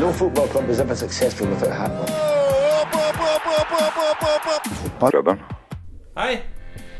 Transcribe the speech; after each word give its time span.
no 0.00 0.12
football 0.12 0.46
club 0.48 0.70
is 0.70 0.80
ever 0.80 0.94
successful 0.94 1.46
without 1.48 1.72
hat 1.72 1.90
on. 1.90 2.06
Klubben. 5.10 5.38
Hei. 6.14 6.42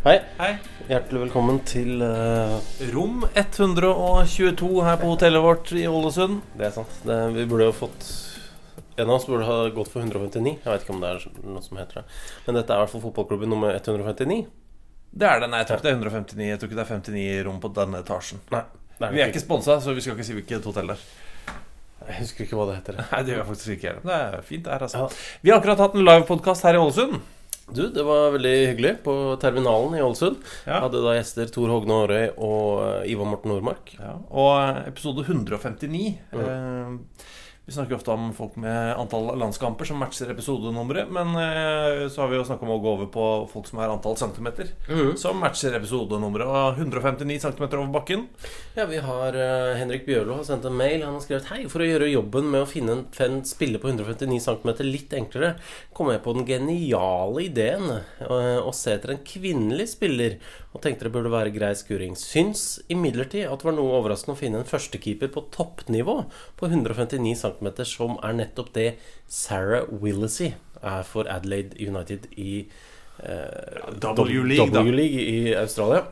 Hei. 0.05 0.21
Hei. 0.39 0.53
Hjertelig 0.89 1.21
velkommen 1.27 1.59
til 1.69 2.03
eh, 2.03 2.55
Rom 2.95 3.27
122 3.35 4.71
her 4.87 4.97
på 4.99 5.11
hotellet 5.13 5.43
vårt 5.45 5.73
i 5.77 5.85
Ålesund. 5.91 6.41
Det 6.59 6.69
er 6.71 6.75
sant. 6.75 6.95
Det, 7.07 7.19
vi 7.37 7.47
burde 7.51 7.69
jo 7.69 7.77
fått 7.77 8.09
En 8.99 9.07
av 9.07 9.15
oss 9.19 9.27
burde 9.29 9.47
ha 9.47 9.69
gått 9.75 9.91
for 9.93 10.03
159. 10.03 10.57
Jeg 10.65 10.67
vet 10.73 10.83
ikke 10.83 10.95
om 10.97 11.03
det 11.05 11.11
er 11.13 11.27
noe 11.47 11.63
som 11.63 11.79
heter 11.79 12.01
det. 12.01 12.17
Men 12.47 12.59
dette 12.59 12.75
er 12.75 12.81
i 12.81 12.83
hvert 12.83 12.95
fall 12.97 13.05
fotballklubben 13.05 13.53
nummer 13.53 13.71
159. 13.77 14.41
Det 15.15 15.29
er 15.29 15.39
det. 15.45 15.51
Nei, 15.53 15.61
jeg 15.63 15.69
tror 15.69 15.79
ikke 15.79 15.87
det 15.87 15.93
er 15.93 16.01
159. 16.01 16.49
Jeg 16.49 16.59
tror 16.59 16.73
ikke 16.73 16.81
det 16.81 16.87
er 16.87 16.91
59 16.97 17.47
rom 17.47 17.61
på 17.63 17.71
denne 17.79 18.03
etasjen. 18.03 18.43
Nei, 18.51 18.65
det 18.99 19.07
er 19.07 19.15
Vi 19.15 19.23
er 19.23 19.31
ikke 19.31 19.45
sponsa, 19.45 19.79
så 19.85 19.95
vi 19.95 20.03
skal 20.03 20.19
ikke 20.19 20.27
si 20.27 20.35
hvilket 20.41 20.67
hotell 20.67 20.91
det 20.91 20.99
er. 20.99 21.07
Jeg 22.09 22.23
husker 22.23 22.47
ikke 22.47 22.56
hva 22.59 22.69
det 22.70 22.77
heter. 22.78 23.01
Nei, 23.03 23.19
det 23.25 23.34
gjør 23.34 23.42
jeg 23.42 23.48
faktisk 23.51 23.73
ikke 23.75 23.91
heller. 23.91 24.05
Det 24.09 24.20
er 24.39 24.47
fint, 24.47 24.62
det 24.64 24.73
her, 24.73 24.84
altså. 24.87 25.03
Ja. 25.03 25.41
Vi 25.42 25.53
har 25.53 25.61
akkurat 25.61 25.83
hatt 25.84 25.98
en 25.98 26.06
livepodkast 26.09 26.64
her 26.69 26.78
i 26.78 26.81
Ålesund. 26.81 27.19
Du, 27.69 27.83
det 27.92 28.05
var 28.06 28.31
veldig 28.33 28.55
hyggelig 28.70 28.95
på 29.05 29.14
terminalen 29.42 29.98
i 29.98 30.01
Ålesund. 30.01 30.39
Ja. 30.64 30.81
Hadde 30.86 31.03
da 31.05 31.19
gjester 31.19 31.51
Tor 31.53 31.69
Hogne 31.75 31.98
Aarøy 31.98 32.31
og 32.33 32.70
eh, 32.86 33.11
Ivar 33.12 33.29
Morten 33.29 33.53
Nordmark. 33.53 33.92
Ja, 33.98 34.14
og 34.33 34.81
episode 34.89 35.27
159 35.27 36.01
eh, 36.33 37.29
Vi 37.69 37.74
snakker 37.74 37.98
ofte 37.98 38.11
om 38.11 38.30
folk 38.33 38.55
med 38.56 38.97
antall 38.97 39.27
landskamper 39.36 39.84
som 39.84 39.98
matcher 40.00 40.30
episodenummeret. 40.33 41.11
Men 41.12 41.34
eh, 41.36 42.06
så 42.08 42.22
har 42.22 42.30
vi 42.30 42.38
jo 42.38 42.47
snakka 42.48 42.64
om 42.64 42.70
å 42.72 42.78
gå 42.80 42.94
over 42.97 43.11
på 43.12 43.24
folk 43.50 43.69
som 43.69 43.83
har 43.83 43.92
antall 43.92 44.16
centimeter 44.16 44.70
som 45.20 45.36
matcher 45.36 45.77
episodenummeret. 45.77 46.48
Og 46.48 46.80
159 46.80 47.36
centimeter 47.45 47.77
over 47.77 47.92
bakken. 47.98 48.24
Ja, 48.73 48.86
vi 48.89 49.02
har 49.05 49.36
eh, 49.36 49.74
Henrik 49.77 50.07
Bjørlo 50.08 50.39
har 50.39 50.48
sendt 50.48 50.64
en 50.64 50.78
mail. 50.80 51.05
Han 51.05 51.18
har 51.18 51.27
skrevet 51.27 51.51
Hei, 51.52 51.58
for 51.68 51.84
å 51.84 51.90
gjøre 51.90 52.08
jobben 52.08 52.48
med 52.55 52.64
å 52.64 52.70
finne 52.70 52.95
en 52.96 53.05
fan 53.12 53.42
spiller 53.45 53.84
på 53.84 53.92
159 53.92 54.40
cm 54.48 54.73
litt 54.89 55.12
enklere, 55.20 55.52
kom 55.92 56.08
jeg 56.14 56.24
på 56.24 56.39
den 56.39 56.48
geniale 56.48 57.45
ideen 57.51 57.98
eh, 57.98 58.57
å 58.64 58.73
se 58.73 58.96
etter 58.96 59.12
en 59.12 59.20
kvinnelig 59.28 59.90
spiller, 59.92 60.40
og 60.77 60.83
tenkte 60.84 61.06
det 61.06 61.12
burde 61.14 61.33
være 61.33 61.52
grei 61.55 61.70
skuring. 61.79 62.17
Syns 62.18 62.79
imidlertid 62.92 63.46
at 63.48 63.62
det 63.62 63.68
var 63.70 63.77
noe 63.79 63.95
overraskende 63.98 64.36
å 64.36 64.40
finne 64.40 64.61
en 64.61 64.68
førstekeeper 64.68 65.30
på 65.33 65.46
toppnivå 65.55 66.18
på 66.61 66.68
159 66.68 67.34
cm, 67.40 67.70
som 67.89 68.18
er 68.27 68.36
nettopp 68.42 68.74
det 68.77 68.89
Sarah 69.33 69.89
Willesey 69.89 70.52
er 70.83 71.07
for 71.08 71.30
Adelaide 71.33 71.78
United 71.80 72.28
i 72.36 72.67
eh, 73.24 73.95
W-League. 73.96 75.24
I 75.24 75.55
Australia. 75.57 76.05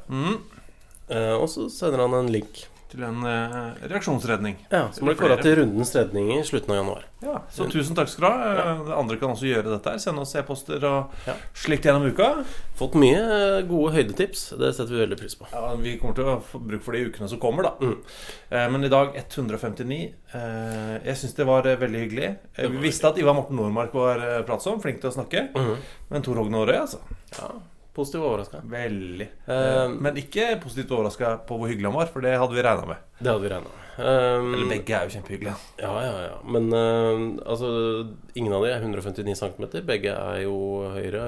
Eh, 1.08 1.34
og 1.36 1.46
så 1.52 1.68
sender 1.70 2.06
han 2.06 2.16
en 2.24 2.32
link. 2.32 2.64
Til 2.86 3.02
en 3.02 3.16
uh, 3.26 3.74
reaksjonsredning. 3.90 4.60
Ja, 4.70 4.84
Som 4.94 5.08
ble 5.08 5.16
kåra 5.18 5.34
til 5.42 5.56
rundens 5.58 5.90
redning 5.96 6.28
i 6.36 6.42
slutten 6.46 6.70
av 6.70 6.76
januar. 6.78 7.06
Ja, 7.24 7.40
så 7.50 7.66
tusen 7.66 7.96
takk 7.98 8.06
skal 8.12 8.22
du 8.22 8.28
ha. 8.30 8.52
Ja. 8.54 8.74
Andre 9.00 9.16
kan 9.18 9.32
også 9.34 9.48
gjøre 9.48 9.72
dette. 9.72 9.90
her 9.90 9.98
Sende 9.98 10.22
oss 10.22 10.36
e-poster 10.38 10.84
og 10.86 11.10
Ja. 11.26 11.34
slikt 11.58 11.82
gjennom 11.88 12.06
uka. 12.06 12.44
Fått 12.78 12.94
mye 12.94 13.18
eh, 13.18 13.62
gode 13.66 13.90
høydetips. 13.96 14.44
Det 14.60 14.70
setter 14.76 14.94
vi 14.94 15.02
veldig 15.02 15.18
pris 15.18 15.34
på. 15.34 15.48
Ja, 15.50 15.74
Vi 15.82 15.96
kommer 15.98 16.14
til 16.14 16.30
å 16.30 16.36
få 16.46 16.62
bruk 16.62 16.84
for 16.86 16.92
det 16.94 17.00
i 17.02 17.10
ukene 17.10 17.28
som 17.28 17.40
kommer, 17.42 17.66
da. 17.66 17.90
Eh, 18.54 18.68
Men 18.70 18.84
i 18.84 18.88
dag 18.92 19.14
159. 19.18 20.12
Eh, 20.32 20.98
Jeg 21.10 21.16
syns 21.16 21.34
det 21.34 21.46
var 21.50 21.66
eh, 21.66 21.76
veldig 21.76 22.04
hyggelig. 22.06 22.36
Eh, 22.56 22.68
Vi 22.70 22.76
visste 22.86 23.08
at 23.10 23.18
Ivar 23.18 23.34
Morten 23.34 23.56
Nordmark 23.58 23.92
var 23.94 24.22
eh, 24.22 24.42
pratsom, 24.46 24.78
flink 24.80 25.00
til 25.02 25.10
å 25.10 25.16
snakke. 25.18 25.48
Men 26.10 26.22
Tor 26.22 26.36
Hogne 26.38 26.62
Aarøy, 26.62 26.78
altså. 26.86 27.02
Ja, 27.40 27.50
Positivt 27.96 28.26
overraska. 28.28 28.60
Veldig. 28.68 29.26
Eh, 29.48 29.88
Men 29.96 30.20
ikke 30.20 30.50
positivt 30.60 30.92
overraska 30.92 31.36
på 31.48 31.56
hvor 31.56 31.70
hyggelig 31.70 31.88
han 31.88 31.96
var, 31.96 32.10
for 32.12 32.24
det 32.24 32.36
hadde 32.36 32.56
vi 32.56 32.64
regna 32.66 32.86
med. 32.92 33.04
Det 33.18 33.30
hadde 33.30 33.44
vi 33.46 33.52
regna 33.54 33.72
med. 33.72 33.82
Um, 33.96 34.50
Eller 34.52 34.68
begge 34.68 34.92
er 34.92 35.06
jo 35.08 35.14
kjempehyggelige. 35.14 35.54
Ja, 35.80 35.92
ja, 36.04 36.16
ja. 36.26 36.34
Men 36.44 36.66
uh, 36.68 37.38
altså 37.48 37.70
Ingen 38.36 38.52
av 38.52 38.66
de 38.66 38.74
er 38.74 38.82
159 38.84 39.38
cm. 39.40 39.64
Begge 39.88 40.12
er 40.12 40.42
jo 40.42 40.58
høyere. 40.92 41.22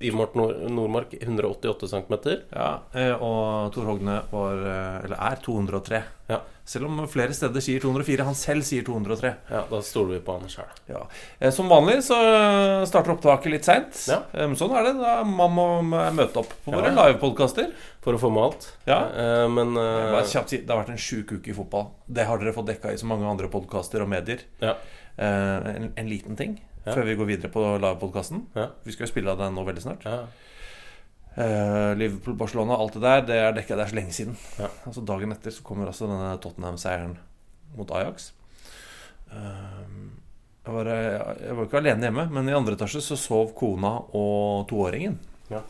Ivar 0.00 0.18
Morten 0.34 0.74
Nordmark 0.76 1.14
188 1.20 1.88
cm. 1.88 2.16
Ja, 2.52 2.80
eh, 2.92 3.14
og 3.22 3.72
Tor 3.72 3.86
Hogne 3.88 4.18
var 4.30 4.58
eh, 4.60 5.04
Eller 5.06 5.16
er 5.30 5.38
203. 5.44 6.02
Ja. 6.28 6.40
Selv 6.66 6.88
om 6.88 6.98
flere 7.08 7.32
steder 7.32 7.62
sier 7.62 7.80
204. 7.80 8.24
Han 8.26 8.34
selv 8.34 8.64
sier 8.66 8.82
203. 8.84 9.30
ja, 9.54 9.62
da 9.70 9.80
stoler 9.86 10.16
vi 10.16 10.20
på 10.26 10.34
han 10.36 10.50
sjøl. 10.50 10.72
Ja. 10.90 11.04
Eh, 11.38 11.50
Som 11.54 11.68
vanlig 11.70 12.00
så 12.04 12.18
starter 12.90 13.14
opptaket 13.14 13.52
litt 13.54 13.64
seint. 13.68 13.94
Ja. 14.10 14.20
Sånn 14.58 14.74
er 14.76 14.88
det. 14.90 14.94
da 15.00 15.22
Man 15.24 15.54
må 15.56 15.66
møte 15.86 16.42
opp 16.42 16.52
på 16.66 16.74
våre 16.74 16.90
Ja. 16.92 17.06
livepodkaster. 17.06 17.72
For 18.02 18.14
å 18.14 18.20
få 18.20 18.28
med 18.30 18.42
alt. 18.42 18.68
Ja. 18.86 19.00
Men 19.48 19.74
Bare 19.74 20.22
kjapt 20.28 20.50
si, 20.50 20.58
Det 20.62 20.70
har 20.70 20.84
vært 20.84 20.92
en 20.92 21.00
sjuk 21.00 21.32
uke 21.38 21.50
i 21.50 21.54
fotball. 21.56 21.88
Det 22.06 22.26
har 22.26 22.38
dere 22.38 22.52
fått 22.52 22.66
dekka 22.68 22.92
i 22.92 22.98
så 23.00 23.06
mange 23.06 23.24
andre 23.26 23.48
podkaster 23.48 24.02
og 24.02 24.08
medier. 24.08 24.40
ja. 24.60 24.74
En, 25.18 25.92
en 25.96 26.08
liten 26.10 26.36
ting. 26.36 26.58
Før 26.86 27.06
vi 27.08 27.16
går 27.18 27.28
videre 27.28 27.52
på 27.52 27.62
livepodkasten. 27.82 28.44
Ja. 28.56 28.70
Vi 28.86 28.94
skal 28.94 29.06
jo 29.06 29.12
spille 29.12 29.32
av 29.32 29.40
den 29.42 29.56
nå 29.56 29.64
veldig 29.66 29.84
snart. 29.84 30.06
ja. 30.06 30.26
Eh, 31.36 31.96
Liverpool, 32.00 32.34
Barcelona, 32.34 32.78
alt 32.80 32.94
det 32.96 33.02
der, 33.04 33.24
det 33.28 33.34
er 33.36 33.56
dekka. 33.58 33.76
Det 33.76 33.84
er 33.84 33.90
så 33.90 33.96
lenge 33.98 34.12
siden. 34.16 34.36
Ja. 34.56 34.70
Altså 34.88 35.02
Dagen 35.04 35.34
etter 35.34 35.52
så 35.52 35.64
kommer 35.66 35.90
altså 35.90 36.08
denne 36.08 36.30
Tottenham-seieren 36.40 37.18
mot 37.76 37.90
Ajax. 37.92 38.30
Uh, 39.28 39.82
jeg, 40.64 40.72
var, 40.72 40.88
jeg 40.88 41.56
var 41.58 41.68
ikke 41.68 41.80
alene 41.82 42.08
hjemme, 42.08 42.24
men 42.32 42.48
i 42.48 42.54
andre 42.56 42.78
etasje 42.78 43.02
så 43.04 43.18
sov 43.20 43.52
kona 43.58 43.98
og 44.16 44.64
toåringen. 44.70 45.18
Ja. 45.52 45.60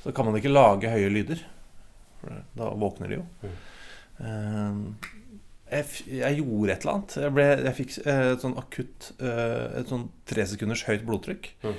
Så 0.00 0.14
kan 0.16 0.30
man 0.30 0.40
ikke 0.40 0.54
lage 0.54 0.90
høye 0.94 1.12
lyder. 1.12 1.44
For 2.22 2.40
da 2.56 2.70
våkner 2.78 3.12
de 3.12 3.20
jo. 3.20 3.26
Mm. 3.44 4.86
Jeg, 5.72 6.04
jeg 6.18 6.38
gjorde 6.42 6.74
et 6.74 6.84
eller 6.84 6.94
annet. 6.94 7.16
Jeg, 7.24 7.34
ble, 7.36 7.48
jeg 7.64 7.76
fikk 7.78 7.98
eh, 8.04 8.22
et 8.34 8.44
sånn 8.44 8.56
akutt 8.60 9.06
eh, 9.24 9.78
Et 9.80 9.88
sånn 9.88 10.06
tre 10.28 10.44
sekunders 10.50 10.84
høyt 10.88 11.06
blodtrykk. 11.08 11.52
Mm. 11.64 11.78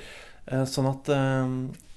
Sånn 0.67 0.89
at 0.89 1.07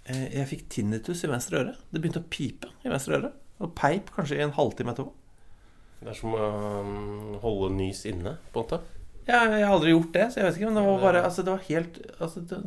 jeg 0.06 0.46
fikk 0.46 0.68
tinnitus 0.70 1.24
i 1.26 1.30
venstre 1.32 1.64
øre. 1.64 1.72
Det 1.90 1.98
begynte 1.98 2.20
å 2.22 2.28
pipe 2.30 2.68
i 2.86 2.92
venstre 2.92 3.16
øre. 3.18 3.32
Og 3.58 3.72
peip 3.74 4.12
kanskje 4.14 4.38
i 4.38 4.44
en 4.44 4.54
halvtime 4.54 4.92
etterpå. 4.92 5.10
Det 6.02 6.12
er 6.12 6.18
som 6.18 6.34
å 6.36 6.48
um, 6.84 7.36
holde 7.42 7.72
nys 7.78 8.04
inne, 8.08 8.36
på 8.52 8.60
en 8.60 8.66
måte. 8.66 8.78
Jeg, 9.26 9.34
jeg 9.34 9.64
har 9.64 9.72
aldri 9.74 9.94
gjort 9.94 10.12
det, 10.14 10.26
så 10.30 10.40
jeg 10.40 10.46
vet 10.46 10.58
ikke. 10.60 10.68
Men 10.70 10.78
det 10.78 10.84
var 10.86 11.02
bare 11.02 11.22
Altså, 11.26 11.42
det 11.46 11.54
var 11.54 11.64
helt 11.66 11.98
altså, 12.20 12.42
det, 12.46 12.60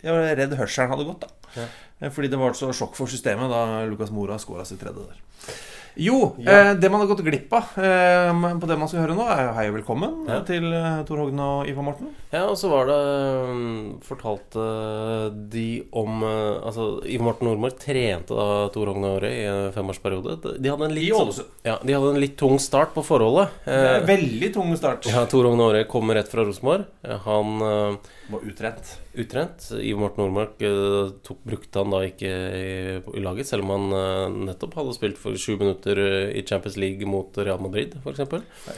Jeg 0.00 0.16
var 0.16 0.38
redd 0.40 0.56
hørselen 0.58 0.94
hadde 0.94 1.06
gått, 1.10 1.26
da. 1.26 1.50
Ja. 1.54 2.10
Fordi 2.10 2.30
det 2.32 2.40
var 2.40 2.56
så 2.58 2.72
sjokk 2.74 2.96
for 2.98 3.10
systemet 3.10 3.52
da 3.52 3.84
Lucas 3.86 4.10
Mora 4.12 4.40
skåra 4.42 4.64
sitt 4.66 4.80
tredje 4.82 5.04
der. 5.06 5.20
Jo, 5.96 6.34
eh, 6.42 6.72
det 6.74 6.88
man 6.90 7.00
har 7.00 7.06
gått 7.06 7.20
glipp 7.22 7.52
av 7.54 7.68
eh, 7.78 8.30
på 8.58 8.66
det 8.66 8.76
man 8.80 8.88
skal 8.90 9.04
høre 9.04 9.14
nå, 9.14 9.26
er 9.30 9.52
Hei 9.54 9.68
og 9.70 9.76
velkommen 9.76 10.24
Ja. 10.26 10.40
til 10.46 10.66
eh, 10.74 11.04
Tor 11.06 11.20
Hogne 11.22 11.44
og 11.60 11.68
Ivar 11.70 11.86
Morten. 11.86 12.08
Ja, 12.32 12.48
og 12.50 12.56
så 12.58 12.66
var 12.72 12.88
det 12.90 12.96
um, 13.46 13.92
Fortalte 14.02 14.64
de 15.52 15.84
om 15.94 16.24
uh, 16.26 16.66
Altså, 16.66 16.88
Ivar 17.06 17.28
Morten 17.28 17.46
Nordmark 17.46 17.78
trente 17.78 18.34
da 18.34 18.66
Tor 18.74 18.90
Hogne 18.90 19.12
Røy 19.22 19.30
i 19.36 19.46
en 19.52 19.70
femårsperiode. 19.76 20.34
De 20.58 20.72
hadde 20.72 20.88
en 20.90 20.96
litt, 20.98 21.40
ja, 21.62 21.78
de 21.78 21.94
hadde 21.94 22.10
en 22.16 22.20
litt 22.24 22.34
tung 22.42 22.58
start 22.58 22.90
på 22.96 23.04
forholdet. 23.06 23.54
Eh, 23.70 24.00
Veldig 24.10 24.50
tung 24.56 24.74
start. 24.80 25.06
ja, 25.14 25.22
Tor 25.30 25.46
Hogne 25.46 25.70
Røy 25.78 25.86
kommer 25.90 26.18
rett 26.18 26.32
fra 26.32 26.42
Rosenborg. 26.42 26.88
Eh, 27.06 27.22
Han 27.28 27.58
Var 27.62 28.50
utrent. 28.50 28.96
Utrent. 29.20 29.68
Ivar 29.78 30.00
Morten 30.04 30.22
Nordmark 30.24 30.62
uh, 30.66 31.10
tok, 31.26 31.40
brukte 31.46 31.78
han 31.82 31.90
da 31.94 32.00
ikke 32.06 32.30
i, 32.30 32.68
i 33.18 33.22
laget, 33.24 33.46
selv 33.48 33.64
om 33.66 33.72
han 33.74 33.94
uh, 33.94 34.36
nettopp 34.50 34.74
hadde 34.80 34.94
spilt 34.96 35.18
for 35.20 35.36
sju 35.40 35.56
minutter 35.60 35.98
uh, 36.00 36.28
i 36.34 36.42
Champions 36.46 36.76
League 36.80 37.06
mot 37.08 37.36
Real 37.38 37.60
Madrid, 37.62 37.96
f.eks. 38.02 38.24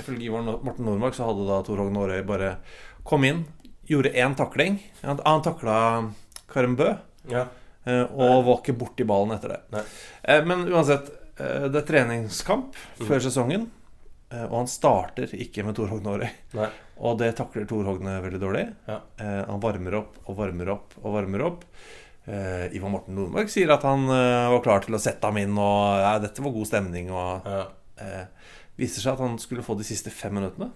Ifølge 0.00 0.28
Ivar 0.28 0.46
Morten 0.46 0.84
Nordmark 0.88 1.16
så 1.18 1.28
hadde 1.30 1.46
da 1.48 1.60
Tor 1.66 1.82
Hogn 1.84 1.96
Aarøy 2.00 2.22
bare 2.28 2.56
kom 3.06 3.24
inn, 3.28 3.44
gjorde 3.86 4.10
én 4.18 4.34
takling. 4.38 4.80
Han, 5.04 5.20
han 5.24 5.44
takla 5.46 5.76
Karim 6.50 6.74
Bø, 6.78 6.92
Ja. 7.30 7.44
eh, 7.86 8.02
og 8.14 8.44
var 8.46 8.60
ikke 8.60 8.74
borti 8.78 9.04
ballen 9.06 9.34
etter 9.36 9.52
det. 9.54 9.60
Nei. 9.74 9.82
Eh, 10.26 10.44
Men 10.46 10.64
uansett, 10.70 11.08
eh, 11.38 11.66
det 11.70 11.80
er 11.84 11.86
treningskamp 11.92 12.74
før 13.02 13.22
sesongen, 13.22 13.68
eh, 13.68 13.75
og 14.44 14.56
han 14.60 14.68
starter 14.70 15.32
ikke 15.36 15.64
med 15.66 15.76
Tor 15.78 15.88
Hogne 15.92 16.12
Aarøy. 16.12 16.30
Og 17.06 17.18
det 17.20 17.30
takler 17.38 17.66
Tor 17.68 17.84
Hogne 17.88 18.18
veldig 18.24 18.40
dårlig. 18.42 18.64
Ja. 18.88 19.00
Eh, 19.20 19.42
han 19.48 19.60
varmer 19.62 19.98
opp 20.02 20.18
og 20.26 20.36
varmer 20.38 20.70
opp 20.76 20.94
og 21.02 21.14
varmer 21.16 21.44
opp. 21.46 21.64
Eh, 22.26 22.66
Ivar 22.74 22.90
Morten 22.90 23.14
Nordmark 23.14 23.50
sier 23.52 23.70
at 23.74 23.84
han 23.86 24.08
eh, 24.10 24.46
var 24.50 24.62
klar 24.64 24.80
til 24.86 24.96
å 24.98 25.00
sette 25.02 25.28
ham 25.28 25.36
inn, 25.38 25.52
og 25.60 26.00
ja, 26.02 26.14
dette 26.24 26.42
var 26.42 26.54
god 26.56 26.66
stemning. 26.72 27.10
Og 27.14 27.46
Ja. 27.46 27.66
eh, 28.02 28.24
viser 28.80 29.00
seg 29.04 29.14
at 29.14 29.22
han 29.24 29.38
skulle 29.40 29.62
få 29.64 29.76
de 29.78 29.86
siste 29.88 30.10
fem 30.12 30.34
minuttene. 30.36 30.72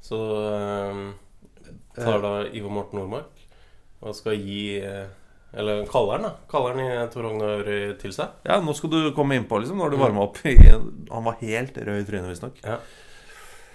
Så 0.00 0.16
um, 0.16 1.10
tar 1.96 2.22
da 2.24 2.30
Ivar 2.56 2.72
Morten 2.72 2.96
Nordmark 3.00 3.42
og 4.00 4.14
skal 4.16 4.38
gi 4.40 4.78
eh, 4.80 5.08
Eller 5.52 5.84
kaller 5.90 6.12
han, 6.18 6.22
da. 6.28 6.32
Kaller 6.50 6.76
han 6.76 6.80
i 6.84 7.06
Tor 7.10 7.26
Hogne 7.26 7.94
til 7.98 8.12
seg. 8.14 8.36
Ja, 8.46 8.60
nå 8.62 8.74
skal 8.78 8.90
du 8.92 8.98
komme 9.16 9.34
innpå, 9.34 9.58
liksom, 9.58 9.76
Nå 9.80 9.82
har 9.88 9.90
du 9.90 9.96
Mm. 9.98 10.04
varma 10.04 10.22
opp. 10.28 10.36
Han 11.10 11.24
var 11.26 11.36
helt 11.40 11.76
rød 11.78 12.02
i 12.02 12.06
trynet, 12.06 12.28
visstnok. 12.30 12.60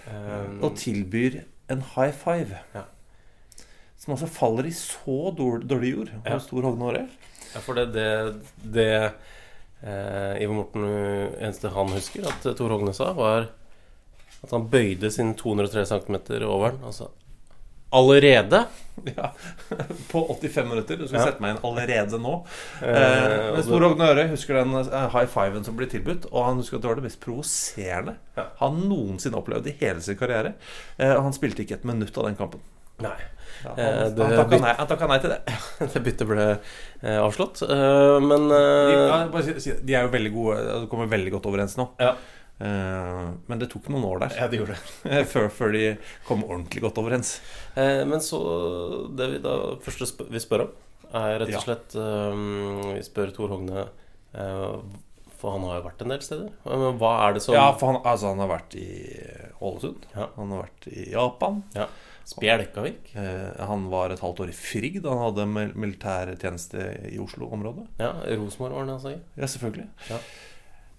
Um, 0.06 0.60
Og 0.64 0.76
tilbyr 0.78 1.40
en 1.68 1.82
high 1.96 2.12
five. 2.14 2.60
Ja. 2.74 2.82
Som 3.98 4.14
altså 4.14 4.28
faller 4.30 4.68
i 4.68 4.72
så 4.72 5.32
dårlig, 5.36 5.68
jord 5.68 5.84
jord 5.84 6.10
Ja. 6.24 6.32
hos 6.36 6.46
Tor 6.46 6.62
Hogne 6.62 6.84
Aare. 6.88 7.08
ja, 7.54 7.60
for 7.60 7.74
det, 7.74 7.86
det, 7.92 8.08
det 8.62 8.88
eh, 9.82 10.42
Ivar 10.42 10.54
Morten 10.54 10.84
uh, 10.84 11.32
eneste 11.42 11.68
han 11.74 11.88
husker 11.92 12.26
at 12.28 12.56
Tor 12.56 12.68
Hogne 12.72 12.94
sa, 12.94 13.12
var 13.16 13.48
at 14.44 14.50
han 14.52 14.68
bøyde 14.70 15.10
sin 15.10 15.34
203 15.34 15.84
cm 15.86 16.16
over 16.46 16.70
den. 16.70 16.80
Altså 16.86 17.08
allerede. 17.92 18.64
Ja, 19.16 19.28
på 20.10 20.22
85 20.40 20.68
minutter. 20.68 20.96
Du 20.96 21.06
skal 21.08 21.20
Ja. 21.20 21.26
sette 21.26 21.40
meg 21.44 21.54
inn 21.56 21.62
allerede 21.68 22.18
nå. 22.20 22.34
Eh, 22.82 22.88
Eh, 22.96 23.52
mens 23.54 23.66
Tor 23.68 23.84
Hogne 23.84 24.08
Øre 24.08 24.24
husker 24.30 24.54
den 24.62 24.72
eh, 24.80 25.08
high 25.12 25.26
fiven 25.28 25.64
som 25.64 25.76
blir 25.76 25.90
tilbudt, 25.92 26.26
og 26.32 26.44
han 26.48 26.56
husker 26.62 26.76
at 26.78 26.82
det 26.82 26.88
var 26.90 26.96
det 27.00 27.04
mest 27.10 27.20
provoserende 27.20 28.16
Ja. 28.36 28.46
han 28.60 28.80
noensinne 28.88 29.36
opplevde 29.36 29.68
i 29.70 29.76
hele 29.80 30.00
sin 30.00 30.16
karriere. 30.16 30.54
Eh, 30.98 31.12
og 31.14 31.22
han 31.28 31.32
spilte 31.36 31.62
ikke 31.62 31.74
et 31.80 31.84
minutt 31.84 32.16
av 32.18 32.24
den 32.30 32.36
kampen. 32.40 32.60
Nei. 33.04 33.16
Ja, 33.64 33.72
Eh, 33.76 33.84
han, 34.02 34.14
det 34.14 34.24
han 34.26 34.36
takka 34.36 34.58
nei, 34.60 34.72
han 34.76 34.86
takka 34.88 35.06
nei 35.08 35.18
til 35.20 35.30
det. 35.30 35.38
Det 35.92 36.02
byttet 36.04 36.28
ble 36.28 36.46
eh, 37.02 37.18
avslått. 37.20 37.62
Uh, 37.68 38.18
men 38.20 38.48
De, 38.48 38.56
eh, 38.56 39.52
ja, 39.52 39.58
si- 39.60 39.76
de 39.82 39.94
er 39.96 40.02
jo 40.06 40.12
veldig 40.12 40.32
gode, 40.34 40.56
de 40.82 40.86
kommer 40.92 41.06
veldig 41.08 41.32
godt 41.36 41.46
overens 41.52 41.76
nå. 41.80 41.88
Ja. 42.00 42.14
Eh, 42.58 43.26
men 43.50 43.60
det 43.60 43.68
tok 43.68 43.90
noen 43.92 44.06
år 44.08 44.22
der 44.22 44.36
Ja, 44.38 44.46
det 44.48 44.56
gjorde 44.62 44.76
det. 44.78 45.24
før, 45.32 45.50
før 45.52 45.74
de 45.76 45.82
kom 46.24 46.44
ordentlig 46.46 46.80
godt 46.86 47.00
overens. 47.02 47.34
Eh, 47.76 48.00
men 48.08 48.22
så 48.24 48.38
Det 49.12 49.26
vi 49.34 49.40
da 49.44 49.56
første 49.84 50.08
vi 50.32 50.40
spør 50.40 50.64
om, 50.64 50.70
er 51.12 51.36
rett 51.42 51.52
og 51.52 51.66
slett 51.66 51.96
eh, 52.00 52.40
Vi 52.96 53.02
spør 53.04 53.34
Tor 53.36 53.52
Hogne 53.52 53.84
eh, 53.84 54.80
For 55.36 55.52
han 55.52 55.68
har 55.68 55.82
jo 55.82 55.84
vært 55.90 56.02
en 56.06 56.14
del 56.16 56.24
steder. 56.24 56.48
Men 56.64 56.96
hva 57.02 57.12
er 57.26 57.36
det 57.36 57.44
som 57.44 57.58
Ja, 57.58 57.68
for 57.76 57.92
han, 57.92 58.00
altså, 58.08 58.32
han 58.32 58.40
har 58.40 58.50
vært 58.54 58.78
i 58.80 58.88
Ålesund. 59.60 60.08
Ja. 60.16 60.30
Han 60.40 60.56
har 60.56 60.64
vært 60.64 60.88
i 60.94 61.10
Japan. 61.12 61.62
ja. 61.76 61.90
Spjelkavik? 62.26 63.12
Eh, 63.14 63.60
han 63.68 63.84
var 63.92 64.10
et 64.10 64.18
halvt 64.18 64.40
år 64.42 64.48
i 64.50 64.54
Frigg 64.58 64.96
da 65.04 65.12
han 65.14 65.20
hadde 65.28 65.44
militærtjeneste 65.78 66.88
i 67.12 67.20
Oslo-området. 67.22 67.84
Ja, 68.02 68.08
Rosenborg 68.34 68.74
var 68.74 68.82
han 68.82 68.96
han 68.96 69.12
i. 69.12 69.20
Ja, 69.38 69.46
selvfølgelig. 69.52 69.86
Ja. 70.10 70.18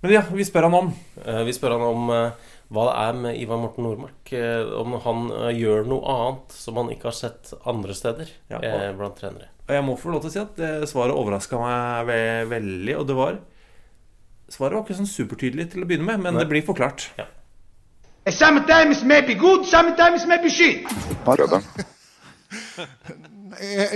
Men 0.01 0.11
ja, 0.13 0.21
vi 0.31 0.45
spør 0.45 0.67
han 0.69 0.73
om 0.77 0.93
Eh, 1.25 1.43
vi 1.47 1.53
spør 1.55 1.73
han 1.77 1.81
om 1.87 2.09
eh, 2.13 2.31
hva 2.71 2.83
det 2.89 2.95
er 3.01 3.13
med 3.23 3.37
Ivar 3.41 3.57
Morten 3.57 3.83
Nordmark. 3.87 4.31
eh, 4.33 4.63
om 4.81 4.93
han 5.01 5.27
gjør 5.55 5.85
noe 5.87 6.05
annet 6.13 6.51
som 6.53 6.75
han 6.77 6.89
ikke 6.93 7.09
har 7.09 7.15
sett 7.17 7.53
andre 7.65 7.93
steder 7.97 8.29
Ja, 8.51 8.57
og- 8.57 8.63
eh, 8.65 8.93
blant 8.93 9.15
trenere. 9.17 9.49
Og 9.67 9.73
jeg 9.75 9.83
må 9.83 9.97
få 9.99 10.11
lov 10.13 10.21
til 10.21 10.29
å 10.29 10.33
si 10.33 10.39
at 10.39 10.55
det 10.55 10.87
svaret 10.89 11.15
overraska 11.15 11.57
meg 11.59 12.05
ve 12.07 12.45
veldig. 12.49 12.97
Og 12.99 13.07
det 13.07 13.15
var 13.15 13.39
Svaret 14.49 14.73
var 14.77 14.83
ikke 14.85 14.95
sånn 14.95 15.09
supertydelig 15.11 15.71
til 15.73 15.83
å 15.83 15.87
begynne 15.89 16.05
med, 16.07 16.21
men 16.23 16.33
Nei. 16.33 16.43
det 16.43 16.47
blir 16.49 16.61
forklart. 16.63 17.09
Sometimes 18.31 19.03
maybe 19.03 19.33
good, 19.35 19.65
sometimes 19.65 20.25
maybe 20.25 20.47
shit. 20.49 20.87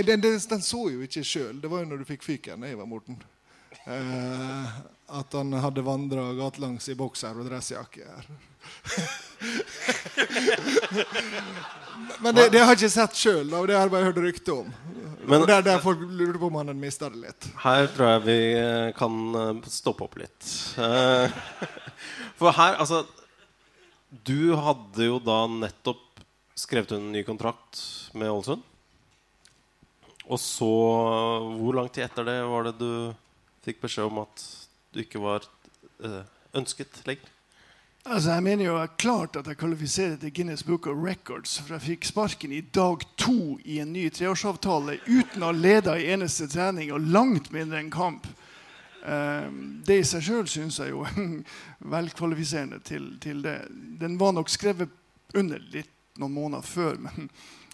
Den, 0.06 0.20
den, 0.20 0.38
den 0.50 0.60
så 0.60 0.82
jo 0.92 1.00
ikke 1.06 1.22
sjøl. 1.24 1.60
Det 1.62 1.70
var 1.70 1.82
jo 1.84 1.88
når 1.88 2.02
du 2.02 2.04
fikk 2.08 2.22
fyken, 2.26 2.64
Ivar 2.68 2.86
Morten. 2.88 3.16
Eh, 3.86 4.68
at 5.12 5.34
han 5.36 5.52
hadde 5.60 5.84
vandra 5.84 6.24
gatelangs 6.38 6.88
i 6.88 6.96
bokser 6.96 7.36
og 7.38 7.46
dressjakke. 7.48 8.06
her. 8.08 8.26
Men 12.22 12.34
det, 12.34 12.48
det 12.54 12.60
har 12.62 12.72
jeg 12.72 12.78
ikke 12.82 12.92
sett 12.94 13.18
sjøl, 13.18 13.48
det 13.50 13.74
har 13.76 13.86
jeg 13.86 13.92
bare 13.94 14.08
hørt 14.10 14.20
rykte 14.22 14.54
om. 14.62 14.68
Men- 15.28 15.46
der, 15.46 15.62
der 15.62 15.78
folk 15.82 16.00
lurer 16.02 16.38
på 16.40 16.48
om 16.50 16.56
han 16.58 16.72
mista 16.80 17.08
det 17.12 17.20
litt. 17.22 17.48
Her 17.62 17.86
tror 17.94 18.08
jeg 18.16 18.22
vi 18.26 18.38
eh, 18.58 18.88
kan 18.98 19.18
eh, 19.38 19.68
stoppe 19.70 20.06
opp 20.08 20.16
litt. 20.18 20.48
Eh, 20.82 21.30
For 22.40 22.50
her, 22.56 22.74
altså 22.82 23.04
Du 24.26 24.54
hadde 24.58 25.06
jo 25.06 25.20
da 25.22 25.44
nettopp 25.46 26.00
skrevet 26.58 26.96
en 26.96 27.12
ny 27.14 27.22
kontrakt 27.24 27.78
med 28.18 28.28
Ålesund. 28.32 28.64
Og 30.26 30.38
så 30.42 30.68
Hvor 31.58 31.78
lang 31.78 31.88
tid 31.92 32.04
etter 32.08 32.26
det 32.26 32.36
var 32.46 32.66
det 32.68 32.74
du 32.80 32.90
fikk 33.62 33.80
beskjed 33.84 34.10
om 34.10 34.24
at 34.24 34.42
du 34.92 35.00
ikke 35.02 35.22
var 35.22 35.46
uh, 36.04 36.22
ønsket 36.54 37.02
lenger? 37.06 37.30
Altså, 38.04 38.30
Jeg 38.30 38.42
mener 38.42 38.64
jo 38.64 38.86
klart 38.98 39.36
at 39.36 39.46
jeg 39.46 39.56
kvalifiserer 39.56 40.16
til 40.16 40.32
Guinness 40.34 40.62
Book 40.62 40.86
of 40.86 40.96
Records. 40.98 41.60
For 41.60 41.74
jeg 41.74 41.82
fikk 41.82 42.04
sparken 42.04 42.52
i 42.52 42.60
dag 42.60 43.04
to 43.16 43.58
i 43.64 43.78
en 43.78 43.92
ny 43.92 44.08
treårsavtale 44.10 44.98
uten 45.06 45.42
å 45.42 45.52
ha 45.52 45.54
leda 45.54 45.94
i 45.94 46.08
eneste 46.10 46.48
trening 46.50 46.90
og 46.92 47.06
langt 47.14 47.52
mindre 47.54 47.78
en 47.78 47.92
kamp. 47.94 48.26
Eh, 49.06 49.46
det 49.86 50.00
i 50.00 50.06
seg 50.06 50.26
sjøl 50.26 50.50
syns 50.50 50.80
jeg 50.82 50.90
jo 50.90 51.04
er 51.06 51.22
velkvalifiserende 51.94 52.82
til, 52.82 53.06
til 53.22 53.42
det. 53.46 53.60
Den 53.70 54.18
var 54.18 54.34
nok 54.34 54.50
skrevet 54.50 54.90
under 55.38 55.62
litt 55.70 55.90
noen 56.18 56.34
måneder 56.34 56.66
før, 56.66 56.98
men, 57.06 57.30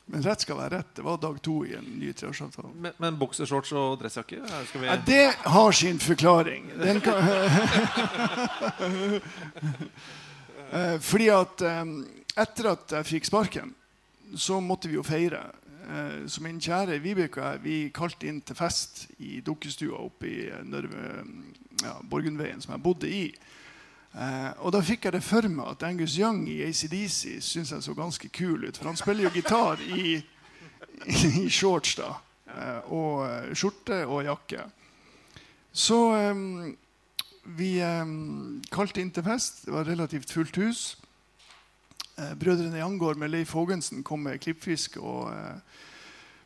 men 0.08 0.22
rett 0.24 0.40
skal 0.44 0.56
være 0.58 0.78
rett. 0.78 0.90
Det 0.96 1.04
var 1.04 1.18
dag 1.20 1.36
to 1.44 1.58
i 1.68 1.74
en 1.76 1.84
ny 2.00 2.12
treårsavtale. 2.16 2.70
Men, 2.80 2.94
men 3.02 3.18
boksershorts 3.20 3.72
og 3.76 3.98
dressjakke? 4.00 4.40
vi... 4.72 4.86
Ja, 4.88 4.96
det 5.06 5.24
har 5.44 5.72
sin 5.76 6.00
forklaring. 6.00 6.70
Den 6.80 7.00
kan, 7.04 7.16
Eh, 10.68 10.98
fordi 11.00 11.30
at 11.32 11.62
eh, 11.64 11.84
etter 12.36 12.66
at 12.74 12.92
jeg 12.98 13.06
fikk 13.08 13.24
sparken, 13.28 13.70
så 14.36 14.58
måtte 14.60 14.90
vi 14.90 14.98
jo 14.98 15.04
feire. 15.06 15.40
Eh, 15.88 16.26
Så 16.28 16.42
min 16.44 16.58
kjære 16.60 16.98
Vibeke 17.00 17.40
og 17.40 17.46
jeg 17.54 17.62
vi 17.64 17.76
kalte 17.94 18.28
inn 18.28 18.42
til 18.44 18.56
fest 18.58 19.06
i 19.24 19.40
dukkestua 19.40 19.96
oppe 20.04 20.28
i 20.28 20.50
eh, 20.50 20.60
Nørve, 20.68 21.24
ja, 21.80 21.94
Borgundveien, 22.04 22.60
som 22.60 22.74
jeg 22.76 22.82
bodde 22.84 23.08
i. 23.08 23.22
Eh, 24.18 24.50
og 24.66 24.72
da 24.74 24.80
fikk 24.82 25.06
jeg 25.06 25.14
det 25.14 25.22
for 25.22 25.46
meg 25.46 25.68
at 25.70 25.84
Angus 25.86 26.16
Young 26.18 26.40
i 26.50 26.60
ACDC 26.66 27.38
syns 27.44 27.70
jeg 27.70 27.84
så 27.84 27.94
ganske 27.94 28.30
kul 28.34 28.66
ut. 28.66 28.76
For 28.76 28.90
han 28.90 28.98
spiller 28.98 29.28
jo 29.28 29.34
gitar 29.36 29.78
i, 29.94 30.18
i 31.44 31.46
shorts 31.46 31.94
da. 32.00 32.16
Eh, 32.50 32.90
og 32.90 33.22
eh, 33.28 33.52
skjorte 33.54 34.00
og 34.08 34.24
jakke. 34.26 34.64
Så 35.70 35.98
eh, 36.16 36.40
vi 37.58 37.76
eh, 37.84 38.14
kalte 38.74 39.04
inn 39.04 39.14
til 39.14 39.26
fest. 39.28 39.62
Det 39.68 39.76
var 39.76 39.86
relativt 39.86 40.34
fullt 40.34 40.58
hus. 40.64 40.82
Eh, 42.18 42.34
brødrene 42.34 42.82
Jangård 42.82 43.22
med 43.22 43.30
Leif 43.30 43.54
Haagensen 43.54 44.02
kom 44.02 44.26
med 44.26 44.40
klippfisk 44.42 44.98
og 44.98 45.30
eh, 45.30 45.78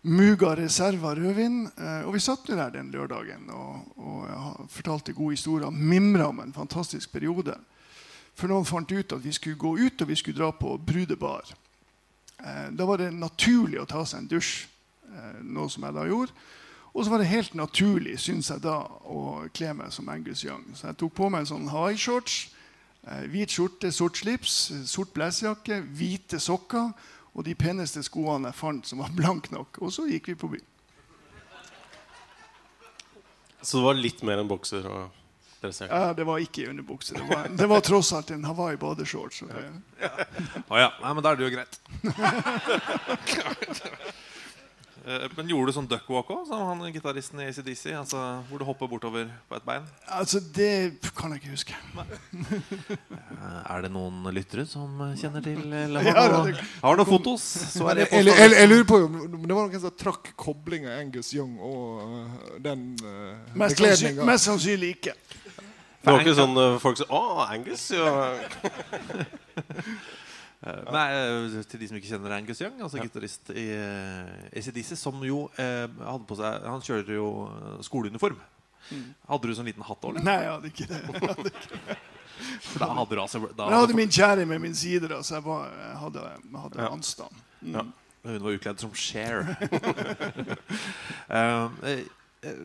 Muga 0.03 0.57
reserva 0.57 1.15
rødvin. 1.15 1.67
Eh, 1.79 2.07
og 2.07 2.15
vi 2.17 2.23
satt 2.23 2.49
nå 2.49 2.57
der 2.59 2.73
den 2.75 2.91
lørdagen 2.91 3.51
og, 3.55 3.93
og 3.97 4.71
fortalte 4.71 5.15
gode 5.15 5.37
historier. 5.37 5.71
Mimra 5.71 6.29
om 6.33 6.41
en 6.43 6.55
fantastisk 6.55 7.13
periode. 7.13 7.55
For 8.35 8.51
noen 8.51 8.67
fant 8.67 8.91
ut 8.91 9.15
at 9.15 9.23
vi 9.23 9.35
skulle 9.37 9.61
gå 9.61 9.77
ut 9.79 10.03
og 10.03 10.09
vi 10.09 10.17
skulle 10.19 10.41
dra 10.41 10.51
på 10.57 10.75
brudebar. 10.79 11.53
Eh, 12.43 12.73
da 12.75 12.89
var 12.89 12.99
det 12.99 13.13
naturlig 13.15 13.79
å 13.83 13.87
ta 13.87 14.03
seg 14.05 14.25
en 14.25 14.33
dusj, 14.33 14.67
eh, 15.13 15.39
noe 15.43 15.71
som 15.71 15.87
jeg 15.87 15.99
da 15.99 16.09
gjorde. 16.09 16.35
Og 16.93 17.05
så 17.05 17.13
var 17.13 17.23
det 17.23 17.31
helt 17.31 17.55
naturlig 17.57 18.19
synes 18.21 18.51
jeg 18.51 18.61
da, 18.67 18.81
å 18.85 19.47
kle 19.55 19.71
meg 19.79 19.95
som 19.95 20.11
Angus 20.13 20.43
Young. 20.45 20.67
Så 20.75 20.91
jeg 20.91 20.99
tok 21.01 21.15
på 21.17 21.31
meg 21.33 21.45
en 21.45 21.55
sånn 21.55 21.71
high 21.73 21.97
shorts, 21.97 22.51
Eh, 23.03 23.25
hvit 23.27 23.51
skjorte, 23.51 23.91
sort 23.91 24.21
slips, 24.21 24.71
sort 24.87 25.11
blazerjakke, 25.11 25.81
hvite 25.99 26.39
sokker 26.39 26.93
og 27.33 27.47
de 27.47 27.55
peneste 27.57 28.03
skoene 28.05 28.51
jeg 28.51 28.59
fant 28.59 28.87
som 28.89 29.01
var 29.01 29.15
blanke 29.17 29.55
nok. 29.55 29.81
Og 29.81 29.93
så 29.95 30.05
gikk 30.11 30.33
vi 30.33 30.37
på 30.39 30.53
byen. 30.53 30.69
Så 33.63 33.79
det 33.79 33.85
var 33.87 33.99
litt 33.99 34.23
mer 34.27 34.43
enn 34.43 34.51
bokser 34.51 34.87
og? 34.91 35.19
Ja, 35.63 36.11
det 36.19 36.25
var 36.27 36.41
ikke 36.43 36.65
i 36.65 36.67
underbukse. 36.67 37.15
Det 37.15 37.23
var, 37.23 37.47
det 37.49 37.67
var 37.71 37.81
tross 37.87 38.09
alt 38.19 38.33
en 38.35 38.43
Hawaii 38.49 38.75
badeshorts. 38.83 39.45
Å 39.47 39.51
ja. 39.53 39.69
ja. 40.03 40.11
Å 40.67 40.81
ja. 40.81 40.89
Nei, 41.05 41.13
men 41.15 41.23
da 41.23 41.31
er 41.31 41.39
det 41.39 41.47
jo 41.47 41.53
greit. 41.55 41.79
Eh, 45.05 45.25
Men 45.37 45.49
gjorde 45.51 45.73
du 45.73 45.75
sånn 45.75 45.89
duckwalk 45.91 46.29
òg, 46.31 46.43
som 46.47 46.61
han 46.69 46.93
gitaristen 46.95 47.41
i 47.43 47.49
ACDC? 47.51 47.91
Altså, 47.99 48.19
hvor 48.49 48.61
du 48.61 48.65
hopper 48.69 48.87
bortover 48.87 49.27
på 49.51 49.57
et 49.59 49.65
bein? 49.67 49.83
Altså, 50.07 50.39
det 50.55 51.01
kan 51.19 51.33
jeg 51.35 51.43
ikke 51.43 51.51
huske. 51.57 51.75
Eh, 52.33 53.73
Er 53.75 53.83
det 53.83 53.91
noen 53.91 54.23
lyttere 54.35 54.67
som 54.69 54.95
kjenner 55.19 55.43
til 55.43 55.59
eller 55.85 56.07
Ja, 56.07 56.15
har, 56.21 56.29
du 56.47 56.53
det- 56.53 56.67
har 56.85 56.97
noen 57.01 57.11
fotos? 57.11 57.43
Så 57.75 57.89
er 57.91 57.95
det 58.03 58.09
Jeg, 58.13 58.25
jeg, 58.29 58.37
jeg, 58.39 58.51
jeg 58.61 58.69
lurer 58.71 58.85
på 58.93 59.01
om 59.09 59.19
det 59.49 59.57
var 59.57 59.67
noen 59.67 59.81
som 59.83 59.97
trakk 59.99 60.33
koblinga 60.39 60.95
Angus 61.01 61.33
Young 61.35 61.59
og 61.59 62.61
den 62.63 62.93
uh, 63.03 63.35
Mest, 63.59 63.81
mest 64.23 64.45
sannsynlig 64.47 64.95
ikke. 65.01 65.15
Det 66.03 66.11
var 66.11 66.19
ikke 66.25 66.35
sånn 66.35 66.57
eh, 66.59 66.79
folk 66.83 66.97
sa 66.99 67.05
'Å, 67.11 67.47
Angus'. 67.51 67.91
Ja. 67.95 68.39
Eh, 70.63 70.83
Nei, 70.95 71.07
eh, 71.11 71.59
til 71.67 71.83
de 71.83 71.91
som 71.91 71.99
ikke 71.99 72.13
kjenner 72.13 72.37
Angus 72.37 72.61
Young, 72.63 72.79
altså 72.87 73.03
gitarist 73.03 73.51
i 73.51 73.67
uh, 73.75 74.29
ACDC, 74.55 74.95
som 74.99 75.19
jo 75.27 75.49
eh, 75.59 75.89
hadde 75.91 76.27
på 76.29 76.39
seg 76.39 76.69
Han 76.71 76.85
kjører 76.87 77.17
jo 77.17 77.29
skoleuniform. 77.83 78.39
skoleuniform. 78.39 78.49
Hadde 79.29 79.49
du 79.49 79.55
sånn 79.57 79.69
liten 79.71 79.85
hatt 79.87 80.07
òg. 80.07 80.19
Nei, 80.23 80.39
jeg 80.43 80.53
hadde 80.53 80.71
ikke 80.73 80.89
det. 80.91 81.01
Jeg 81.03 81.31
hadde 81.31 81.53
ikke 81.53 81.73
det. 81.75 81.99
For 82.67 82.83
da 82.83 82.89
hadde 82.97 83.15
du 83.15 83.21
altså 83.23 83.41
da 83.55 83.67
jeg 83.71 83.83
hadde 83.85 83.97
min 83.97 84.13
kjære 84.13 84.47
med 84.51 84.63
min 84.65 84.75
side, 84.75 85.09
da, 85.11 85.21
så 85.23 85.37
jeg, 85.37 85.45
var, 85.47 85.69
jeg 85.79 85.99
hadde, 86.01 86.23
jeg 86.43 86.63
hadde 86.65 86.89
anstand. 86.89 87.43
Mm. 87.61 87.75
Ja. 87.77 87.85
Hun 88.23 88.45
var 88.47 88.57
utkledd 88.57 88.83
som 88.83 88.95
Cher. 88.95 89.45
Eh, 91.33 91.69
eh, 92.43 92.57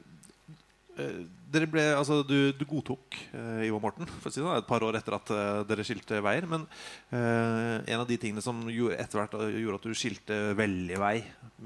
eh, 0.98 1.20
dere 1.51 1.68
ble, 1.72 1.84
altså, 1.96 2.20
du, 2.27 2.51
du 2.58 2.63
godtok 2.68 3.16
uh, 3.34 3.63
Ivar 3.66 3.82
Morten 3.84 4.10
si 4.27 4.39
sånn, 4.39 4.58
et 4.58 4.68
par 4.68 4.84
år 4.84 4.98
etter 5.00 5.16
at 5.18 5.32
uh, 5.32 5.62
dere 5.68 5.86
skilte 5.88 6.20
veier. 6.24 6.48
Men 6.50 6.66
uh, 7.13 7.80
en 7.80 8.01
av 8.01 8.08
de 8.10 8.18
tingene 8.22 8.44
som 8.44 8.60
gjorde, 8.72 9.00
etter 9.00 9.22
hvert 9.22 9.38
eh, 9.39 9.58
gjorde 9.63 9.82
at 9.82 9.88
du 9.88 9.98
skilte 9.98 10.38
veldig 10.60 11.00
vei 11.01 11.16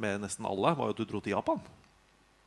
med 0.03 0.21
nesten 0.25 0.47
alle, 0.49 0.75
var 0.77 0.91
jo 0.91 0.95
at 0.95 1.01
du 1.01 1.07
dro 1.09 1.23
til 1.23 1.35
Japan. 1.35 1.61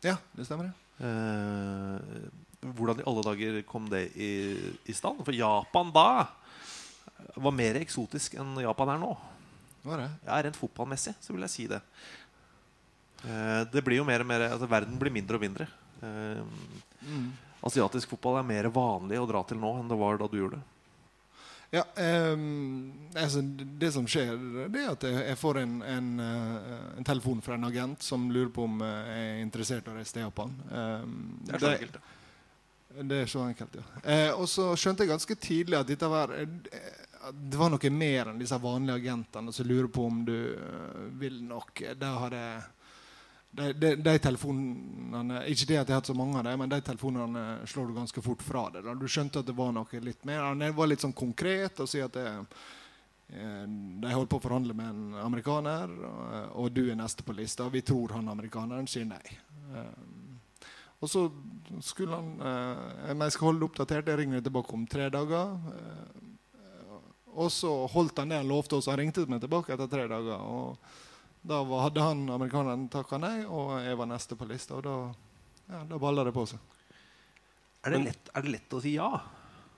Ja, 0.05 0.19
det 0.37 0.47
stemmer. 0.47 0.71
Eh, 1.03 2.25
hvordan 2.65 3.01
i 3.03 3.07
alle 3.11 3.27
dager 3.27 3.61
kom 3.69 3.89
det 3.91 4.07
i, 4.15 4.33
i 4.87 4.97
stand? 4.97 5.23
For 5.27 5.35
Japan 5.37 5.91
da 5.95 6.09
var 7.35 7.55
mer 7.57 7.79
eksotisk 7.81 8.37
enn 8.39 8.59
Japan 8.63 8.95
er 8.95 9.01
nå. 9.03 9.15
Var 9.85 10.01
det? 10.01 10.11
Ja, 10.25 10.43
Rent 10.45 10.59
fotballmessig 10.59 11.17
så 11.21 11.35
vil 11.35 11.45
jeg 11.45 11.53
si 11.53 11.67
det. 11.71 11.81
Eh, 13.25 13.63
det 13.73 13.83
blir 13.85 14.01
jo 14.01 14.07
mer 14.09 14.25
og 14.25 14.29
mer 14.29 14.47
altså 14.53 14.69
Verden 14.71 15.01
blir 15.01 15.13
mindre 15.13 15.41
og 15.41 15.45
mindre. 15.45 15.69
Eh, 16.03 16.43
Asiatisk 17.65 18.09
fotball 18.13 18.41
er 18.43 18.49
mer 18.49 18.67
vanlig 18.75 19.19
å 19.21 19.27
dra 19.29 19.41
til 19.49 19.57
nå 19.61 19.71
enn 19.81 19.89
det 19.89 19.97
var 19.97 20.19
da 20.21 20.27
du 20.29 20.37
gjorde 20.37 20.59
det. 20.59 20.71
Ja, 21.75 21.83
eh, 21.99 22.35
altså, 23.19 23.41
det 23.81 23.89
som 23.95 24.05
skjer, 24.07 24.37
det 24.71 24.83
er 24.85 24.91
at 24.93 25.07
jeg, 25.09 25.39
får 25.41 25.59
en, 25.63 25.73
en, 25.83 26.11
eh, 26.23 26.83
en 27.01 27.07
telefon 27.09 27.41
fra 27.43 27.57
en 27.57 27.67
agent 27.67 28.05
som 28.05 28.29
lurer 28.31 28.53
på 28.55 28.67
om 28.69 28.85
jeg 28.85 29.17
er 29.25 29.41
interessert 29.43 29.89
i 29.89 29.91
å 29.91 29.97
reise 29.97 30.15
til 30.15 30.23
Japan. 30.27 30.53
Eh, 30.71 31.09
Det 31.49 31.57
er 31.57 31.65
så 31.65 31.73
enkelt. 31.73 31.99
Det 32.95 33.17
er 33.25 33.27
så 33.33 33.43
enkelt, 33.49 33.75
ja. 33.81 33.87
Eh, 34.05 34.31
og 34.39 34.47
så 34.47 34.69
skjønte 34.79 35.03
jeg 35.03 35.11
ganske 35.11 35.35
tidlig 35.43 35.81
at 35.81 35.89
dette 35.91 36.07
var 36.13 36.31
eh, 36.37 36.47
Det 37.33 37.59
var 37.59 37.73
noe 37.73 37.91
mer 37.91 38.31
enn 38.31 38.39
disse 38.39 38.59
vanlige 38.63 39.01
agentene 39.01 39.51
som 39.57 39.67
lurer 39.67 39.89
på 39.91 40.05
om 40.07 40.21
du 40.29 40.37
eh, 40.55 41.01
vil 41.19 41.41
nok. 41.49 41.83
Da 41.99 42.13
har 42.23 42.37
jeg 42.39 42.63
de, 43.55 43.95
de, 43.97 44.15
telefonene 44.19 45.43
Ikke 45.51 45.69
det 45.69 45.79
at 45.79 45.89
jeg 45.89 45.95
har 45.95 46.01
hatt 46.01 46.11
så 46.11 46.17
mange 46.17 46.41
av 46.41 46.47
dem, 46.49 46.59
men 46.63 46.71
de 46.73 46.81
telefonene 46.85 47.45
slår 47.71 47.91
du 47.91 47.99
ganske 47.99 48.25
fort 48.25 48.43
fra 48.43 48.65
deg. 48.75 48.87
da. 48.87 48.95
Du 48.99 49.07
skjønte 49.11 49.43
at 49.43 49.49
det 49.49 49.57
var 49.57 49.71
noe 49.75 50.01
litt 50.03 50.25
mer. 50.27 50.43
Han 50.49 50.65
var 50.75 50.91
litt 50.91 51.05
sånn 51.05 51.15
konkret 51.17 51.79
og 51.83 51.91
sier 51.91 52.09
at 52.09 52.17
det, 52.17 52.33
eh, 53.31 53.63
de 54.03 54.11
holder 54.11 54.33
på 54.33 54.41
å 54.41 54.45
forhandle 54.47 54.75
med 54.77 54.91
en 54.91 55.21
amerikaner, 55.23 55.95
og, 56.11 56.35
og 56.65 56.75
du 56.75 56.83
er 56.89 56.99
neste 56.99 57.27
på 57.27 57.37
lista. 57.37 57.69
Vi 57.71 57.85
tror 57.87 58.17
han 58.19 58.33
amerikaneren 58.33 58.91
sier 58.91 59.07
nei. 59.09 59.23
Eh, 59.75 59.95
og 61.05 61.11
så 61.11 61.25
skulle 61.85 62.17
han 62.17 62.35
eh, 62.41 63.15
jeg 63.15 63.37
skal 63.37 63.51
holde 63.53 63.63
det 63.63 63.71
oppdatert. 63.71 64.11
Jeg 64.11 64.23
ringer 64.25 64.43
tilbake 64.43 64.75
om 64.75 64.87
tre 64.91 65.11
dager. 65.15 65.57
Og 67.35 67.51
så 67.51 67.71
holdt 67.91 68.21
han 68.23 68.31
det 68.31 68.39
han 68.39 68.51
lovte 68.51 68.79
oss. 68.79 68.89
Han 68.91 69.01
ringte 69.01 69.27
meg 69.31 69.43
tilbake 69.43 69.75
etter 69.75 69.91
tre 69.91 70.07
dager. 70.11 70.39
Og 70.39 70.79
da 71.45 71.59
hadde 71.85 72.01
han 72.05 72.25
amerikaneren 72.33 72.87
takka 72.93 73.19
nei, 73.21 73.45
og 73.45 73.75
jeg 73.85 73.97
var 74.01 74.09
neste 74.11 74.37
på 74.41 74.47
lista. 74.49 74.79
Og 74.79 74.85
da, 74.87 74.95
ja, 75.71 75.83
da 75.91 75.99
balla 76.01 76.25
det 76.25 76.33
på 76.37 76.47
seg. 76.49 76.59
Er 77.85 77.93
det, 77.93 78.03
lett, 78.07 78.31
er 78.33 78.47
det 78.47 78.55
lett 78.57 78.73
å 78.73 78.81
si 78.81 78.95
ja? 78.97 79.11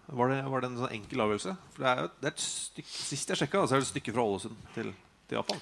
Var 0.06 0.28
det, 0.30 0.36
var 0.46 0.62
det 0.62 0.68
en 0.70 0.76
sånn 0.78 0.92
enkel 0.94 1.24
avgjørelse? 1.24 1.56
For 1.74 1.82
det 1.82 1.88
er, 1.90 2.02
jo- 2.04 2.12
det 2.22 2.28
er 2.28 2.34
et 2.36 2.44
stykke, 2.46 2.92
Sist 3.10 3.32
jeg 3.32 3.40
sjekka, 3.40 3.64
så 3.66 3.74
er 3.74 3.80
det 3.82 3.88
et 3.88 3.94
stykke 3.96 4.14
fra 4.14 4.22
Ålesund 4.30 4.60
til, 4.76 4.92
til 5.26 5.40
Japan. 5.40 5.58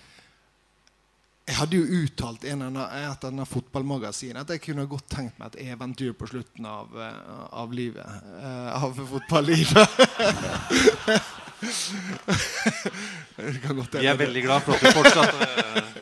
Jeg 1.49 1.57
hadde 1.59 1.77
jo 1.77 1.99
uttalt 2.03 2.45
i 2.45 2.51
et 2.53 2.57
av 2.57 3.29
annet 3.29 4.37
at 4.45 4.53
jeg 4.55 4.61
kunne 4.65 4.87
godt 4.89 5.09
tenkt 5.13 5.37
meg 5.41 5.53
et 5.53 5.59
eventyr 5.73 6.13
på 6.17 6.29
slutten 6.29 6.65
av, 6.69 6.93
eh, 6.97 7.33
av 7.53 7.73
livet. 7.77 8.05
eh, 8.41 8.71
av 8.79 8.97
fotballivet. 8.97 9.89
Vi 13.37 14.07
er 14.09 14.17
veldig 14.19 14.43
glad 14.45 14.65
for 14.65 14.75
at 14.77 14.83
du 14.85 14.91
fortsatt 14.95 15.35
eh, 15.45 15.94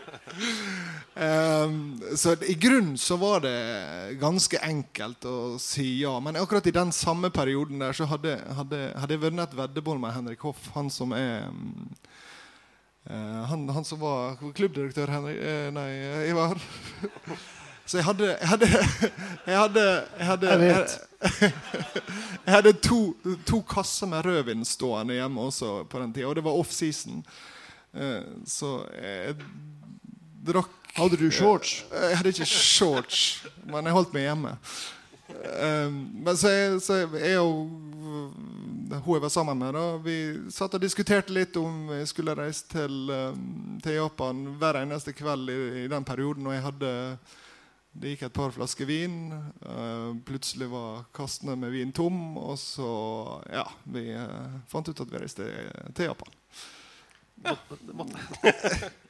så 2.16 2.36
i 2.48 2.54
grunnen 2.54 2.98
så 2.98 3.16
var 3.16 3.40
det 3.40 4.16
ganske 4.20 4.58
enkelt 4.58 5.24
å 5.24 5.58
si 5.60 6.00
ja. 6.00 6.14
Men 6.20 6.36
akkurat 6.36 6.66
i 6.66 6.74
den 6.74 6.92
samme 6.92 7.30
perioden 7.30 7.82
der 7.82 7.92
så 7.96 8.06
hadde, 8.08 8.38
hadde, 8.56 8.80
hadde 8.96 9.16
jeg 9.16 9.22
vunnet 9.22 9.50
et 9.50 9.58
veddemål 9.58 10.00
med 10.02 10.14
Henrik 10.16 10.44
Hoff, 10.46 10.70
han 10.74 10.90
som 10.90 11.12
er 11.16 11.48
eh, 13.10 13.40
han, 13.50 13.66
han 13.68 13.84
som 13.84 14.00
var 14.00 14.38
klubbdirektør, 14.56 15.12
Henrik 15.12 15.40
eh, 15.40 15.68
Nei, 15.74 15.88
eh, 15.90 16.30
Ivar. 16.30 16.60
Så 17.82 17.98
jeg 17.98 18.06
hadde 18.06 18.28
Jeg 18.30 18.48
hadde 18.48 18.68
Jeg 18.70 19.56
hadde, 19.58 19.86
jeg 20.18 20.26
hadde, 20.26 20.52
Jeg 20.52 20.60
vet. 20.60 20.98
jeg 22.46 22.54
hadde 22.54 22.72
to, 22.78 23.00
to 23.46 23.58
kasser 23.68 24.08
med 24.08 24.24
rødvin 24.24 24.64
stående 24.64 25.18
hjemme 25.18 25.48
også 25.50 25.82
på 25.90 26.00
den 26.00 26.14
tida, 26.14 26.30
og 26.30 26.38
det 26.38 26.44
var 26.46 26.56
offseason. 26.62 27.24
Så 28.48 28.70
jeg 28.96 29.34
drakk 30.46 30.81
Hadde 30.94 31.16
du 31.16 31.30
shorts? 31.32 31.84
Eh, 31.92 32.08
Jeg 32.10 32.16
hadde 32.20 32.32
ikke 32.34 32.48
shorts, 32.48 33.20
men 33.64 33.86
jeg 33.88 33.96
holdt 33.96 34.12
meg 34.12 34.26
hjemme. 34.28 34.56
Um, 35.32 35.94
men 36.26 36.36
så 36.36 36.50
jeg, 36.52 36.80
så 36.84 36.96
jeg 37.16 37.38
og 37.40 37.62
uh, 38.04 38.98
hun 39.00 39.14
jeg 39.16 39.22
var 39.24 39.30
sammen 39.32 39.56
med, 39.56 39.72
da, 39.72 39.84
vi 40.04 40.16
satt 40.52 40.74
og 40.76 40.82
diskuterte 40.82 41.32
litt 41.32 41.56
om 41.56 41.86
vi 41.88 42.02
skulle 42.10 42.34
reise 42.36 42.66
til, 42.68 43.08
um, 43.08 43.78
til 43.82 43.96
Japan 43.96 44.42
hver 44.60 44.82
eneste 44.82 45.14
kveld 45.16 45.48
i, 45.48 45.56
i 45.84 45.86
den 45.88 46.04
perioden. 46.04 46.46
Og 46.46 46.56
jeg 46.56 46.66
hadde 46.66 46.92
Det 47.92 48.08
gikk 48.14 48.22
et 48.24 48.32
par 48.32 48.52
flasker 48.52 48.88
vin. 48.88 49.16
Uh, 49.64 50.12
plutselig 50.24 50.68
var 50.72 51.02
kassene 51.12 51.56
med 51.60 51.72
vin 51.74 51.92
tom. 51.92 52.36
Og 52.40 52.58
så 52.60 52.92
Ja, 53.52 53.66
vi 53.84 54.12
uh, 54.16 54.60
fant 54.68 54.88
ut 54.88 55.00
at 55.00 55.12
vi 55.12 55.20
reiste 55.24 55.48
til 55.96 56.08
Japan. 56.08 56.41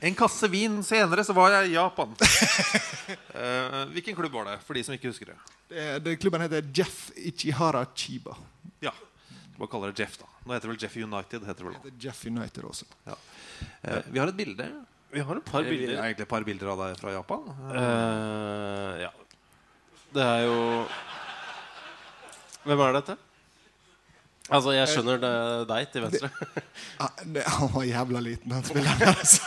En 0.00 0.14
kasse 0.18 0.48
vin 0.50 0.80
senere 0.86 1.24
så 1.26 1.34
var 1.36 1.52
jeg 1.58 1.72
i 1.72 1.76
Japan. 1.76 2.14
Uh, 2.16 3.82
hvilken 3.92 4.16
klubb 4.16 4.32
var 4.34 4.50
det, 4.50 4.58
for 4.66 4.78
de 4.78 4.84
som 4.86 4.96
ikke 4.96 5.10
husker 5.12 5.32
det? 5.32 5.38
Det, 5.72 5.86
det, 6.04 6.16
klubben 6.22 6.44
heter 6.44 6.64
Jeff 6.74 7.10
Ichihara 7.16 7.84
Chiba. 7.94 8.36
Ja, 8.84 8.92
Bare 9.56 9.68
kaller 9.70 9.92
det 9.92 10.02
Jeff, 10.02 10.16
da. 10.18 10.26
Nå 10.42 10.54
heter 10.54 10.66
det 10.66 10.72
vel 10.72 10.82
Jeff 10.82 10.96
United. 10.96 11.44
heter 11.46 11.60
det 11.60 11.68
vel. 11.68 11.74
Det 11.76 11.90
heter 11.90 12.06
Jeff 12.06 12.24
United 12.26 12.64
også. 12.66 12.88
Ja. 13.06 13.18
Uh, 13.84 14.00
vi 14.08 14.18
har 14.18 14.32
et 14.32 14.38
bilde. 14.38 14.68
Vi 15.12 15.20
har 15.20 15.38
et 15.38 15.44
par 15.44 15.66
bilder. 15.66 15.96
har 15.98 16.08
egentlig 16.08 16.24
et 16.24 16.32
par 16.32 16.46
bilder 16.48 16.72
av 16.72 16.86
deg 16.86 16.96
fra 16.98 17.12
Japan. 17.12 17.50
Uh, 17.68 19.02
ja. 19.04 19.12
Det 20.12 20.24
er 20.24 20.42
jo 20.44 20.56
Hvem 22.62 22.80
er 22.84 22.96
dette? 22.98 23.16
Altså, 24.52 24.72
jeg 24.76 24.88
skjønner 24.92 25.20
det 25.22 25.34
deg 25.70 25.92
til 25.92 26.04
venstre. 26.06 26.30
Ah, 27.00 27.22
det, 27.24 27.44
han 27.58 27.70
var 27.72 27.86
jævla 27.88 28.24
liten, 28.24 28.54
den 28.54 28.64
spilleren. 28.68 29.14
Altså. 29.22 29.42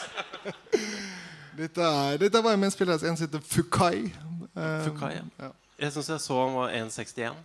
Dette, 1.55 1.89
dette 2.19 2.41
var 2.43 2.55
en 2.57 2.59
medspiller 2.65 3.00
en 3.00 3.15
som 3.15 3.27
heter 3.27 3.43
Fukai. 3.47 4.09
Eh, 4.09 4.79
Fukai, 4.83 5.13
ja. 5.15 5.27
ja. 5.39 5.51
Jeg 5.79 5.95
syns 5.95 6.09
jeg 6.12 6.24
så 6.24 6.39
han 6.41 6.55
var 6.57 6.74
1,61. 6.75 7.38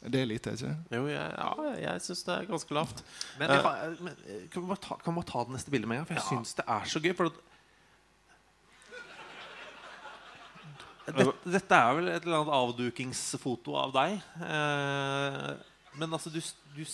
Det 0.00 0.20
er 0.22 0.28
lite, 0.28 0.52
ikke 0.56 0.70
Jo, 0.94 1.06
jeg, 1.10 1.32
ja, 1.36 1.50
jeg 1.82 2.02
syns 2.04 2.22
det 2.24 2.34
er 2.34 2.46
ganske 2.48 2.74
lavt. 2.74 3.02
Men, 3.38 3.50
jeg, 3.50 3.96
men 4.00 4.14
eh, 4.24 4.44
kan, 4.52 4.62
vi 4.62 4.70
bare 4.70 4.82
ta, 4.86 4.96
kan 5.02 5.12
vi 5.12 5.20
bare 5.20 5.30
ta 5.32 5.44
det 5.44 5.56
neste 5.56 5.74
bildet 5.74 5.90
med 5.90 5.98
en 5.98 6.04
gang? 6.04 6.08
For 6.08 6.20
jeg 6.20 6.28
syns 6.28 6.54
det 6.60 6.66
er 6.66 6.86
så 6.88 7.02
gøy. 7.04 7.12
For 7.18 7.32
at 7.32 7.46
dette, 11.10 11.26
dette 11.56 11.80
er 11.82 11.98
vel 11.98 12.08
et 12.12 12.22
eller 12.24 12.38
annet 12.38 12.54
avdukingsfoto 12.60 13.74
av 13.82 13.92
deg. 13.96 14.16
Eh, 14.46 15.50
men 15.98 16.12
altså, 16.12 16.30
du, 16.30 16.40
du 16.76 16.84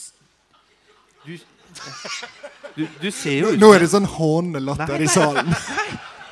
du, 1.27 1.39
du, 2.77 2.83
du 3.03 3.09
ser 3.11 3.41
jo 3.41 3.49
ut 3.55 3.59
Nå 3.59 3.73
er 3.75 3.83
det 3.83 3.89
sånn 3.91 4.07
hånelatter 4.07 5.03
i 5.03 5.09
salen. 5.11 5.51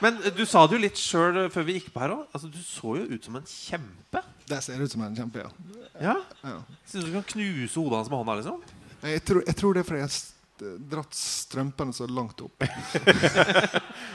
Men 0.04 0.18
du 0.37 0.42
sa 0.44 0.66
det 0.68 0.76
jo 0.76 0.83
litt 0.83 1.00
sjøl 1.00 1.38
før 1.54 1.64
vi 1.64 1.78
gikk 1.78 1.87
på 1.94 2.02
her 2.02 2.12
òg. 2.12 2.25
Altså, 2.35 2.50
du 2.52 2.59
så 2.61 2.97
jo 2.99 3.06
ut 3.09 3.25
som 3.25 3.38
en 3.38 3.47
kjempe. 3.49 4.21
Det 4.50 4.59
ser 4.62 4.83
ut 4.83 4.92
som 4.92 5.04
en 5.06 5.14
kjempe, 5.16 5.44
ja. 5.47 5.78
Ja. 6.02 6.16
ja. 6.44 6.59
Syns 6.90 7.06
du 7.06 7.12
kan 7.14 7.25
knuse 7.30 7.78
hodet 7.78 8.02
hans 8.02 8.11
med 8.12 8.21
hånda, 8.21 8.35
liksom? 8.42 8.59
Jeg 9.04 9.23
tror, 9.25 9.40
jeg 9.47 9.56
tror 9.61 9.76
det 9.76 9.80
er 9.85 9.88
fordi 9.88 10.02
jeg 10.02 10.11
har 10.11 10.85
dratt 10.92 11.16
strømpene 11.16 11.97
så 11.97 12.09
langt 12.11 12.44
opp. 12.44 12.66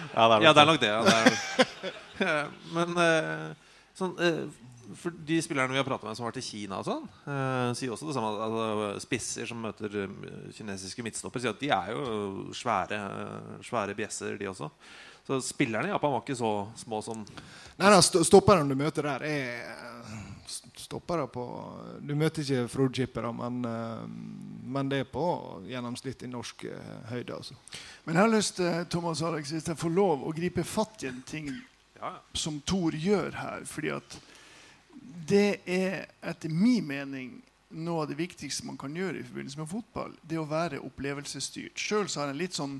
Ja, 0.10 0.26
det 0.26 0.36
er 0.36 0.44
Ja, 0.44 0.52
nok 0.52 0.56
det 0.56 0.62
er 0.62 0.70
nok 0.70 0.80
det. 0.82 0.90
Ja, 0.90 1.02
det 1.06 1.18
er. 1.18 1.34
Eh, 2.20 2.46
Men 2.76 3.02
eh, 3.04 3.74
sånn 3.98 4.16
eh, 4.26 4.40
For 4.98 5.14
de 5.14 5.36
spillerne 5.44 5.74
vi 5.76 5.78
har 5.78 5.86
pratet 5.86 6.08
med 6.08 6.18
som 6.18 6.26
har 6.26 6.32
vært 6.32 6.42
i 6.42 6.48
Kina, 6.48 6.80
og 6.80 6.88
sånn 6.88 7.04
eh, 7.30 7.74
sier 7.78 7.92
også 7.94 8.08
det 8.10 8.16
samme. 8.16 8.30
Altså, 8.42 8.88
spisser 9.04 9.50
som 9.50 9.60
møter 9.62 9.98
eh, 10.02 10.16
kinesiske 10.56 11.04
midtstoppere, 11.06 11.44
sier 11.44 11.54
at 11.54 11.62
de 11.62 11.70
er 11.76 11.92
jo 11.94 12.48
svære, 12.58 12.98
eh, 12.98 13.60
svære 13.68 13.94
bjesser, 13.98 14.38
de 14.40 14.48
også. 14.50 14.72
Så 15.28 15.38
spillerne 15.46 15.92
i 15.92 15.94
Japan 15.94 16.16
var 16.16 16.24
ikke 16.24 16.38
så 16.40 16.50
små 16.80 17.04
som 17.06 17.22
Nei, 17.78 17.92
st 18.02 18.24
Stopperne 18.26 18.66
du 18.66 18.74
møter 18.80 19.06
der, 19.06 19.28
er 19.28 19.70
eh, 19.70 20.18
stoppere 20.80 21.28
på 21.30 21.44
Du 22.02 22.16
møter 22.18 22.42
ikke 22.42 22.66
frontskippere, 22.74 23.30
men, 23.38 23.60
men 24.66 24.90
det 24.90 25.04
er 25.04 25.12
på 25.12 25.28
gjennomsnittlig 25.70 26.32
norsk 26.32 26.66
høyde. 27.12 27.36
Altså. 27.36 27.60
Men 28.08 28.18
jeg 28.18 28.24
har 28.24 28.34
lyst 28.34 28.56
til, 28.58 28.82
Thomas 28.90 29.22
Alex, 29.22 29.54
hvis 29.54 29.70
jeg 29.70 29.78
får 29.78 29.94
lov 29.94 30.26
å 30.26 30.34
gripe 30.34 30.66
fatt 30.66 31.06
i 31.06 31.12
en 31.12 31.22
ting 31.30 31.52
Ja, 32.00 32.16
ja. 32.16 32.20
som 32.34 32.58
Thor 32.66 32.96
gjør 32.98 33.36
her. 33.38 33.66
fordi 33.70 33.94
at 34.00 34.18
det 35.28 35.62
er 35.66 36.06
etter 36.22 36.52
min 36.54 36.86
mening 36.88 37.32
noe 37.70 38.04
av 38.04 38.10
det 38.10 38.18
viktigste 38.18 38.66
man 38.66 38.78
kan 38.80 38.96
gjøre 38.96 39.20
i 39.20 39.26
forbindelse 39.26 39.60
med 39.60 39.70
fotball. 39.70 40.16
Det 40.26 40.40
å 40.40 40.48
være 40.50 40.82
opplevelsesstyrt. 40.86 41.78
Sjøl 41.78 42.08
har 42.16 42.30
jeg 42.30 42.36
en 42.36 42.42
litt 42.42 42.58
sånn 42.58 42.80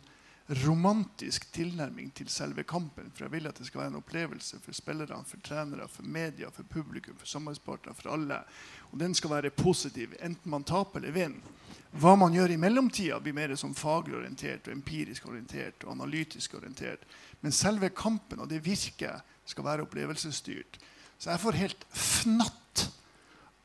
romantisk 0.64 1.46
tilnærming 1.54 2.10
til 2.18 2.30
selve 2.34 2.64
kampen. 2.66 3.12
For 3.14 3.28
jeg 3.28 3.36
vil 3.36 3.50
at 3.50 3.60
det 3.60 3.68
skal 3.68 3.84
være 3.84 3.92
en 3.94 4.00
opplevelse 4.00 4.58
for 4.64 4.74
spillerne, 4.74 5.22
for 5.30 5.42
trenere, 5.46 5.86
for 5.94 6.10
media, 6.10 6.50
for 6.54 6.66
publikum, 6.66 7.18
for 7.20 7.30
samarbeidspartnere, 7.30 7.98
for 7.98 8.16
alle. 8.16 8.42
Og 8.90 8.98
den 9.02 9.14
skal 9.18 9.36
være 9.36 9.54
positiv, 9.54 10.16
enten 10.20 10.50
man 10.50 10.66
taper 10.66 11.04
eller 11.04 11.14
vinner. 11.14 11.58
Hva 11.90 12.14
man 12.18 12.34
gjør 12.34 12.54
i 12.54 12.60
mellomtida, 12.62 13.18
blir 13.22 13.34
mer 13.34 13.56
sånn 13.58 13.78
faglig 13.78 14.18
orientert 14.20 14.68
og 14.68 14.76
empirisk 14.76 15.26
orientert 15.26 15.86
og 15.86 15.96
analytisk 15.96 16.54
orientert. 16.60 17.06
Men 17.42 17.54
selve 17.56 17.90
kampen 17.98 18.42
og 18.44 18.50
det 18.50 18.62
virket 18.66 19.26
skal 19.50 19.66
være 19.66 19.88
opplevelsesstyrt. 19.88 20.78
Så 21.20 21.34
jeg 21.34 21.42
får 21.44 21.58
helt 21.60 21.86
fnatt 21.92 22.86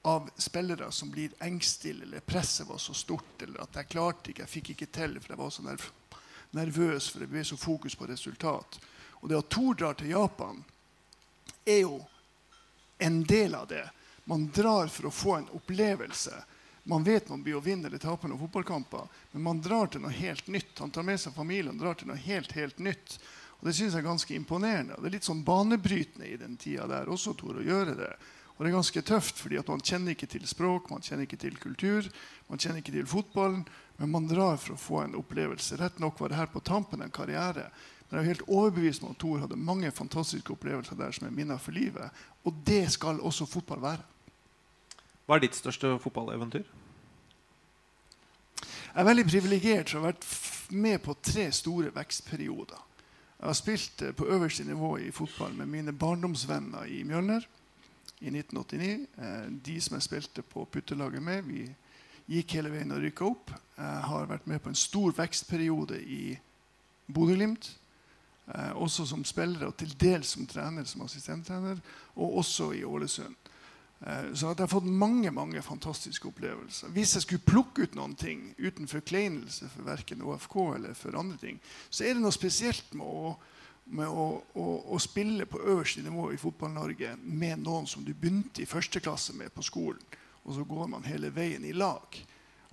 av 0.05 0.27
spillere 0.37 0.91
som 0.93 1.11
blir 1.11 1.33
engstelige, 1.41 2.05
eller 2.05 2.25
presset 2.27 2.67
var 2.69 2.81
så 2.83 2.95
stort, 2.95 3.43
eller 3.43 3.63
at 3.63 3.79
jeg 3.79 3.93
klarte 3.95 4.33
ikke, 4.33 4.43
jeg 4.43 4.53
fikk 4.53 4.73
ikke 4.75 4.91
til, 4.99 5.15
for 5.23 5.33
jeg 5.33 5.41
var 5.41 5.53
så 5.55 5.65
nerv 5.65 5.87
nervøs, 6.55 7.09
for 7.11 7.23
det 7.23 7.31
ble 7.33 7.45
så 7.45 7.57
fokus 7.59 7.97
på 7.99 8.07
resultat. 8.07 8.79
Og 9.23 9.31
det 9.31 9.39
at 9.39 9.51
Thor 9.51 9.75
drar 9.79 9.97
til 9.99 10.13
Japan, 10.13 10.61
er 11.65 11.81
jo 11.83 12.01
en 12.99 13.23
del 13.27 13.55
av 13.55 13.69
det. 13.71 13.85
Man 14.25 14.49
drar 14.55 14.91
for 14.93 15.09
å 15.09 15.15
få 15.15 15.39
en 15.39 15.49
opplevelse. 15.57 16.35
Man 16.85 17.05
vet 17.05 17.29
man 17.29 17.43
blir 17.43 17.59
å 17.59 17.65
vinne 17.65 17.89
eller 17.89 18.03
tape 18.03 18.29
noen 18.29 18.41
fotballkamper, 18.45 19.09
men 19.33 19.47
man 19.47 19.63
drar 19.65 19.89
til 19.91 20.05
noe 20.05 20.15
helt 20.15 20.47
nytt. 20.53 20.79
Han 20.79 20.93
tar 20.93 21.07
med 21.07 21.21
seg 21.21 21.37
familien 21.37 21.81
drar 21.81 21.97
til 21.99 22.11
noe 22.11 22.21
helt, 22.21 22.53
helt 22.53 22.79
nytt. 22.79 23.19
Og 23.61 23.67
Det 23.67 23.75
synes 23.75 23.95
jeg 23.95 24.03
er 24.03 24.09
ganske 24.09 24.35
imponerende. 24.35 24.97
Det 24.99 25.09
er 25.09 25.17
litt 25.17 25.29
sånn 25.29 25.45
banebrytende 25.45 26.29
i 26.29 26.37
den 26.41 26.57
tida 26.61 26.87
der 26.91 27.09
også, 27.09 27.35
Tor, 27.39 27.61
å 27.61 27.65
gjøre 27.65 27.97
det. 27.99 28.13
Og 28.55 28.63
det 28.63 28.71
er 28.71 28.77
ganske 28.77 29.03
tøft, 29.03 29.41
fordi 29.43 29.59
at 29.59 29.71
man 29.71 29.83
kjenner 29.83 30.15
ikke 30.15 30.29
til 30.31 30.45
språk, 30.47 30.91
man 30.93 31.03
kjenner 31.03 31.27
ikke 31.27 31.41
til 31.43 31.57
kultur, 31.59 32.07
man 32.47 32.61
kjenner 32.61 32.83
ikke 32.83 32.95
til 32.95 33.09
fotballen, 33.11 33.65
men 33.99 34.13
man 34.13 34.29
drar 34.31 34.61
for 34.63 34.77
å 34.77 34.79
få 34.79 35.01
en 35.03 35.17
opplevelse. 35.19 35.79
Rett 35.81 35.99
nok 36.03 36.21
var 36.23 36.31
det 36.31 36.39
her 36.39 36.53
på 36.53 36.63
tampen 36.63 37.03
en 37.03 37.15
karriere, 37.15 37.67
men 38.07 38.21
jeg 38.21 38.23
er 38.23 38.31
helt 38.31 38.47
overbevist 38.47 39.03
om 39.03 39.11
at 39.11 39.19
Tor 39.19 39.43
hadde 39.43 39.59
mange 39.59 39.91
fantastiske 39.91 40.55
opplevelser 40.55 40.99
der 41.01 41.15
som 41.17 41.27
er 41.27 41.35
minner 41.35 41.59
for 41.59 41.75
livet. 41.75 42.15
Og 42.47 42.55
det 42.67 42.85
skal 42.95 43.19
også 43.19 43.49
fotball 43.51 43.83
være. 43.83 44.07
Hva 45.25 45.39
er 45.39 45.47
ditt 45.47 45.59
største 45.59 45.97
fotballeventyr? 46.05 46.67
Jeg 48.95 49.03
er 49.03 49.09
veldig 49.09 49.25
privilegert 49.27 49.91
å 49.97 50.03
ha 50.03 50.11
vært 50.13 50.27
med 50.71 51.01
på 51.03 51.17
tre 51.25 51.49
store 51.51 51.91
vekstperioder. 51.97 52.79
Jeg 53.45 53.51
har 53.51 53.57
spilt 53.59 54.03
eh, 54.03 54.13
på 54.17 54.25
øverste 54.33 54.65
nivå 54.65 54.97
i 55.05 55.11
fotball 55.13 55.53
med 55.53 55.67
mine 55.69 55.93
barndomsvenner 55.93 56.87
i 56.89 57.03
Mjølner 57.05 57.45
i 58.21 58.31
1989. 58.33 59.07
Eh, 59.19 59.51
De 59.67 59.75
som 59.81 59.99
jeg 59.99 60.03
spilte 60.07 60.43
på 60.43 60.65
puttelaget 60.65 61.23
med, 61.23 61.43
vi 61.45 61.67
gikk 62.25 62.55
hele 62.57 62.71
veien 62.73 62.95
og 62.97 63.03
rykka 63.05 63.27
opp. 63.29 63.53
Jeg 63.77 64.07
har 64.09 64.31
vært 64.31 64.47
med 64.49 64.63
på 64.65 64.73
en 64.73 64.81
stor 64.81 65.13
vekstperiode 65.19 66.01
i 66.01 66.39
Bodø-Glimt. 67.13 67.69
Eh, 68.49 68.73
også 68.81 69.05
som 69.13 69.29
spiller 69.29 69.67
og 69.69 69.77
til 69.77 69.93
dels 70.01 70.33
som 70.39 70.49
trener, 70.49 70.89
som 70.89 71.05
assistenttrener. 71.05 71.85
Og 72.17 72.39
også 72.41 72.73
i 72.73 72.81
Ålesund. 72.85 73.44
Eh, 74.07 74.35
Så 74.35 74.47
jeg 74.47 74.59
har 74.59 74.69
fått 74.69 74.85
mange 74.85 75.31
mange 75.31 75.63
fantastiske 75.63 76.29
opplevelser. 76.29 76.93
Hvis 76.93 77.15
jeg 77.17 77.23
skulle 77.23 77.47
plukke 77.47 77.87
ut 77.87 77.95
noen 77.97 78.15
ting 78.15 78.55
uten 78.59 78.89
forkleinelse 78.89 79.69
for 79.73 79.87
verken 79.89 80.23
OFK 80.23 80.57
eller 80.75 80.95
for 80.95 81.17
andre 81.17 81.39
ting, 81.41 81.61
så 81.91 82.05
er 82.05 82.15
det 82.15 82.23
noe 82.25 82.35
spesielt 82.35 82.93
med 82.93 83.07
å, 83.07 83.35
med 83.87 84.09
å, 84.09 84.43
å, 84.55 84.67
å 84.93 85.01
spille 85.01 85.47
på 85.47 85.63
øverste 85.63 86.05
nivå 86.05 86.33
i 86.33 86.41
Fotball-Norge 86.41 87.17
med 87.23 87.65
noen 87.65 87.89
som 87.89 88.05
du 88.05 88.13
begynte 88.13 88.63
i 88.63 88.69
første 88.69 89.01
klasse 89.01 89.33
med 89.37 89.55
på 89.55 89.65
skolen, 89.65 90.03
og 90.45 90.55
så 90.55 90.65
går 90.69 90.89
man 90.93 91.09
hele 91.09 91.33
veien 91.33 91.65
i 91.65 91.73
lag. 91.73 92.21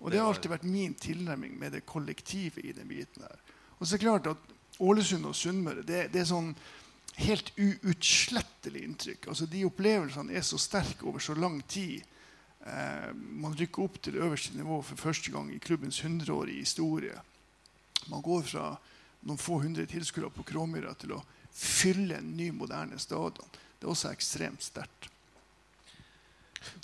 Og 0.01 0.11
Det 0.11 0.19
har 0.19 0.27
alltid 0.27 0.51
vært 0.51 0.67
min 0.67 0.93
tilnærming 0.97 1.59
med 1.59 1.71
det 1.71 1.85
kollektivet 1.85 2.65
i 2.65 2.73
den 2.73 2.89
biten 2.89 3.21
her. 3.23 3.39
Og 3.79 3.85
så 3.85 3.95
er 3.95 3.99
det 3.99 4.05
klart 4.07 4.27
at 4.27 4.81
Ålesund 4.81 5.25
og 5.29 5.35
Sunnmøre 5.35 5.83
det, 5.85 6.07
det 6.11 6.23
er 6.23 6.27
sånn 6.27 6.55
helt 7.19 7.51
uutslettelig 7.57 8.83
inntrykk. 8.83 9.27
Altså 9.27 9.45
De 9.49 9.65
opplevelsene 9.67 10.33
er 10.33 10.45
så 10.45 10.59
sterke 10.61 11.05
over 11.07 11.19
så 11.19 11.35
lang 11.37 11.59
tid. 11.67 12.01
Eh, 12.65 13.11
man 13.13 13.55
rykker 13.57 13.83
opp 13.83 13.99
til 14.01 14.19
øverste 14.21 14.57
nivå 14.57 14.81
for 14.85 14.95
første 14.95 15.31
gang 15.31 15.51
i 15.53 15.59
klubbens 15.59 16.01
100-årige 16.03 16.63
historie. 16.63 17.17
Man 18.09 18.21
går 18.21 18.41
fra 18.47 18.75
noen 19.27 19.41
få 19.41 19.59
hundre 19.61 19.85
tilskuere 19.85 20.31
på 20.33 20.45
Kråmyra 20.47 20.93
til 20.97 21.15
å 21.17 21.23
fylle 21.51 22.17
en 22.17 22.35
ny, 22.37 22.49
moderne 22.55 22.99
stadion. 22.99 23.49
Det 23.77 23.85
er 23.85 23.93
også 23.93 24.11
ekstremt 24.13 24.63
sterkt. 24.63 25.09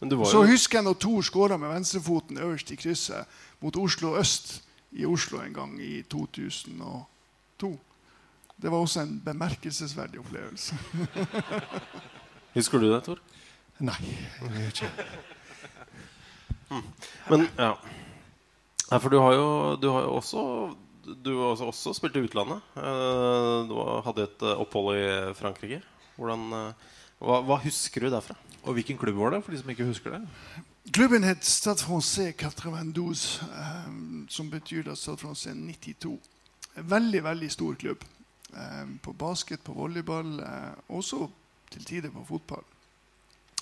Jo... 0.02 0.26
Så 0.26 0.42
husker 0.50 0.80
jeg 0.80 0.88
når 0.88 0.98
Thor 1.02 1.26
skåra 1.26 1.58
med 1.62 1.70
venstrefoten 1.70 2.40
øverst 2.42 2.72
i 2.74 2.78
krysset 2.80 3.38
mot 3.62 3.76
Oslo 3.78 4.16
øst 4.18 4.64
i 4.98 5.06
Oslo 5.06 5.42
en 5.44 5.54
gang 5.54 5.76
i 5.82 6.02
2002. 6.10 7.70
Det 8.62 8.72
var 8.72 8.78
også 8.82 9.04
en 9.06 9.22
bemerkelsesverdig 9.26 10.20
opplevelse. 10.20 10.76
Husker 12.58 12.82
du 12.82 12.88
det, 12.90 13.04
Tor? 13.06 13.20
Nei, 13.80 13.98
jeg 14.42 14.50
gjør 14.58 14.72
ikke. 14.72 14.90
Men 17.30 17.46
ja 17.56 17.76
Nei, 18.88 18.98
For 19.00 19.12
du 19.14 19.20
har 19.22 19.36
jo, 19.36 19.48
du 19.80 19.86
har 19.94 20.02
jo 20.08 20.16
også 20.18 20.42
Du 21.24 21.30
har 21.38 21.54
også, 21.54 21.68
også 21.72 21.94
spilt 21.96 22.18
i 22.20 22.24
utlandet. 22.26 22.64
Eh, 22.76 23.68
Du 23.70 23.76
hadde 24.04 24.26
et 24.26 24.42
eh, 24.44 24.60
opphold 24.60 24.98
i 24.98 25.06
Frankrike. 25.38 25.80
Hvordan, 26.18 26.48
eh, 26.58 26.98
hva, 27.24 27.38
hva 27.48 27.60
husker 27.64 28.04
du 28.04 28.10
derfra? 28.12 28.36
Og 28.66 28.76
hvilken 28.76 28.98
klubb 29.00 29.16
var 29.16 29.32
det? 29.36 29.44
for 29.46 29.56
de 29.56 29.62
som 29.62 29.70
ikke 29.72 29.88
husker 29.88 30.18
det? 30.18 30.22
Klubben 30.92 31.24
het 31.24 31.46
Stade 31.46 31.84
Francais 31.84 32.36
92, 32.36 33.40
eh, 33.48 33.88
som 34.30 34.50
betyr 34.52 34.84
da 34.90 34.96
Stade 34.96 35.22
Francais 35.22 35.56
92. 35.56 36.18
En 36.76 36.90
veldig, 36.92 37.24
veldig 37.24 37.52
stor 37.52 37.76
klubb. 37.80 38.04
Eh, 38.54 38.86
på 39.02 39.14
basket, 39.14 39.64
på 39.64 39.74
volleyball, 39.74 40.40
eh, 40.40 40.74
også 40.88 41.28
til 41.70 41.86
tider 41.86 42.10
på 42.10 42.26
fotball. 42.26 42.64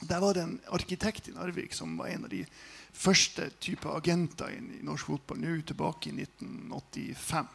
Der 0.02 0.20
var 0.20 0.34
det 0.34 0.44
en 0.44 0.60
arkitekt 0.68 1.28
i 1.28 1.32
Narvik 1.32 1.74
som 1.74 1.98
var 1.98 2.12
en 2.12 2.24
av 2.24 2.30
de 2.30 2.46
første 2.94 3.50
type 3.60 3.90
agenter 3.90 4.52
i 4.52 4.84
norsk 4.84 5.06
fotball. 5.06 5.40
Nå 5.40 5.62
tilbake 5.62 6.10
i 6.10 6.14
1985. 6.14 7.48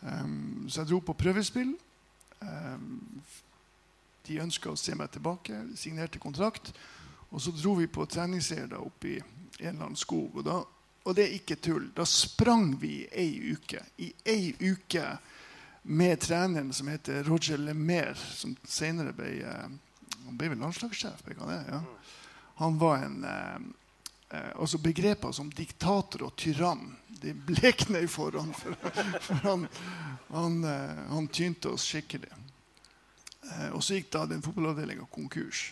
Um, 0.00 0.66
så 0.68 0.80
jeg 0.80 0.88
dro 0.88 1.00
på 1.00 1.12
prøvespill. 1.12 1.74
Um, 2.40 3.22
de 4.28 4.38
ønska 4.40 4.70
å 4.70 4.76
se 4.76 4.94
meg 4.94 5.10
tilbake, 5.10 5.64
signerte 5.76 6.18
kontrakt. 6.18 6.72
Og 7.30 7.40
så 7.40 7.52
dro 7.56 7.74
vi 7.74 7.86
på 7.86 8.06
treningsleir 8.06 8.76
opp 8.78 9.04
i 9.04 9.16
en 9.18 9.66
eller 9.66 9.88
annen 9.88 9.96
skog. 9.96 10.36
Og, 10.36 10.44
da, 10.44 10.60
og 11.04 11.16
det 11.16 11.24
er 11.26 11.36
ikke 11.40 11.56
tull. 11.56 11.90
Da 11.96 12.04
sprang 12.04 12.76
vi 12.80 13.06
ei 13.10 13.52
uke. 13.52 13.82
I 13.98 14.12
ei 14.28 14.54
uke 14.60 15.18
med 15.82 16.20
treneren 16.20 16.72
som 16.72 16.88
heter 16.88 17.24
Roger 17.24 17.58
Lemaire, 17.58 18.14
som 18.14 18.56
senere 18.64 19.14
ble 19.16 19.30
eh, 19.40 19.68
Han 20.26 20.36
ble 20.38 20.52
vel 20.52 20.60
landslagssjef? 20.60 21.22
Han, 21.38 21.48
det, 21.48 21.60
ja. 21.68 21.80
han 22.60 22.78
var 22.78 23.04
en 23.06 23.24
eh, 23.24 23.56
eh, 24.36 24.50
altså 24.54 24.78
Begreper 24.78 25.32
som 25.32 25.50
diktator 25.50 26.28
og 26.28 26.36
tyrann 26.36 26.96
de 27.20 27.34
blekner 27.34 28.04
i 28.04 28.08
forhånd. 28.08 28.54
For, 28.56 28.76
for 29.20 29.42
han, 29.44 29.66
han, 30.28 30.64
eh, 30.64 31.02
han 31.10 31.28
tynte 31.28 31.74
oss 31.74 31.84
skikkelig. 31.88 32.30
Eh, 33.50 33.68
og 33.74 33.84
så 33.84 33.98
gikk 33.98 34.10
da 34.14 34.24
den 34.30 34.42
fotballavdelinga 34.44 35.08
konkurs. 35.12 35.70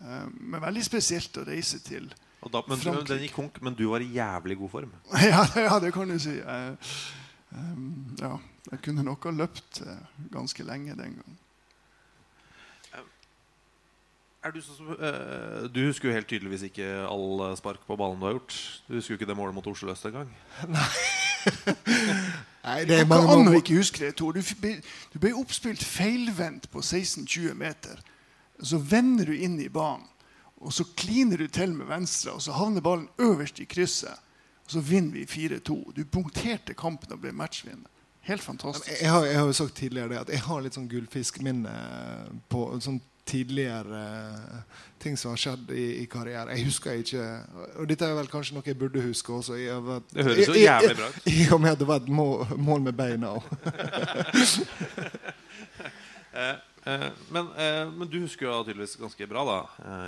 Eh, 0.00 0.26
men 0.40 0.62
veldig 0.62 0.84
spesielt 0.86 1.38
å 1.38 1.46
reise 1.46 1.82
til 1.84 2.10
da, 2.50 2.62
men 2.66 2.78
Frankrike. 2.78 3.06
Den 3.12 3.20
gikk 3.22 3.36
konk, 3.36 3.58
men 3.62 3.74
du 3.78 3.84
var 3.86 4.02
i 4.02 4.08
jævlig 4.16 4.58
god 4.58 4.70
form. 4.72 4.94
Ja, 5.30 5.44
ja, 5.54 5.78
det 5.78 5.92
kan 5.94 6.10
du 6.10 6.18
si. 6.18 6.34
Jeg, 6.40 6.76
ehm, 7.54 8.16
ja, 8.20 8.36
jeg 8.70 8.82
kunne 8.84 9.02
nok 9.06 9.24
ha 9.24 9.30
løpt 9.30 9.80
eh, 9.86 10.02
ganske 10.32 10.64
lenge 10.64 10.96
den 10.96 11.16
gangen. 11.20 11.38
Er 14.44 14.50
du, 14.50 14.58
som, 14.60 14.88
eh, 14.98 15.68
du 15.70 15.84
husker 15.86 16.08
jo 16.08 16.14
helt 16.16 16.26
tydeligvis 16.26 16.64
ikke 16.66 16.86
all 17.06 17.52
spark 17.56 17.84
på 17.86 17.94
ballen 17.96 18.18
du 18.18 18.26
har 18.26 18.32
gjort. 18.34 18.56
Du 18.88 18.96
husker 18.96 19.14
jo 19.14 19.18
ikke 19.20 19.28
det 19.30 19.36
målet 19.38 19.54
mot 19.54 19.66
Oslo 19.70 19.92
øst 19.92 20.06
engang. 20.08 20.32
Nei, 22.62 22.80
det 22.80 22.88
Det 22.88 23.00
er 23.00 23.06
mange, 23.06 23.44
mål. 23.44 23.54
ikke 23.60 23.76
huske 23.76 24.02
det, 24.06 24.16
Tor. 24.18 24.32
Du, 24.34 24.40
ble- 24.40 24.80
du 25.14 25.18
ble 25.22 25.30
oppspilt 25.38 25.84
feilvendt 25.84 26.66
på 26.74 26.82
16-20 26.82 27.54
meter. 27.54 28.02
Så 28.62 28.78
vender 28.78 29.30
du 29.30 29.32
inn 29.38 29.60
i 29.62 29.68
banen, 29.68 30.06
og 30.62 30.72
så 30.74 30.84
kliner 30.96 31.36
du 31.38 31.46
til 31.50 31.72
med 31.74 31.86
venstre, 31.90 32.32
og 32.34 32.42
så 32.42 32.52
havner 32.58 32.80
ballen 32.82 33.08
øverst 33.22 33.58
i 33.62 33.64
krysset. 33.64 34.18
Og 34.72 34.78
så 34.78 34.88
vinner 34.88 35.12
vi 35.12 35.26
4-2. 35.28 35.92
Du 35.92 36.04
punkterte 36.08 36.72
kampen 36.78 37.12
og 37.12 37.20
ble 37.20 37.32
matchvinner. 37.36 37.88
Helt 38.24 38.42
fantastisk. 38.42 38.86
jeg, 39.02 39.10
har, 39.10 39.24
jeg 39.26 39.36
har 39.38 39.46
jo 39.50 39.52
sagt 39.52 39.74
tidligere 39.76 40.08
det 40.12 40.18
at 40.20 40.28
jeg 40.30 40.40
har 40.46 40.60
litt 40.62 40.76
sånn 40.78 40.86
gullfiskminne 40.88 41.72
på 42.48 42.60
sånn 42.80 43.00
tidligere 43.28 43.98
eh, 43.98 44.78
ting 45.02 45.18
som 45.18 45.34
har 45.34 45.40
skjedd 45.42 45.70
i, 45.74 45.84
i 46.02 46.06
karrieren. 46.10 46.54
Jeg 46.56 46.66
husker 46.70 47.02
ikke 47.02 47.26
Og 47.82 47.90
dette 47.90 48.06
er 48.06 48.16
vel 48.18 48.30
kanskje 48.30 48.56
noe 48.56 48.66
jeg 48.66 48.78
burde 48.78 49.02
huske 49.04 49.34
også. 49.34 49.58
med 49.84 50.08
Det 50.14 50.24
høres 50.26 50.48
i- 50.54 50.64
jævlig 50.64 50.96
bra 50.96 51.10
ut. 51.10 51.28
I 51.34 51.48
og 51.52 51.60
med 51.60 51.74
at 51.74 51.82
det 51.82 51.88
var 51.90 52.00
et 52.02 52.08
mål, 52.08 52.46
mål 52.58 52.80
med 52.88 52.96
beina 52.98 53.34
òg. 53.36 53.42
Eh, 56.32 56.54
eh, 56.88 57.10
men, 57.28 57.48
eh, 57.60 57.90
men 57.92 58.08
du 58.08 58.22
husker 58.22 58.46
jo 58.46 58.62
tydeligvis 58.64 58.96
ganske 58.96 59.26
bra, 59.28 59.42
da, 59.44 59.56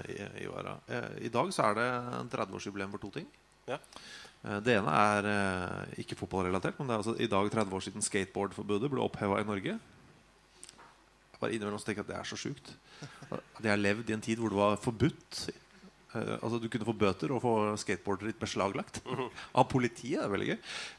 I, 0.08 0.14
i, 0.40 0.46
Eh, 0.88 1.10
I 1.26 1.28
dag 1.28 1.50
så 1.52 1.66
er 1.68 1.74
det 1.76 1.84
en 2.16 2.30
30-årsjubileum 2.32 2.94
for 2.94 3.02
to 3.02 3.10
ting. 3.12 3.26
Ja. 3.68 3.76
Eh, 4.44 4.60
det 4.64 4.76
ene 4.78 4.92
er 4.92 5.28
eh, 5.30 5.98
ikke 6.04 6.18
fotballrelatert, 6.20 6.78
men 6.78 6.88
det 6.88 6.96
er 6.96 7.02
altså 7.02 7.16
i 7.16 7.30
dag 7.30 7.50
30 7.50 7.76
år 7.78 7.84
siden 7.86 8.04
skateboardforbudet 8.04 8.92
ble 8.92 9.04
oppheva 9.04 9.40
i 9.40 9.48
Norge. 9.48 9.76
Jeg 11.34 11.40
bare 11.40 11.56
innimellom 11.56 11.80
tenker 11.82 12.02
jeg 12.02 12.06
at 12.06 12.12
det 12.12 12.18
er 12.20 12.28
så 12.28 12.38
sjukt. 12.40 12.72
At 13.32 13.62
jeg 13.62 13.72
har 13.72 13.80
levd 13.80 14.10
i 14.10 14.16
en 14.16 14.24
tid 14.24 14.40
hvor 14.40 14.52
det 14.52 14.60
var 14.60 14.80
forbudt. 14.80 15.44
Eh, 16.14 16.36
altså 16.40 16.60
Du 16.60 16.68
kunne 16.68 16.88
få 16.88 16.96
bøter 17.04 17.32
og 17.34 17.42
få 17.44 17.54
skateboardet 17.80 18.32
ditt 18.32 18.42
beslaglagt 18.42 19.00
av 19.58 19.68
politiet. 19.70 20.20
Det 20.20 20.26
er 20.26 20.34
veldig 20.36 20.50
gøy. 20.52 20.58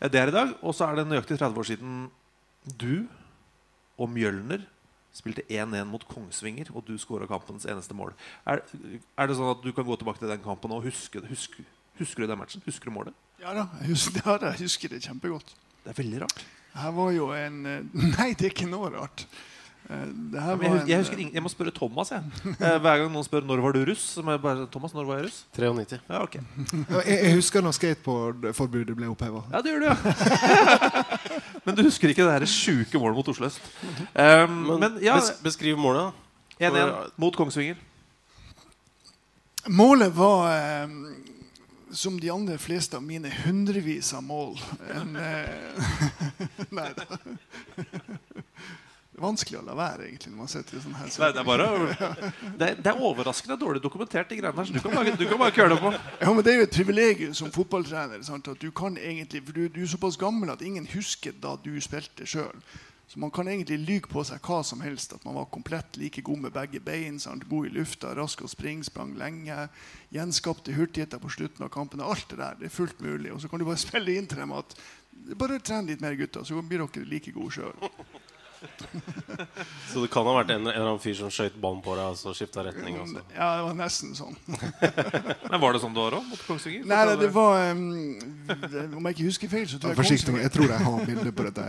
Det 0.09 0.21
er 0.21 0.33
i 0.33 0.37
dag. 0.39 0.55
Og 0.61 0.75
så 0.75 0.89
er 0.89 0.99
det 0.99 1.09
nøyaktig 1.11 1.37
30 1.37 1.61
år 1.61 1.69
siden 1.69 1.99
du 2.65 3.05
og 4.01 4.09
Mjølner 4.09 4.65
spilte 5.15 5.45
1-1 5.47 5.85
mot 5.87 6.01
Kongsvinger, 6.09 6.67
og 6.75 6.83
du 6.83 6.97
skåra 6.99 7.27
kampens 7.29 7.63
eneste 7.71 7.95
mål. 7.95 8.11
Er, 8.43 8.59
er 9.15 9.29
det 9.29 9.37
sånn 9.37 9.53
at 9.53 9.61
du 9.63 9.69
kan 9.71 9.85
gå 9.87 9.95
tilbake 9.95 10.19
til 10.19 10.27
den 10.27 10.41
kampen 10.43 10.73
og 10.75 10.83
huske, 10.83 11.21
huske, 11.29 11.63
husker 12.01 12.25
du 12.25 12.33
den 12.33 12.41
matchen? 12.41 12.63
Husker 12.65 12.91
du 12.91 12.97
målet? 12.97 13.15
Ja 13.41 13.53
da, 13.53 13.65
jeg 13.81 13.91
husker, 13.93 14.21
ja, 14.25 14.37
da, 14.41 14.53
jeg 14.55 14.65
husker 14.67 14.93
det 14.95 15.01
kjempegodt. 15.05 15.55
Det 15.83 15.91
er 15.93 15.97
veldig 16.03 16.21
rart. 16.25 16.45
Her 16.75 16.91
var 16.95 17.11
jo 17.15 17.27
en 17.35 17.59
eh, 17.69 17.83
Nei, 18.17 18.31
det 18.35 18.49
er 18.49 18.53
ikke 18.55 18.67
noe 18.71 18.89
rart. 18.93 19.25
Eh, 19.89 20.05
Det 20.33 20.41
her 20.41 20.55
Men 20.57 20.65
jeg, 20.65 20.71
var 20.73 20.89
jeg, 20.89 20.99
husker 21.03 21.19
ingen, 21.21 21.33
jeg 21.37 21.43
må 21.45 21.51
spørre 21.53 21.73
Thomas. 21.75 22.11
Jeg. 22.15 22.23
Eh, 22.55 22.77
Hver 22.81 23.01
gang 23.03 23.11
noen 23.13 23.27
spør 23.27 23.45
når 23.47 23.61
var 23.63 23.75
du 23.77 23.81
russ, 23.91 24.05
så 24.15 24.23
må 24.25 24.33
jeg 24.35 24.41
bare 24.43 24.65
Thomas, 24.73 24.95
når 24.97 25.07
var 25.09 25.19
jeg 25.21 25.27
russ? 25.27 25.41
93. 25.55 25.99
Ja, 26.09 26.21
okay. 26.23 26.41
Jeg, 27.05 27.19
jeg 27.27 27.33
husker 27.37 27.63
når 27.65 27.75
skateboardforbudet 27.77 28.95
ble 28.97 29.11
oppheva. 29.13 29.43
Ja, 29.53 29.61
det 29.61 29.75
gjør 29.75 29.85
du, 29.85 29.89
ja. 29.91 29.95
men 31.67 31.77
du 31.77 31.83
husker 31.85 32.11
ikke 32.15 32.25
det 32.41 32.49
sjuke 32.51 32.99
målet 33.03 33.19
mot 33.19 33.29
Oslo 33.35 33.49
øst. 33.51 33.61
Um, 34.15 34.55
Men, 34.71 34.79
men 34.87 34.97
ja, 35.05 35.19
bes 35.19 35.35
beskriv 35.45 35.77
målet, 35.81 36.15
1-1 36.59 37.13
mot 37.21 37.35
Kongsvinger. 37.35 37.77
Målet 39.75 40.11
var 40.13 40.49
eh, 40.53 40.91
som 41.95 42.19
de 42.19 42.29
andre 42.31 42.57
fleste 42.61 42.97
av 42.97 43.03
mine 43.03 43.31
hundrevis 43.43 44.13
av 44.13 44.23
mål. 44.23 44.59
En, 44.93 45.15
eh, 45.15 45.91
nei 46.77 46.91
da. 46.97 47.05
Vanskelig 49.15 49.61
å 49.61 49.63
la 49.63 49.75
være, 49.77 50.09
egentlig, 50.09 50.33
når 50.33 50.39
man 50.41 50.49
sitter 50.51 50.75
i 50.75 50.81
sånn 50.83 50.95
her 50.99 51.07
Nei, 51.07 51.29
det 51.31 51.39
er 51.39 51.45
bare 51.47 51.67
det 52.59 52.67
er, 52.67 52.79
det 52.83 52.91
er 52.91 52.97
overraskende 52.99 53.55
dårlig 53.59 53.79
dokumentert, 53.83 54.27
de 54.27 54.39
greiene 54.41 54.59
her. 54.59 54.67
Så 54.67 54.75
du 54.75 54.81
kan 54.83 54.95
bare, 54.97 55.13
du 55.15 55.23
kan 55.29 55.39
bare 55.39 55.55
køle 55.55 55.77
på. 55.79 55.91
Ja, 56.19 56.33
men 56.33 56.43
Det 56.43 56.51
er 56.51 56.59
jo 56.59 56.65
et 56.67 56.75
privilegium 56.75 57.37
som 57.37 57.53
fotballtrener. 57.55 58.19
Sant? 58.27 58.49
At 58.51 58.59
du 58.59 58.73
kan 58.75 58.99
egentlig, 58.99 59.45
for 59.47 59.55
du, 59.55 59.69
du 59.71 59.79
er 59.85 59.93
såpass 59.93 60.19
gammel 60.19 60.51
at 60.51 60.65
ingen 60.65 60.87
husker 60.91 61.37
da 61.39 61.55
du 61.63 61.71
spilte 61.83 62.27
sjøl. 62.27 62.59
Så 63.07 63.19
man 63.21 63.31
kan 63.31 63.47
egentlig 63.47 63.77
lyge 63.85 64.09
på 64.11 64.23
seg 64.25 64.41
hva 64.43 64.63
som 64.65 64.81
helst. 64.81 65.13
At 65.13 65.25
man 65.27 65.37
var 65.37 65.45
komplett 65.53 65.97
like 66.01 66.23
god 66.25 66.41
med 66.47 66.55
begge 66.55 66.81
bein. 66.83 67.19
Sant? 67.21 67.45
God 67.49 67.69
i 67.69 67.73
lufta, 67.77 68.15
rask 68.17 68.41
å 68.41 68.49
springe, 68.49 68.83
sprang 68.87 69.13
lenge. 69.19 69.67
Gjenskapte 70.15 70.73
hurtigheter 70.75 71.21
på 71.21 71.29
slutten 71.29 71.65
av 71.67 71.71
kampen. 71.73 72.01
Alt 72.01 72.27
det 72.33 72.41
der 72.41 72.57
det 72.59 72.69
er 72.71 72.75
fullt 72.75 72.99
mulig. 73.05 73.31
Og 73.35 73.41
så 73.43 73.51
kan 73.51 73.61
du 73.61 73.67
bare 73.69 73.81
spille 73.87 74.17
inn 74.17 74.27
til 74.29 74.41
dem 74.41 74.55
at 74.57 74.77
bare 75.39 75.61
tren 75.63 75.87
litt 75.87 76.01
mer, 76.03 76.17
gutter, 76.19 76.43
så 76.43 76.59
blir 76.61 76.81
dere 76.83 77.05
like 77.09 77.31
gode 77.35 77.53
sjøl. 77.55 77.75
Så 79.93 80.01
det 80.01 80.09
kan 80.09 80.25
ha 80.25 80.33
vært 80.39 80.51
en, 80.55 80.63
en 80.63 80.71
eller 80.71 80.87
annen 80.87 81.01
fyr 81.03 81.15
som 81.17 81.29
skøyt 81.33 81.57
ballen 81.61 81.81
på 81.85 81.93
deg 81.97 82.13
og 82.13 82.17
så 82.17 82.31
skifta 82.33 82.63
retning? 82.65 82.97
Også. 83.01 83.21
Ja, 83.35 83.49
det 83.59 83.65
var 83.67 83.75
nesten 83.77 84.15
sånn. 84.17 84.35
Men 85.51 85.61
var 85.61 85.75
det 85.75 85.81
sånn 85.83 85.93
du 85.95 85.99
var 86.01 86.17
òg, 86.17 86.25
mot 86.31 86.41
Kongsvinger? 86.47 86.87
Nei, 86.89 87.01
nei, 87.11 87.15
det 87.21 87.29
var 87.35 87.59
um, 87.75 87.83
det- 88.47 88.87
Om 88.89 89.09
jeg 89.09 89.17
ikke 89.17 89.27
husker 89.27 89.51
feil, 89.51 89.67
så 89.69 89.77
tror 89.81 89.93
jeg 89.93 89.99
Forsiktig, 90.01 90.37
jeg 90.41 90.53
tror 90.55 90.73
jeg 90.73 90.87
har 90.87 91.05
bilde 91.11 91.35
på 91.35 91.45
dette. 91.49 91.61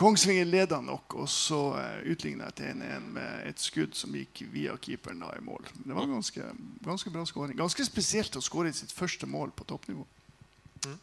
Kongsvinger 0.00 0.46
leda 0.48 0.78
nok, 0.80 1.12
og 1.20 1.26
så 1.28 1.58
uh, 1.76 1.98
utligna 2.08 2.46
jeg 2.48 2.56
til 2.56 2.70
1-1 2.80 3.10
med 3.18 3.50
et 3.50 3.60
skudd 3.60 3.98
som 3.98 4.14
gikk 4.16 4.46
via 4.48 4.72
keeperen 4.80 5.20
da 5.20 5.28
i 5.36 5.42
mål. 5.44 5.66
Det 5.76 5.92
var 5.92 6.08
ganske, 6.08 6.46
ganske 6.86 7.12
bra 7.12 7.26
skåring. 7.28 7.58
Ganske 7.58 7.84
spesielt 7.84 8.38
å 8.38 8.42
skåre 8.44 8.72
sitt 8.72 8.94
første 8.96 9.28
mål 9.28 9.52
på 9.52 9.68
toppnivå. 9.68 10.06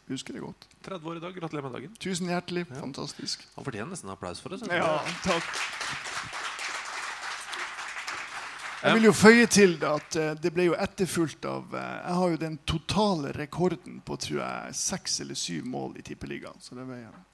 Husker 0.08 0.34
det 0.34 0.42
godt. 0.42 0.66
30 0.82 1.06
år 1.06 1.16
i 1.16 1.22
dag. 1.22 1.36
Gratulerer 1.36 1.68
med 1.68 1.76
dagen. 1.78 1.94
Tusen 2.02 2.26
hjertelig. 2.26 2.66
Fantastisk. 2.72 3.46
Han 3.54 3.66
fortjener 3.66 3.92
nesten 3.92 4.10
en 4.10 4.16
applaus 4.16 4.42
for 4.42 4.50
det. 4.50 4.58
synes 4.64 4.74
jeg. 4.74 4.82
Ja, 4.82 4.98
takk. 5.22 5.46
Jeg 8.78 8.94
vil 8.94 9.08
jo 9.08 9.14
føye 9.14 9.46
til 9.50 9.72
det 9.82 9.88
at 9.90 10.16
eh, 10.18 10.34
det 10.38 10.52
ble 10.54 10.68
jo 10.68 10.74
etterfulgt 10.78 11.46
av 11.50 11.72
eh, 11.74 11.94
Jeg 12.02 12.18
har 12.18 12.34
jo 12.34 12.42
den 12.42 12.58
totale 12.62 13.32
rekorden 13.34 13.98
på 14.06 14.18
tror 14.22 14.42
jeg, 14.42 14.76
seks 14.78 15.20
eller 15.24 15.38
syv 15.38 15.66
mål 15.66 15.96
i 15.98 16.04
Tippeligaen. 16.06 16.58
Så 16.62 16.78
det 16.78 16.86
var 16.86 17.00
en, 17.02 17.24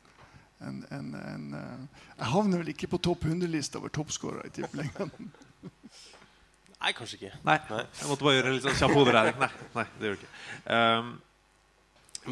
en, 0.62 0.81
en, 0.95 1.09
en 1.19 1.47
eh, 1.59 2.03
Jeg 2.19 2.31
havner 2.35 2.62
vel 2.62 2.73
ikke 2.75 2.90
på 2.95 3.01
topp 3.03 3.27
100-lista 3.29 3.81
over 3.81 3.93
toppskårere 3.95 4.49
i 4.49 4.55
Tippeligaen. 4.55 5.12
Nei, 6.85 6.93
kanskje 6.93 7.17
ikke. 7.19 7.33
Nei, 7.47 7.57
jeg 7.64 8.09
måtte 8.11 8.27
bare 8.27 8.37
gjøre 8.37 8.51
en 8.51 8.57
litt 8.59 8.67
sånn 8.67 8.77
kjapp 8.77 8.97
hoderegning. 8.99 9.38
Nei, 9.40 9.51
nei, 9.79 9.85
det 9.97 10.09
gjør 10.09 10.19
du 10.19 10.25
ikke. 10.27 10.35
Um, 10.69 11.14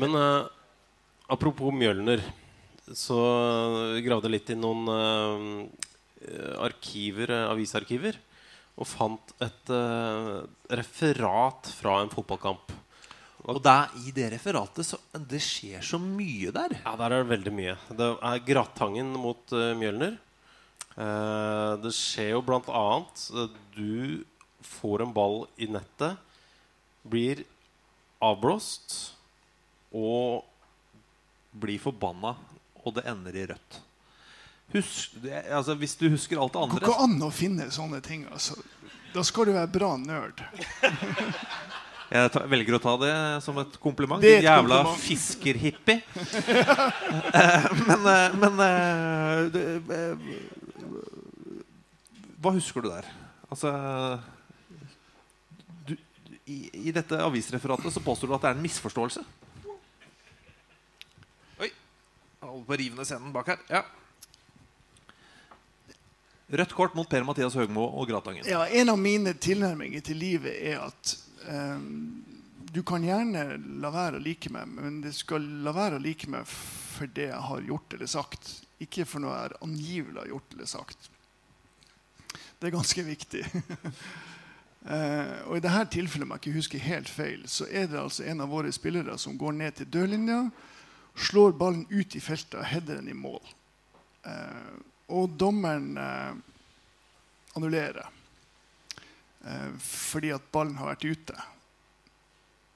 Men 0.03 0.17
uh, 0.19 0.51
apropos 1.33 1.73
Mjølner, 1.73 2.25
så 2.93 3.17
gravde 4.05 4.29
jeg 4.29 4.35
litt 4.35 4.53
i 4.53 4.59
noen 4.59 4.85
uh, 4.93 5.65
arkiver, 6.67 7.33
avisarkiver 7.49 8.21
og 8.81 8.89
fant 8.89 9.33
et 9.45 9.73
uh, 9.73 10.45
referat 10.73 11.73
fra 11.79 11.99
en 12.03 12.13
fotballkamp. 12.13 12.73
Og 13.51 13.59
der, 13.63 13.91
i 14.07 14.13
det 14.15 14.29
referatet 14.37 14.87
så 14.87 14.99
Det 15.13 15.41
skjer 15.43 15.83
så 15.83 15.99
mye 15.99 16.53
der. 16.55 16.77
Ja, 16.85 16.95
der 16.99 17.09
er 17.11 17.23
det 17.25 17.33
veldig 17.33 17.55
mye. 17.55 17.77
Det 17.91 18.11
er 18.23 18.45
Gratangen 18.47 19.11
mot 19.19 19.55
uh, 19.55 19.73
Mjølner. 19.79 20.19
Uh, 20.93 21.81
det 21.83 21.95
skjer 21.97 22.35
jo 22.35 22.43
blant 22.45 22.69
annet 22.69 23.23
uh, 23.33 23.47
Du 23.73 24.23
får 24.63 25.03
en 25.03 25.15
ball 25.17 25.47
i 25.57 25.67
nettet, 25.73 26.21
blir 27.03 27.41
avblåst 28.23 29.15
Og 29.97 30.45
blir 31.53 31.81
forbanna, 31.83 32.37
og 32.85 32.95
det 32.97 33.07
ender 33.09 33.37
i 33.37 33.47
rødt. 33.51 33.81
Husk, 34.73 35.19
det, 35.21 35.43
altså, 35.53 35.75
hvis 35.77 35.99
du 36.01 36.07
husker 36.09 36.41
alt 36.41 36.55
det 36.55 36.63
Går 36.63 36.71
andre 36.71 36.87
ikke 36.87 37.05
an 37.05 37.27
å 37.27 37.33
finne 37.35 37.67
sånne 37.75 38.01
ting. 38.05 38.25
altså. 38.31 38.57
Da 39.13 39.25
skal 39.27 39.51
du 39.51 39.57
være 39.57 39.69
bra 39.69 39.91
nerd. 40.01 40.41
Jeg 42.13 42.29
ta, 42.35 42.43
velger 42.45 42.77
å 42.77 42.81
ta 42.83 42.93
det 43.01 43.13
som 43.41 43.57
et 43.63 43.77
kompliment. 43.81 44.21
Det 44.21 44.35
Din 44.35 44.43
et 44.43 44.49
jævla 44.51 44.83
fiskerhippie. 45.01 46.03
Eh, 47.33 47.67
men 47.87 48.09
eh, 48.11 48.35
men 48.37 48.61
eh, 48.61 49.39
det, 49.55 49.63
Hva 52.43 52.53
husker 52.53 52.85
du 52.85 52.91
der? 52.91 53.09
Altså 53.49 53.73
du, 55.89 55.95
i, 56.45 56.59
I 56.91 56.93
dette 56.93 57.17
avisreferatet 57.25 57.95
så 57.95 58.05
påstår 58.05 58.29
du 58.29 58.37
at 58.37 58.45
det 58.45 58.53
er 58.53 58.59
en 58.59 58.67
misforståelse. 58.67 59.25
Oi. 61.65 61.73
Holder 62.45 62.69
på 62.69 62.77
å 62.77 62.81
rive 62.83 63.01
ned 63.01 63.09
scenen 63.09 63.33
bak 63.33 63.55
her. 63.55 63.65
Ja. 63.73 63.85
Rødt 66.53 66.77
kort 66.77 66.97
mot 66.99 67.09
Per-Mathias 67.09 67.57
Høgmo 67.57 67.89
og 67.89 68.11
Gratangen. 68.13 68.45
Ja, 68.45 68.67
En 68.69 68.93
av 68.93 69.01
mine 69.01 69.33
tilnærminger 69.33 70.05
til 70.05 70.21
livet 70.21 70.59
er 70.61 70.83
at 70.91 71.17
du 72.73 72.81
kan 72.87 73.05
gjerne 73.05 73.59
la 73.83 73.91
være 73.93 74.17
å 74.17 74.23
like 74.25 74.49
meg, 74.53 74.69
men 74.73 75.01
det 75.05 75.13
skal 75.17 75.45
la 75.65 75.75
være 75.77 75.99
å 75.99 76.03
like 76.03 76.29
meg 76.31 76.47
for 76.49 77.11
det 77.13 77.29
jeg 77.29 77.47
har 77.49 77.65
gjort 77.69 77.97
eller 77.97 78.11
sagt. 78.11 78.53
Ikke 78.83 79.05
for 79.09 79.25
noe 79.25 79.35
jeg 79.37 79.59
angivelig 79.65 80.23
har 80.23 80.31
gjort 80.31 80.55
eller 80.57 80.71
sagt. 80.71 81.11
Det 82.59 82.69
er 82.69 82.77
ganske 82.79 83.09
viktig. 83.09 83.47
Eh, 84.83 85.37
og 85.47 85.55
I 85.55 85.61
dette 85.63 85.93
tilfellet, 85.95 86.27
om 86.27 86.33
jeg 86.35 86.41
ikke 86.41 86.57
husker 86.57 86.81
helt 86.83 87.07
feil, 87.07 87.45
så 87.47 87.69
er 87.71 87.85
det 87.87 88.01
altså 88.01 88.25
en 88.27 88.43
av 88.43 88.49
våre 88.51 88.73
spillere 88.75 89.15
som 89.15 89.37
går 89.39 89.53
ned 89.55 89.77
til 89.79 89.87
dørlinja, 89.95 90.41
slår 91.15 91.55
ballen 91.55 91.85
ut 91.87 92.17
i 92.19 92.23
feltet 92.25 92.57
og 92.59 92.67
header 92.67 92.99
den 92.99 93.13
i 93.13 93.15
mål. 93.15 93.53
Eh, 94.27 94.73
og 95.15 95.37
dommeren 95.39 95.95
eh, 96.03 96.35
annullerer 97.55 98.11
fordi 99.83 100.31
at 100.31 100.45
ballen 100.55 100.77
har 100.79 100.93
vært 100.93 101.05
ute 101.05 101.35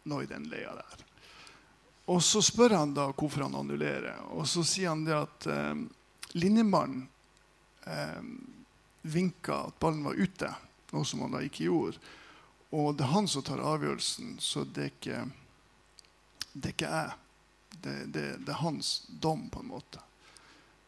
nå 0.07 0.23
i 0.23 0.27
den 0.27 0.49
leia 0.51 0.75
der. 0.75 1.05
Og 2.07 2.23
så 2.23 2.43
spør 2.43 2.77
han 2.79 2.95
da 2.95 3.09
hvorfor 3.11 3.47
han 3.47 3.55
annullerer, 3.59 4.21
og 4.31 4.47
så 4.47 4.63
sier 4.67 4.93
han 4.93 5.03
det 5.07 5.17
at 5.17 5.47
eh, 5.51 5.81
linjemannen 6.39 7.09
eh, 7.83 8.29
vinka 9.03 9.65
at 9.67 9.79
ballen 9.83 10.07
var 10.07 10.15
ute, 10.15 10.53
noe 10.93 11.07
som 11.07 11.25
han 11.25 11.35
da 11.35 11.43
ikke 11.43 11.67
gjorde. 11.67 11.99
Og 12.79 12.95
det 12.95 13.07
er 13.07 13.15
han 13.15 13.27
som 13.31 13.43
tar 13.47 13.63
avgjørelsen, 13.63 14.37
så 14.43 14.63
det 14.65 14.85
er 14.85 14.93
ikke, 14.93 15.21
det 16.53 16.71
er 16.71 16.77
ikke 16.77 16.95
jeg. 16.95 17.19
Det, 17.77 17.97
det, 18.15 18.27
det 18.47 18.55
er 18.55 18.63
hans 18.63 18.93
dom, 19.09 19.49
på 19.51 19.63
en 19.63 19.71
måte. 19.75 20.03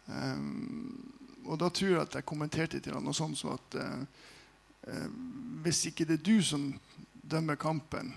Um, 0.07 1.13
og 1.45 1.59
da 1.61 1.69
tror 1.71 1.91
jeg 1.91 2.03
at 2.03 2.15
jeg 2.17 2.27
kommenterte 2.29 2.81
til 2.81 2.95
han 2.97 3.05
noe 3.05 3.17
sånt 3.17 3.39
som 3.39 3.53
at 3.53 3.77
uh, 3.79 4.07
hvis 5.65 5.83
ikke 5.91 6.07
det 6.09 6.19
er 6.21 6.25
du 6.29 6.39
som 6.45 6.71
dømmer 7.29 7.57
kampen, 7.61 8.15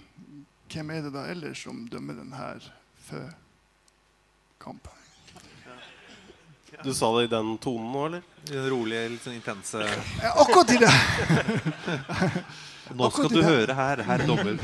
hvem 0.72 0.90
er 0.96 1.02
det 1.08 1.14
da 1.16 1.26
ellers 1.32 1.64
som 1.66 1.84
dømmer 1.92 2.16
den 2.22 2.32
her 2.38 2.64
før 3.10 3.30
kampen? 4.62 4.98
Du 6.82 6.94
sa 6.98 7.10
det 7.18 7.28
i 7.28 7.30
den 7.30 7.58
tonen 7.62 7.92
nå, 7.94 8.06
eller? 8.08 8.22
I 8.48 8.56
den 8.56 8.70
rolige, 8.72 9.10
litt 9.12 9.26
sånn 9.26 9.36
intense 9.38 9.82
Ja, 9.84 10.32
akkurat 10.42 10.72
i 10.74 10.78
det! 10.82 10.92
Nå 12.92 13.08
skal 13.08 13.28
Akkurat 13.28 13.32
du 13.32 13.38
det. 13.38 13.46
høre 13.48 13.76
her, 13.78 14.02
herr 14.04 14.24
dommer. 14.28 14.58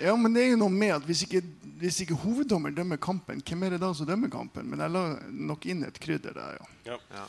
Ja, 0.00 0.12
men 0.16 0.32
det 0.32 0.44
er 0.44 0.52
jo 0.54 0.60
noe 0.62 0.72
med 0.72 0.94
at 0.94 1.04
hvis 1.04 1.24
ikke, 1.26 1.42
hvis 1.82 1.98
ikke 2.04 2.16
hoveddommer 2.22 2.72
dømmer 2.72 3.00
kampen, 3.02 3.42
hvem 3.44 3.66
er 3.66 3.74
det 3.74 3.80
da 3.82 3.90
som 3.96 4.08
dømmer 4.08 4.30
kampen? 4.32 4.70
Men 4.70 4.80
jeg 4.80 4.94
la 4.94 5.02
nok 5.50 5.66
inn 5.68 5.82
et 5.84 5.98
krydder 6.00 6.36
der, 6.38 6.56
ja. 6.86 6.96
Ja, 7.12 7.26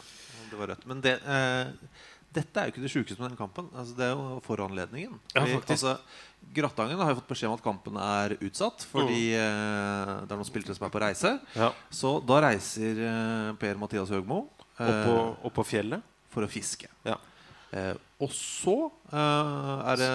det 0.52 0.60
var 0.62 0.72
rødt. 0.72 0.86
Men 0.88 1.02
det, 1.04 1.18
eh, 1.28 1.74
dette 2.34 2.60
er 2.60 2.68
jo 2.68 2.74
ikke 2.74 2.84
det 2.84 2.92
sjukeste 2.94 3.22
med 3.22 3.34
den 3.34 3.40
kampen. 3.40 3.68
Altså, 3.78 3.96
det 3.98 4.06
er 4.08 4.14
jo 4.14 4.40
foranledningen. 4.46 5.18
Ja, 5.36 5.44
altså, 5.60 5.98
Grattangen 6.54 7.00
har 7.00 7.14
jo 7.14 7.20
fått 7.22 7.30
beskjed 7.32 7.50
om 7.52 7.56
at 7.56 7.64
kampen 7.64 7.98
er 8.04 8.34
utsatt 8.44 8.84
fordi 8.90 9.30
eh, 9.38 10.14
det 10.26 10.34
er 10.34 10.40
noen 10.40 10.50
spillere 10.50 10.76
som 10.76 10.88
er 10.88 10.94
på 10.94 11.02
reise. 11.04 11.36
Ja. 11.56 11.70
Så 11.94 12.18
da 12.28 12.42
reiser 12.44 13.00
eh, 13.08 13.52
Per-Mathias 13.62 14.12
Høgmo 14.14 14.42
eh, 14.82 15.14
Opp 15.46 15.56
på, 15.56 15.66
fjellet. 15.68 16.04
for 16.34 16.46
å 16.46 16.52
fiske. 16.52 16.90
Ja. 17.08 17.16
Eh, 17.74 17.94
og 18.22 18.34
så 18.36 18.76
eh, 19.10 19.88
er 19.94 20.02
det 20.04 20.12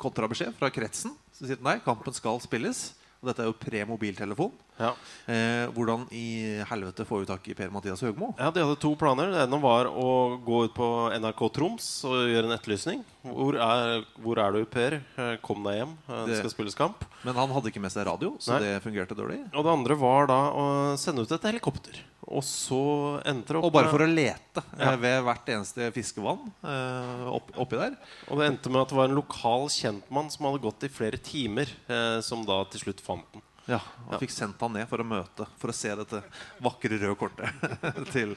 kontrabeskjed 0.00 0.54
fra 0.58 0.70
kretsen 0.72 1.12
som 1.34 1.48
sier 1.48 1.58
nei, 1.66 1.80
kampen 1.84 2.14
skal 2.14 2.38
spilles. 2.42 2.92
Og 3.24 3.30
dette 3.30 3.40
er 3.40 3.48
jo 3.48 3.54
pre-mobiltelefon. 3.56 4.52
Ja. 4.76 4.90
Eh, 5.30 5.64
hvordan 5.72 6.02
i 6.12 6.60
helvete 6.68 7.06
får 7.08 7.22
vi 7.22 7.28
tak 7.30 7.46
i 7.48 7.54
Per-Mathias 7.56 8.02
Høgmo? 8.04 8.32
Ja, 8.36 8.50
De 8.52 8.60
hadde 8.60 8.76
to 8.82 8.90
planer. 9.00 9.30
Det 9.32 9.44
ene 9.46 9.60
var 9.62 9.86
å 9.88 10.36
gå 10.44 10.64
ut 10.66 10.74
på 10.76 10.88
NRK 11.16 11.40
Troms 11.56 11.86
og 12.10 12.26
gjøre 12.28 12.50
en 12.50 12.56
etterlysning. 12.58 13.04
Hvor 13.24 13.56
er, 13.56 14.02
hvor 14.20 14.36
er 14.42 14.52
du, 14.58 14.64
Per? 14.68 14.98
Eh, 15.16 15.36
Kom 15.46 15.64
deg 15.64 15.78
hjem. 15.80 15.94
Eh, 16.10 16.24
Det 16.28 16.40
skal 16.42 16.52
spilles 16.52 16.76
kamp. 16.76 17.06
Men 17.24 17.38
han 17.38 17.48
hadde 17.54 17.70
ikke 17.72 17.80
med 17.80 17.94
seg 17.94 18.04
radio, 18.10 18.34
så 18.42 18.58
Nei. 18.58 18.64
det 18.66 18.82
fungerte 18.84 19.16
dårlig. 19.16 19.40
Og 19.54 19.64
det 19.64 19.72
andre 19.72 19.96
var 19.96 20.26
da 20.28 20.40
å 20.52 20.66
sende 21.00 21.22
ut 21.24 21.32
et 21.32 21.46
helikopter. 21.48 22.02
Og 22.24 22.40
så 22.40 23.20
endte 23.28 23.52
det 23.52 23.58
opp 23.60 23.66
Og 23.68 23.72
bare 23.74 23.90
for 23.92 24.00
å 24.00 24.08
lete 24.08 24.62
eh, 24.78 24.80
Ja. 24.80 24.96
ved 24.96 25.22
hvert 25.26 25.46
eneste 25.54 25.90
fiskevann 25.92 26.40
eh, 26.64 27.24
opp, 27.30 27.52
oppi 27.60 27.76
der. 27.78 27.94
Og 28.32 28.40
det 28.40 28.48
endte 28.50 28.72
med 28.72 28.80
at 28.82 28.88
det 28.90 28.96
var 28.96 29.08
en 29.10 29.14
lokal 29.20 29.68
kjentmann 29.70 30.30
som 30.32 30.48
hadde 30.48 30.62
gått 30.64 30.82
i 30.88 30.90
flere 30.90 31.20
timer, 31.20 31.68
eh, 31.86 32.18
som 32.24 32.42
da 32.48 32.64
til 32.72 32.80
slutt 32.80 33.00
fant 33.04 33.13
den. 33.16 33.42
Ja, 33.66 33.80
Han 34.10 34.20
fikk 34.20 34.32
sendt 34.34 34.60
han 34.60 34.74
ned 34.76 34.88
for 34.90 35.00
å 35.00 35.06
møte, 35.08 35.46
for 35.60 35.72
å 35.72 35.74
se 35.76 35.92
dette 35.96 36.20
vakre 36.62 36.98
røde 36.98 37.14
kortet 37.16 37.48
til, 38.14 38.34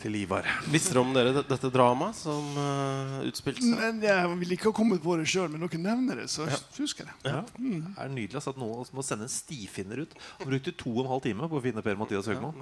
til 0.00 0.16
Ivar. 0.16 0.48
Visste 0.72 0.94
dere 0.94 1.02
om 1.02 1.12
dere 1.12 1.42
dette 1.44 1.70
dramaet 1.74 2.16
som 2.16 2.56
uh, 2.56 3.18
utspilte 3.28 3.60
seg? 3.66 3.76
Men 3.76 4.00
jeg 4.04 4.32
ville 4.40 4.56
ikke 4.56 4.70
ha 4.70 4.76
kommet 4.80 5.04
på 5.04 5.18
det 5.20 5.28
sjøl, 5.28 5.50
men 5.52 5.66
dere 5.66 5.82
nevner 5.84 6.22
det, 6.24 6.30
så 6.32 6.48
husker 6.78 7.04
jeg 7.04 7.12
det. 7.26 7.34
Ja. 7.34 7.42
Det 7.52 7.94
er 8.06 8.14
nydelig 8.16 8.40
altså, 8.40 8.56
at 8.56 8.62
noen 8.64 8.96
må 8.96 9.04
sende 9.04 9.28
en 9.28 9.34
stifinner 9.34 10.06
ut. 10.06 10.16
Han 10.40 10.54
brukte 10.54 10.72
to 10.80 10.94
og 10.96 11.04
en 11.04 11.12
halv 11.12 11.26
time 11.28 11.50
på 11.52 11.60
å 11.60 11.64
finne 11.68 11.84
Per-Mathias 11.84 12.32
Høgmo. 12.32 12.54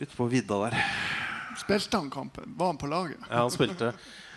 Ute 0.00 0.14
på 0.16 0.30
vidda 0.32 0.64
der. 0.66 0.80
Spilte 1.58 2.02
han 2.02 2.10
kampen? 2.10 2.50
Var 2.58 2.74
han 2.74 2.82
på 2.82 2.90
laget? 2.90 3.22
Ja, 3.28 3.44
han 3.44 3.54
spilte, 3.54 3.94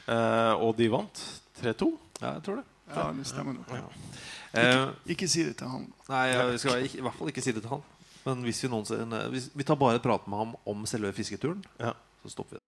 Uh, 0.09 0.57
og 0.65 0.75
de 0.79 0.87
vant 0.91 1.19
3-2. 1.61 1.87
Ja, 2.21 2.33
jeg 2.35 2.43
tror 2.45 2.59
det. 2.59 2.63
Ja, 2.91 3.03
det 3.15 3.25
stemmer 3.29 3.55
nok. 3.55 3.69
Eh, 3.71 4.17
Eh, 4.53 4.87
ikke 5.15 5.27
si 5.31 5.45
det 5.47 5.57
til 5.61 5.71
han. 5.71 5.87
Nei, 6.09 6.27
jeg 6.27 6.59
skal 6.59 6.85
ikke, 6.85 6.99
i 6.99 7.05
hvert 7.05 7.17
fall 7.17 7.31
ikke 7.31 7.43
si 7.43 7.53
det 7.55 7.63
til 7.63 7.71
han. 7.75 7.83
Men 8.25 8.43
hvis 8.45 8.61
vi 8.63 8.69
noensinne 8.69 9.25
eh, 9.25 9.29
hvis, 9.33 9.49
Vi 9.55 9.63
tar 9.65 9.79
bare 9.79 9.97
et 9.97 10.05
prat 10.05 10.27
med 10.27 10.37
ham 10.37 10.55
om 10.67 10.85
selve 10.85 11.13
fisketuren. 11.13 11.63
Ja. 11.79 11.95
Så 12.23 12.35
stopper 12.35 12.57
vi 12.57 12.59
det. 12.59 12.65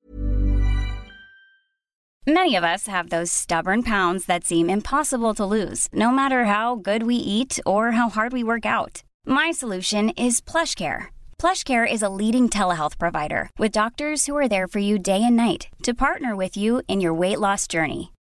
Many 2.27 2.53
of 2.55 2.63
us 2.63 2.85
have 2.87 3.09
those 3.09 3.31
stubborn 3.31 3.81
pounds 3.81 4.25
that 4.25 4.43
seem 4.43 4.69
impossible 4.69 5.33
to 5.33 5.45
lose, 5.45 5.87
no 5.93 6.11
matter 6.11 6.45
how 6.45 6.75
good 6.75 7.03
we 7.03 7.15
eat 7.15 7.59
or 7.65 7.91
how 7.91 8.09
hard 8.09 8.33
we 8.33 8.43
work 8.43 8.65
out. 8.65 9.01
My 9.25 9.49
solution 9.51 10.09
is 10.09 10.39
PlushCare. 10.39 11.07
PlushCare 11.39 11.91
is 11.91 12.03
a 12.03 12.09
leading 12.09 12.47
telehealth 12.47 12.99
provider 12.99 13.49
with 13.57 13.71
doctors 13.71 14.27
who 14.27 14.37
are 14.37 14.47
there 14.47 14.67
for 14.67 14.79
you 14.79 14.99
day 14.99 15.23
and 15.23 15.35
night 15.35 15.69
to 15.81 15.93
partner 15.93 16.35
with 16.35 16.55
you 16.55 16.83
in 16.87 17.01
your 17.01 17.13
weight 17.15 17.39
loss 17.39 17.65
journey. 17.67 18.11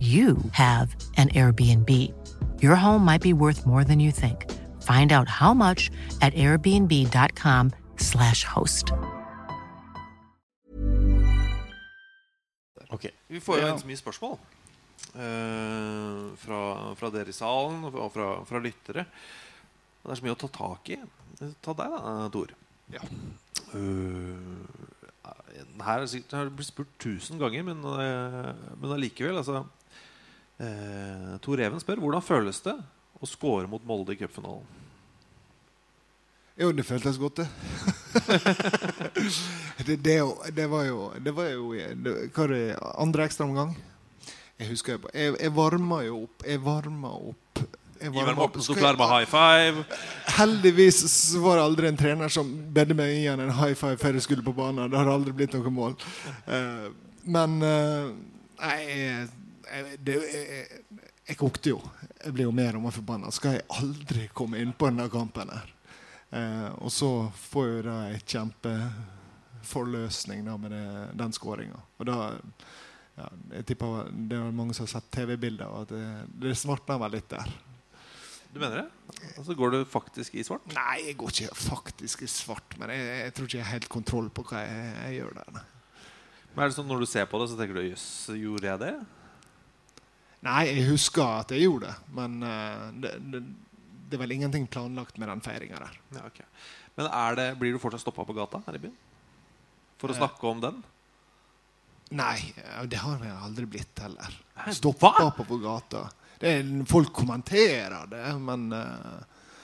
you 0.00 0.36
have 0.52 0.94
an 1.16 1.30
Airbnb. 1.30 2.12
Your 2.60 2.76
home 2.76 3.02
might 3.04 3.22
be 3.22 3.32
worth 3.32 3.64
more 3.64 3.84
than 3.84 3.98
you 3.98 4.10
think. 4.10 4.44
Find 4.82 5.12
out 5.12 5.28
how 5.28 5.54
much 5.54 5.90
at 6.20 6.34
airbnb.com/slash 6.34 8.44
host. 8.44 8.92
Ok. 12.90 13.06
Vi 13.28 13.40
får 13.40 13.56
jo 13.56 13.78
så 13.78 13.86
mye 13.86 13.96
spørsmål. 13.96 14.38
uh, 15.16 16.32
fra, 16.40 16.60
fra 16.98 17.10
dere 17.14 17.32
i 17.32 17.36
salen 17.36 17.86
og 17.88 18.10
fra, 18.14 18.30
fra 18.48 18.62
lyttere. 18.62 19.06
Det 20.02 20.12
er 20.12 20.20
så 20.20 20.26
mye 20.26 20.36
å 20.36 20.40
ta 20.40 20.50
tak 20.52 20.92
i. 20.94 20.98
Ta 21.64 21.74
deg, 21.76 21.96
da, 21.96 22.16
Tor. 22.32 22.52
Ja. 22.94 23.02
Uh, 23.74 24.62
her 25.86 26.02
er 26.02 26.10
sikkert, 26.10 26.36
har 26.38 26.48
det 26.48 26.56
blitt 26.56 26.70
spurt 26.70 26.92
tusen 27.02 27.40
ganger, 27.40 27.66
men, 27.66 27.82
uh, 27.84 28.52
men 28.78 28.96
allikevel 28.96 29.42
altså, 29.42 29.64
eh, 30.62 31.36
Tor 31.44 31.62
Even 31.62 31.82
spør 31.82 32.02
hvordan 32.02 32.24
føles 32.24 32.60
det 32.64 32.76
å 33.16 33.28
score 33.28 33.68
mot 33.70 33.84
Molde 33.88 34.14
i 34.16 34.20
cupfinalen. 34.20 34.84
Jo, 36.56 36.70
det 36.72 36.86
føltes 36.88 37.18
godt, 37.20 37.42
det. 37.42 37.48
det, 39.86 39.96
det, 40.00 40.14
det 40.56 40.66
var 40.72 40.86
jo, 40.88 41.00
det 41.20 41.34
var 41.36 41.50
jo 41.52 41.74
det, 41.76 42.14
Hva 42.32 42.46
er 42.46 42.54
det, 42.54 42.62
andre 42.96 43.26
ekstraomgang? 43.28 43.74
Jeg 44.56 44.70
husker 44.70 44.96
jeg, 44.96 45.10
jeg, 45.12 45.34
jeg 45.42 45.52
varma 45.52 46.00
jo 46.06 46.22
opp. 46.24 46.46
Jeg 46.48 46.62
varma 46.64 47.12
opp. 47.32 47.66
Jeg 48.00 48.12
Ivar 48.12 48.34
Morten 48.36 48.62
sto 48.64 48.74
klar 48.76 48.96
med 48.96 49.08
high 49.08 49.28
five. 49.28 49.84
Heldigvis 50.36 51.34
var 51.40 51.56
det 51.56 51.64
aldri 51.64 51.88
en 51.88 51.96
trener 51.96 52.32
som 52.32 52.48
bedde 52.72 52.96
meg 52.96 53.14
igjen 53.14 53.40
en 53.40 53.54
high 53.56 53.76
five 53.76 53.96
før 54.00 54.18
jeg 54.18 54.26
skulle 54.26 54.44
på 54.44 54.54
banen. 54.56 54.90
Det 54.92 54.98
har 55.00 55.12
aldri 55.12 55.32
blitt 55.36 55.56
noe 55.56 55.72
mål. 55.72 55.96
Uh, 56.48 56.88
men 57.24 57.56
uh, 57.64 58.12
jeg, 58.60 59.28
jeg, 59.70 59.98
det, 60.06 60.16
jeg, 60.32 60.64
jeg 61.28 61.36
kokte 61.40 61.68
jo. 61.74 61.80
Jeg 62.22 62.32
ble 62.36 62.42
jo 62.46 62.52
mer 62.54 62.72
og 62.78 62.82
mer 62.86 62.94
forbanna. 62.94 63.28
Skal 63.34 63.50
jeg 63.58 63.68
aldri 63.80 64.22
komme 64.36 64.56
inn 64.62 64.72
på 64.76 64.84
denne 64.90 65.06
kampen 65.12 65.48
her? 65.52 65.68
Eh, 66.30 66.70
og 66.82 66.90
så 66.92 67.32
får 67.50 67.64
jo 67.70 67.82
da 67.86 67.96
ei 68.10 68.18
kjempeforløsning 68.22 70.40
da 70.46 70.54
med 70.60 70.70
det, 70.74 70.86
den 71.18 71.32
skåringa. 71.36 71.78
Og 71.98 72.04
da 72.08 72.16
ja, 73.16 73.26
jeg 73.54 73.62
tipper 73.70 73.86
Det 74.12 74.36
er 74.36 74.42
mange 74.52 74.74
som 74.76 74.84
har 74.84 74.92
sett 74.98 75.14
TV-bilder, 75.14 75.68
og 75.72 75.78
at 75.86 75.90
det, 75.94 76.06
det 76.42 76.58
svartna 76.58 76.94
vel 77.00 77.12
litt 77.16 77.30
der. 77.32 77.48
Du 78.52 78.58
mener 78.60 78.76
det? 78.82 78.88
Altså, 79.36 79.54
går 79.56 79.68
du 79.72 79.84
faktisk 79.88 80.34
i 80.36 80.44
svart? 80.44 80.66
Nei, 80.72 81.06
jeg 81.10 81.16
går 81.20 81.30
ikke 81.32 81.54
faktisk 81.60 82.22
i 82.24 82.28
svart. 82.30 82.76
Men 82.80 82.88
jeg, 82.92 83.00
jeg 83.20 83.32
tror 83.36 83.46
ikke 83.48 83.58
jeg 83.58 83.66
har 83.66 83.76
helt 83.76 83.92
kontroll 83.92 84.28
på 84.32 84.42
hva 84.48 84.58
jeg, 84.64 84.84
jeg 84.96 85.12
gjør 85.20 85.32
der. 85.40 85.48
Men 86.54 86.64
er 86.64 86.68
det 86.70 86.78
sånn 86.78 86.88
Når 86.88 87.04
du 87.04 87.08
ser 87.10 87.26
på 87.28 87.36
det, 87.40 87.48
så 87.52 87.58
tenker 87.58 87.76
du 87.76 87.82
jøss, 87.84 88.06
gjorde 88.32 88.68
jeg 88.70 88.78
det? 88.80 88.94
Nei, 90.44 90.66
jeg 90.68 90.88
husker 90.90 91.24
at 91.42 91.54
jeg 91.54 91.64
gjorde 91.64 91.90
det. 91.90 92.10
Men 92.16 92.36
uh, 92.44 92.88
det, 93.02 93.14
det, 93.32 93.42
det, 94.06 94.18
er 94.18 94.22
vel 94.22 94.36
ingenting 94.36 94.66
planlagt 94.70 95.18
med 95.18 95.30
den 95.32 95.42
feiringa 95.44 95.80
der. 95.82 95.96
Ja, 96.18 96.26
okay. 96.28 96.46
Men 96.96 97.08
det, 97.36 97.48
blir 97.60 97.74
du 97.74 97.80
fortsatt 97.80 98.04
stoppa 98.04 98.24
på 98.24 98.36
gata 98.36 98.62
her 98.66 98.78
i 98.78 98.84
byen? 98.86 98.94
For 100.00 100.12
å 100.12 100.16
snakke 100.16 100.48
om 100.48 100.60
den? 100.60 100.82
Nei, 102.16 102.38
det 102.86 103.00
har 103.02 103.18
vi 103.18 103.32
aldri 103.32 103.66
blitt 103.68 103.98
heller. 104.04 104.36
Stoppa 104.76 105.32
på, 105.36 105.44
på 105.48 105.58
gata. 105.60 106.04
Er, 106.38 106.62
folk 106.88 107.10
kommenterer 107.16 108.06
det, 108.10 108.22
men 108.38 108.68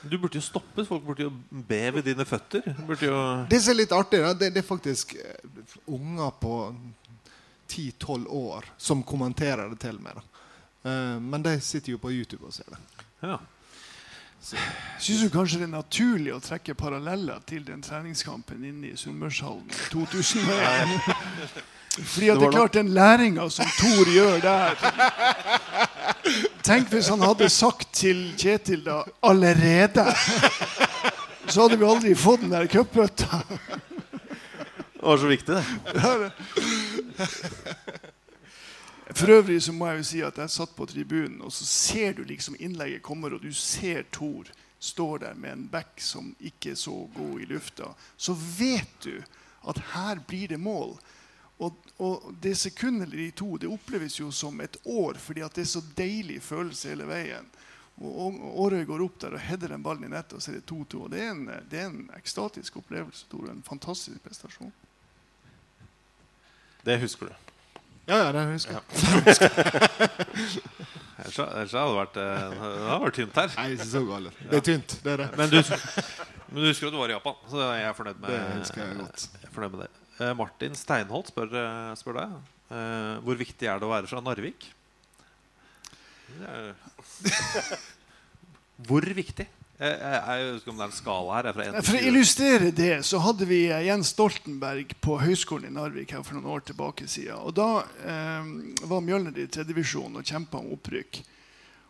Du 0.02 0.16
burde 0.18 0.40
jo 0.40 0.42
stoppes. 0.42 0.88
Folk 0.88 1.04
burde 1.06 1.28
jo 1.28 1.30
be 1.52 1.82
ved 1.94 2.08
dine 2.08 2.26
føtter. 2.26 2.64
Det 2.64 3.60
som 3.62 3.74
er 3.74 3.78
litt 3.78 3.94
artig, 3.94 4.20
det, 4.40 4.50
det, 4.50 4.64
er 4.64 4.66
faktisk 4.66 5.14
unger 5.86 6.32
på 6.42 6.56
10-12 7.68 8.26
år 8.26 8.66
som 8.76 9.04
kommenterer 9.06 9.70
det 9.70 9.78
til 9.84 10.00
meg. 10.02 10.18
Uh, 10.18 10.31
men 10.82 11.42
de 11.44 11.56
sitter 11.60 11.92
jo 11.94 11.98
på 12.02 12.10
YouTube 12.10 12.46
og 12.48 12.54
ser 12.54 12.68
det. 12.72 12.78
Ja. 13.22 13.36
Syns 14.42 15.20
du 15.22 15.28
kanskje 15.30 15.60
det 15.60 15.68
er 15.68 15.76
naturlig 15.76 16.32
å 16.34 16.40
trekke 16.42 16.74
paralleller 16.74 17.44
til 17.46 17.62
den 17.66 17.82
treningskampen 17.84 18.64
inne 18.66 18.90
i 18.90 18.96
Sunnmørshallen 18.98 19.68
2001? 19.92 20.96
Fordi 21.92 22.28
at 22.32 22.40
det 22.40 22.46
er 22.48 22.54
klart 22.54 22.74
den 22.74 22.88
læringa 22.96 23.44
som 23.52 23.68
Thor 23.76 24.08
gjør 24.08 24.38
der 24.40 24.78
Tenk 26.64 26.88
hvis 26.88 27.10
han 27.12 27.20
hadde 27.20 27.50
sagt 27.52 27.90
til 28.00 28.32
Kjetil 28.40 28.80
da 28.86 29.02
allerede 29.28 30.06
Så 31.52 31.66
hadde 31.66 31.76
vi 31.76 31.84
aldri 31.84 32.14
fått 32.16 32.40
den 32.46 32.54
der 32.54 32.66
cupbøtta. 32.70 33.42
Det 33.52 35.02
var 35.02 35.18
så 35.18 35.26
viktig, 35.28 35.54
det. 35.58 35.64
For 39.10 39.30
øvrig 39.30 39.58
så 39.62 39.72
må 39.74 39.88
jeg 39.90 39.98
jo 39.98 40.04
si 40.08 40.20
at 40.22 40.38
jeg 40.38 40.50
satt 40.54 40.76
på 40.76 40.86
tribunen, 40.86 41.40
og 41.42 41.52
så 41.52 41.66
ser 41.66 42.14
du 42.16 42.22
liksom 42.24 42.56
innlegget 42.58 43.02
kommer, 43.02 43.34
og 43.34 43.42
du 43.42 43.52
ser 43.52 44.06
Thor 44.14 44.50
står 44.82 45.18
der 45.18 45.34
med 45.34 45.52
en 45.52 45.66
back 45.68 46.00
som 46.00 46.34
ikke 46.40 46.72
er 46.72 46.78
så 46.78 46.94
god 47.14 47.40
i 47.40 47.44
lufta. 47.46 47.92
Så 48.16 48.34
vet 48.34 48.94
du 49.04 49.22
at 49.68 49.78
her 49.92 50.18
blir 50.26 50.48
det 50.48 50.58
mål. 50.58 50.96
Og, 51.62 51.76
og, 51.96 52.32
det 52.42 52.56
sekundet 52.58 53.06
eller 53.06 53.22
de 53.22 53.30
to 53.30 53.56
det 53.56 53.70
oppleves 53.70 54.18
jo 54.20 54.32
som 54.34 54.60
et 54.60 54.76
år, 54.82 55.20
fordi 55.22 55.44
at 55.46 55.54
det 55.54 55.62
er 55.62 55.70
så 55.70 55.82
deilig 55.96 56.40
følelse 56.42 56.90
hele 56.90 57.06
veien. 57.06 57.46
Og 58.02 58.40
Årøy 58.64 58.82
går 58.88 59.04
opp 59.04 59.20
der 59.22 59.36
og 59.36 59.44
header 59.46 59.70
den 59.70 59.84
ballen 59.84 60.08
i 60.08 60.10
nettet, 60.10 60.34
og 60.34 60.42
så 60.42 60.50
er 60.50 60.58
det 60.58 60.66
2-2. 60.66 61.04
Det, 61.12 61.28
det, 61.70 61.78
er 61.78 61.92
en 61.92 62.10
ekstatisk 62.16 62.80
opplevelse. 62.82 63.28
Tor. 63.30 63.46
En 63.52 63.62
fantastisk 63.62 64.18
prestasjon. 64.24 64.72
Det 66.82 66.98
husker 66.98 67.30
du? 67.30 67.51
Ja, 68.08 68.16
ja, 68.18 68.32
det 68.34 68.40
husker 68.50 68.72
jeg. 68.78 68.82
Ellers 71.22 71.36
hadde 71.38 71.70
det 71.70 71.82
vært, 71.94 72.16
eh, 72.18 72.50
det 72.50 72.58
hadde 72.58 72.98
vært 73.04 73.16
tynt 73.20 73.36
her. 73.38 73.48
Nei, 73.60 73.66
ikke 73.76 73.86
så 73.92 74.00
galt. 74.08 74.34
Det 74.42 74.56
er 74.58 74.64
tynt. 74.66 74.90
det 75.04 75.10
er 75.12 75.18
det. 75.22 75.28
Men 75.38 75.46
du, 75.52 75.58
men 76.50 76.58
du 76.58 76.66
husker 76.66 76.86
at 76.88 76.94
du 76.96 76.98
var 76.98 77.10
i 77.12 77.14
Japan, 77.14 77.36
så 77.52 77.56
jeg 77.68 77.84
er 77.86 77.94
fornøyd 77.98 78.18
med, 78.24 78.30
det 78.32 78.38
jeg 78.80 78.96
godt. 78.98 79.20
Jeg 79.38 79.46
er 79.46 79.52
fornøyd 79.54 79.72
med 79.76 79.82
det. 79.84 79.90
Eh, 80.18 80.32
Martin 80.40 80.74
Steinholt 80.78 81.26
spør, 81.30 81.48
eh, 81.62 81.92
spør 82.00 82.14
deg 82.22 82.30
hvor 82.72 83.36
viktig 83.36 83.66
er 83.68 83.76
det 83.76 83.84
å 83.84 83.90
være 83.90 84.08
fra 84.08 84.22
Narvik. 84.24 84.64
Hvor 88.88 89.04
viktig? 89.04 89.44
Jeg, 89.82 89.96
jeg, 89.98 90.50
husker 90.54 90.70
om 90.70 90.76
det 90.78 90.84
er 90.84 90.90
en 90.92 90.94
skala 90.94 91.38
her. 91.40 91.80
For 91.82 91.98
å 91.98 92.02
illustrere 92.06 92.68
det, 92.70 92.92
så 93.08 93.18
hadde 93.24 93.48
vi 93.50 93.64
Jens 93.66 94.12
Stoltenberg 94.14 94.92
på 95.02 95.16
Høgskolen 95.18 95.72
i 95.72 95.74
Narvik 95.74 96.12
her 96.14 96.22
for 96.22 96.38
noen 96.38 96.52
år 96.54 96.62
tilbake 96.68 97.08
siden. 97.10 97.40
Og 97.42 97.56
da 97.58 97.82
eh, 98.06 98.50
var 98.86 99.02
Mjølner 99.02 99.40
i 99.42 99.48
tredjevisjon 99.50 100.20
og 100.20 100.28
kjempa 100.28 100.60
om 100.60 100.70
opprykk. 100.76 101.18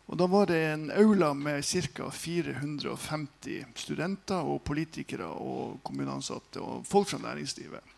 Og 0.09 0.17
Da 0.19 0.25
var 0.27 0.49
det 0.49 0.57
en 0.71 0.89
aula 0.91 1.31
med 1.37 1.61
ca. 1.63 2.09
450 2.11 3.77
studenter 3.79 4.41
og 4.41 4.63
politikere 4.65 5.29
og 5.29 5.77
kommuneansatte 5.85 6.61
og 6.61 6.87
folk 6.89 7.11
fra 7.11 7.21
næringslivet. 7.21 7.93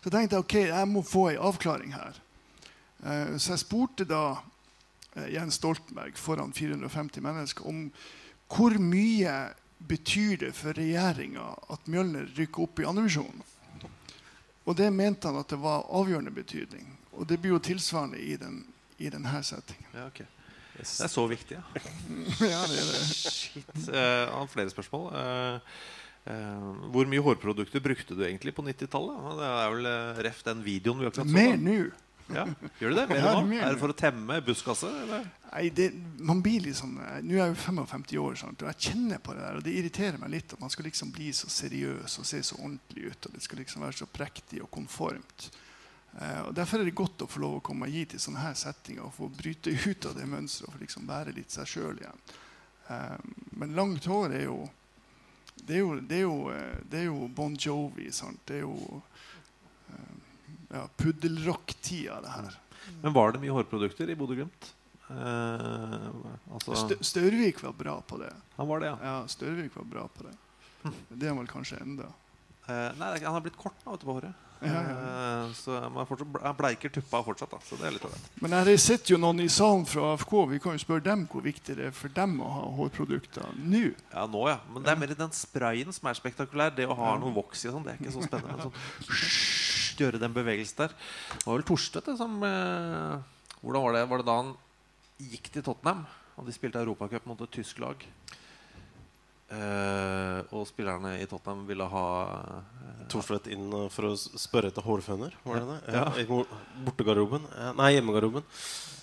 Så 0.00 0.10
tenkte 0.10 0.38
jeg 0.38 0.46
ok, 0.46 0.54
jeg 0.72 0.88
må 0.88 1.02
få 1.04 1.26
en 1.28 1.44
avklaring 1.50 1.92
her. 1.92 2.16
Eh, 3.04 3.36
så 3.36 3.52
jeg 3.52 3.66
spurte 3.66 4.08
da 4.08 4.22
uh, 4.38 5.28
Jens 5.28 5.60
Stoltenberg 5.60 6.16
foran 6.16 6.56
450 6.56 7.22
mennesker 7.22 7.68
om 7.68 7.90
hvor 8.48 8.74
mye 8.80 9.34
betyr 9.88 10.36
det 10.42 10.54
for 10.56 10.76
regjeringa 10.76 11.44
at 11.72 11.86
Mjølner 11.90 12.28
rykker 12.36 12.64
opp 12.64 12.80
i 12.80 12.88
andrevisjonen. 12.88 13.44
Og 14.68 14.76
det 14.76 14.88
mente 14.92 15.30
han 15.30 15.38
at 15.40 15.48
det 15.48 15.60
var 15.62 15.86
avgjørende 15.96 16.32
betydning. 16.34 16.88
Og 17.16 17.28
det 17.28 17.38
blir 17.40 17.54
jo 17.56 17.62
tilsvarende 17.62 18.18
i, 18.20 18.34
den, 18.40 18.60
i 19.00 19.08
denne 19.12 19.40
settingen. 19.46 19.88
Ja, 19.94 20.08
okay. 20.10 20.26
Det 20.78 20.84
er 20.86 21.10
så 21.10 21.24
viktig, 21.26 21.56
ja. 21.58 21.62
ja 22.52 22.60
det 22.70 22.76
er 22.82 22.90
det. 22.92 23.06
Shit. 23.08 23.72
Uh, 23.88 23.94
han 23.96 24.44
har 24.44 24.52
flere 24.52 24.74
spørsmål. 24.74 25.08
Uh, 25.14 25.96
Uh, 26.28 26.88
hvor 26.92 27.08
mye 27.08 27.22
hårprodukter 27.24 27.80
brukte 27.80 28.12
du 28.12 28.20
egentlig 28.26 28.52
på 28.52 28.60
90-tallet? 28.60 29.20
Det 29.38 29.46
er 29.48 29.70
vel 29.72 29.86
uh, 29.88 30.18
ref 30.26 30.42
den 30.44 30.58
videoen 30.60 30.98
vi 31.00 31.06
akkurat 31.08 31.30
så. 31.30 31.32
Mer 31.32 31.54
nå. 31.56 31.76
Ja, 32.34 32.44
Gjør 32.78 32.92
du 32.92 32.96
det? 32.98 33.04
Mer 33.08 33.20
ja, 33.22 33.32
nå? 33.40 33.56
Er 33.56 33.72
det 33.72 33.80
for 33.80 33.92
å 33.92 33.96
temme 33.96 34.40
buskaset? 34.44 35.12
Nei, 35.48 35.62
det, 35.74 35.86
man 36.20 36.42
blir 36.44 36.66
liksom 36.66 36.98
Nå 36.98 37.38
er 37.38 37.38
jeg 37.40 37.54
jo 37.54 37.60
55 37.62 38.04
år, 38.20 38.36
sant? 38.42 38.64
og 38.64 38.68
jeg 38.72 38.90
kjenner 38.90 39.22
på 39.24 39.36
det 39.36 39.44
der. 39.46 39.60
Og 39.60 39.64
det 39.64 39.76
irriterer 39.80 40.20
meg 40.20 40.34
litt 40.34 40.52
at 40.52 40.60
man 40.60 40.72
skal 40.72 40.88
liksom 40.88 41.12
bli 41.14 41.30
så 41.36 41.48
seriøs 41.52 42.18
og 42.20 42.28
se 42.28 42.42
så 42.44 42.58
ordentlig 42.60 43.08
ut. 43.12 43.30
Og 43.30 43.38
det 43.38 43.44
skal 43.46 43.62
liksom 43.62 43.86
være 43.86 44.00
så 44.02 44.10
prektig 44.12 44.60
og 44.64 44.70
konformt. 44.76 45.48
Eh, 46.18 46.42
og 46.44 46.52
Derfor 46.56 46.82
er 46.82 46.88
det 46.88 46.96
godt 46.98 47.24
å 47.24 47.30
få 47.30 47.44
lov 47.44 47.58
å 47.58 47.64
komme 47.64 47.88
og 47.88 47.96
gi 47.96 48.04
til 48.12 48.22
sånne 48.22 48.44
her 48.44 48.58
settinger 48.58 49.08
og 49.08 49.16
få 49.16 49.30
bryte 49.32 49.72
ut 49.88 50.10
av 50.10 50.18
det 50.18 50.28
mønsteret 50.28 50.68
og 50.68 50.76
få 50.76 50.84
liksom 50.84 51.08
være 51.08 51.36
litt 51.36 51.54
seg 51.54 51.70
sjøl 51.76 52.02
igjen. 52.02 52.28
men 53.60 53.74
langt 53.76 54.06
hår 54.08 54.32
er 54.32 54.44
jo 54.46 54.62
det 55.66 55.74
er 55.76 55.80
jo, 55.82 55.96
det 56.00 56.16
er 56.16 56.22
jo, 56.22 56.36
eh, 56.52 56.76
det 56.88 57.00
er 57.02 57.08
jo 57.08 57.28
Bon 57.34 57.56
Jovi. 57.56 58.10
Sant? 58.12 58.40
Det 58.48 58.60
er 58.60 58.64
jo 58.64 59.02
ja, 60.68 60.88
puddelrock-tida, 60.96 62.20
det 62.24 62.34
her. 62.34 62.58
Men 63.02 63.14
var 63.16 63.32
det 63.32 63.40
mye 63.42 63.54
hårprodukter 63.54 64.10
i 64.10 64.16
Bodø-Glimt? 64.18 64.72
Eh, 65.08 66.08
altså... 66.52 66.96
Størvik 67.00 67.62
var 67.62 67.72
bra 67.72 68.00
på 68.00 68.18
det. 68.20 68.32
Han 68.56 68.68
var 68.68 68.80
det, 68.80 68.92
ja. 68.92 68.98
ja 69.02 69.28
Størvik 69.28 69.76
var 69.76 69.84
bra 69.84 70.08
på 70.08 70.28
det. 70.28 70.34
Det 71.08 71.26
er 71.26 71.32
han 71.32 71.40
vel 71.40 71.50
kanskje 71.50 71.80
enda. 71.82 72.10
Eh, 72.68 72.90
nei, 73.00 73.14
han 73.24 73.34
har 73.34 73.44
blitt 73.44 73.58
kort 73.58 73.86
nå 73.86 73.96
på 73.96 74.18
håret. 74.18 74.47
Uh, 74.58 75.52
så 75.54 75.76
jeg 75.78 76.54
bleiker 76.58 76.92
tuppa 76.92 77.20
fortsatt. 77.26 77.52
Da, 77.52 77.60
så 77.64 77.78
det 77.78 77.86
er 77.88 77.94
litt 77.94 78.06
ålreit. 78.08 78.28
Men 78.42 78.56
her 78.56 78.70
sitter 78.82 79.14
jo 79.14 79.20
noen 79.22 79.44
i 79.44 79.48
salen 79.52 79.86
fra 79.88 80.12
AFK. 80.14 80.34
Vi 80.54 80.60
kan 80.64 80.74
jo 80.74 80.82
spørre 80.82 81.04
dem 81.06 81.24
hvor 81.30 81.44
viktig 81.44 81.78
det 81.78 81.88
er 81.90 81.94
for 81.96 82.12
dem 82.14 82.38
å 82.42 82.50
ha 82.56 82.64
hårprodukter 82.78 83.54
nå. 83.58 83.84
Ja, 84.12 84.26
nå 84.30 84.44
ja. 84.50 84.58
Men 84.74 84.86
det 84.86 84.92
er 84.92 85.00
mer 85.02 85.14
den 85.14 85.34
sprayen 85.36 85.94
som 85.94 86.10
er 86.10 86.18
spektakulær. 86.18 86.74
Det 86.74 86.88
å 86.88 86.96
ha 86.98 87.14
noe 87.20 87.34
voks 87.36 87.64
i 87.64 87.70
og 87.70 87.78
sånn, 87.78 87.86
det 87.86 87.94
er 87.94 88.02
ikke 88.02 88.16
så 88.16 88.26
spennende. 88.26 88.68
Sånn, 88.68 89.26
gjøre 90.02 90.22
den 90.22 90.34
bevegelsen 90.34 90.84
der. 90.84 90.94
Det 91.34 91.44
var 91.44 91.58
vel 91.58 91.66
Torstvedt 91.66 92.12
som 92.18 92.38
uh, 92.42 93.18
Hvordan 93.62 93.84
var 93.84 93.96
det? 93.96 94.06
Var 94.10 94.22
det 94.22 94.28
da 94.28 94.36
han 94.38 94.54
gikk 95.18 95.50
til 95.54 95.64
Tottenham, 95.66 96.04
og 96.38 96.46
de 96.46 96.54
spilte 96.54 96.82
Europacup 96.82 97.26
mot 97.26 97.40
et 97.42 97.54
tysk 97.54 97.80
lag? 97.82 98.04
Eh, 99.48 100.40
og 100.52 100.66
spillerne 100.68 101.14
i 101.22 101.26
Tottenham 101.26 101.62
ville 101.68 101.86
ha 101.88 102.02
uh, 102.28 103.06
Thorstvedt 103.08 103.46
inn 103.54 103.70
uh, 103.72 103.86
for 103.88 104.10
å 104.10 104.12
spørre 104.18 104.68
etter 104.68 104.84
hårføner? 104.84 105.32
Var 105.46 105.62
det 105.62 105.68
det? 105.70 105.78
Ja. 105.94 106.02
I 106.20 106.26
bortegarderoben? 106.84 107.46
Eh, 107.56 107.70
Nei, 107.78 107.94
hjemmegarderoben. 107.96 108.44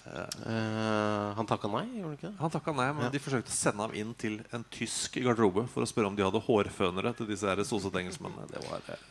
Eh, 0.05 1.29
han 1.39 1.47
takka 1.49 1.65
nei, 1.73 1.81
gjorde 1.97 2.05
han 2.11 2.13
ikke 2.19 2.27
det? 2.29 2.35
Han 2.43 2.53
takka 2.53 2.73
nei, 2.77 2.91
men 2.93 3.07
Ja. 3.07 3.09
de 3.15 3.21
forsøkte 3.23 3.49
å 3.49 3.57
sende 3.57 3.81
ham 3.87 3.95
inn 3.97 4.13
til 4.13 4.37
en 4.53 4.63
tysk 4.69 5.17
garderobe 5.25 5.65
for 5.73 5.81
å 5.81 5.89
spørre 5.89 6.11
om 6.11 6.15
de 6.19 6.21
hadde 6.27 6.43
hårfønere 6.45 7.15
til 7.17 7.25
disse 7.31 7.55
sosete 7.65 8.03
engelskmennene. 8.03 8.45
Det 8.51 8.61
var, 8.69 8.85
eh, 8.93 9.01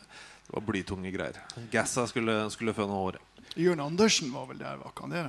det 0.47 0.55
var 0.55 0.63
blytunge 0.63 1.11
greier. 1.11 1.41
Gassa 1.71 2.07
skulle, 2.07 2.49
skulle 2.55 2.73
føne 2.73 2.95
håret. 2.95 3.19
Jørn 3.59 3.83
Andersen 3.83 4.31
var 4.31 4.47
vel 4.47 4.57
der, 4.63 4.77
var 4.79 4.91
ikke 4.95 5.03
han 5.09 5.11
det? 5.11 5.25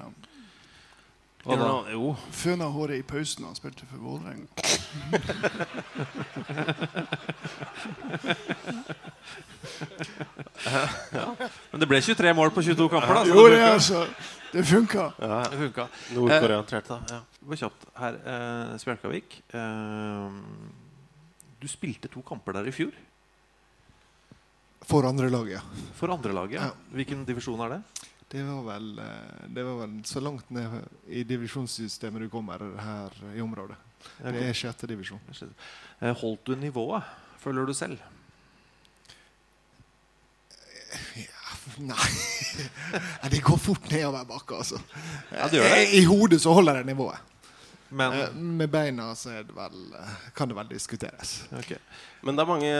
Hva 1.46 1.54
da? 1.60 1.66
Jo. 1.94 2.08
Føna 2.34 2.66
håret 2.74 2.98
i 2.98 3.04
pausen 3.06 3.44
da 3.44 3.48
han 3.52 3.58
spilte 3.58 3.86
for 3.86 3.98
Vålerenga. 4.02 4.46
ja. 11.14 11.26
Men 11.70 11.80
det 11.82 11.86
ble 11.90 12.00
23 12.02 12.32
mål 12.36 12.50
på 12.54 12.62
22 12.66 12.88
kamper, 12.90 13.14
da. 13.14 13.22
så 13.22 13.28
Jo, 13.30 13.46
det, 13.52 13.60
altså, 13.62 14.02
det 14.52 14.64
funka. 14.66 15.04
Ja, 15.22 15.38
det 15.52 15.58
funka. 15.60 15.84
Nord-Korea 16.16 16.62
trente, 16.66 16.98
ja. 17.12 17.20
Bare 17.46 17.58
kjapt 17.62 17.80
her. 18.00 18.14
Eh, 18.34 18.72
Spjelkavik. 18.82 19.28
Eh, 19.54 20.26
du 21.62 21.66
spilte 21.70 22.08
to 22.12 22.20
kamper 22.26 22.52
der 22.58 22.64
i 22.70 22.74
fjor. 22.74 22.92
For 24.86 25.00
andre 25.08 25.28
laget, 25.30 25.52
ja. 25.58 25.62
For 25.98 26.08
andrelaget. 26.14 26.58
Ja. 26.60 26.68
Hvilken 26.94 27.24
divisjon 27.26 27.60
er 27.66 27.70
det? 27.76 27.80
Det 28.28 28.42
var, 28.42 28.62
vel, 28.66 28.88
eh, 28.98 29.46
det 29.54 29.62
var 29.62 29.76
vel 29.84 29.92
så 30.04 30.20
langt 30.20 30.48
ned 30.50 30.80
i 31.14 31.22
divisjonssystemet 31.22 32.24
du 32.24 32.28
kommer 32.32 32.58
her 32.82 33.14
i 33.36 33.40
området. 33.44 33.76
Det 34.18 34.42
er 34.48 34.56
sjette 34.56 34.88
divisjon. 34.90 35.20
Eh, 36.00 36.12
Holdt 36.20 36.44
du 36.50 36.56
nivået, 36.58 37.06
føler 37.42 37.66
du 37.66 37.74
selv? 37.74 37.98
Nei. 41.82 41.96
Nei, 43.22 43.30
Det 43.30 43.40
går 43.44 43.58
fort 43.60 43.88
nedover 43.90 44.26
bakka, 44.28 44.60
altså. 44.62 44.78
Ja, 45.32 45.46
det 45.50 45.58
gjør 45.60 45.72
det. 45.74 45.80
I, 45.98 46.02
hodet 46.08 46.40
så 46.42 46.54
holder 46.56 46.80
jeg 46.80 46.88
nivået. 46.90 47.22
Men 47.90 48.12
Eh, 48.18 48.34
Med 48.34 48.70
beina 48.70 49.12
så 49.14 49.30
er 49.38 49.46
det 49.46 49.54
vel, 49.54 49.78
eh, 49.94 50.14
kan 50.34 50.48
det 50.50 50.56
vel 50.58 50.68
diskuteres. 50.72 51.44
Men 52.22 52.36
det 52.36 52.42
er 52.42 52.50
mange, 52.50 52.72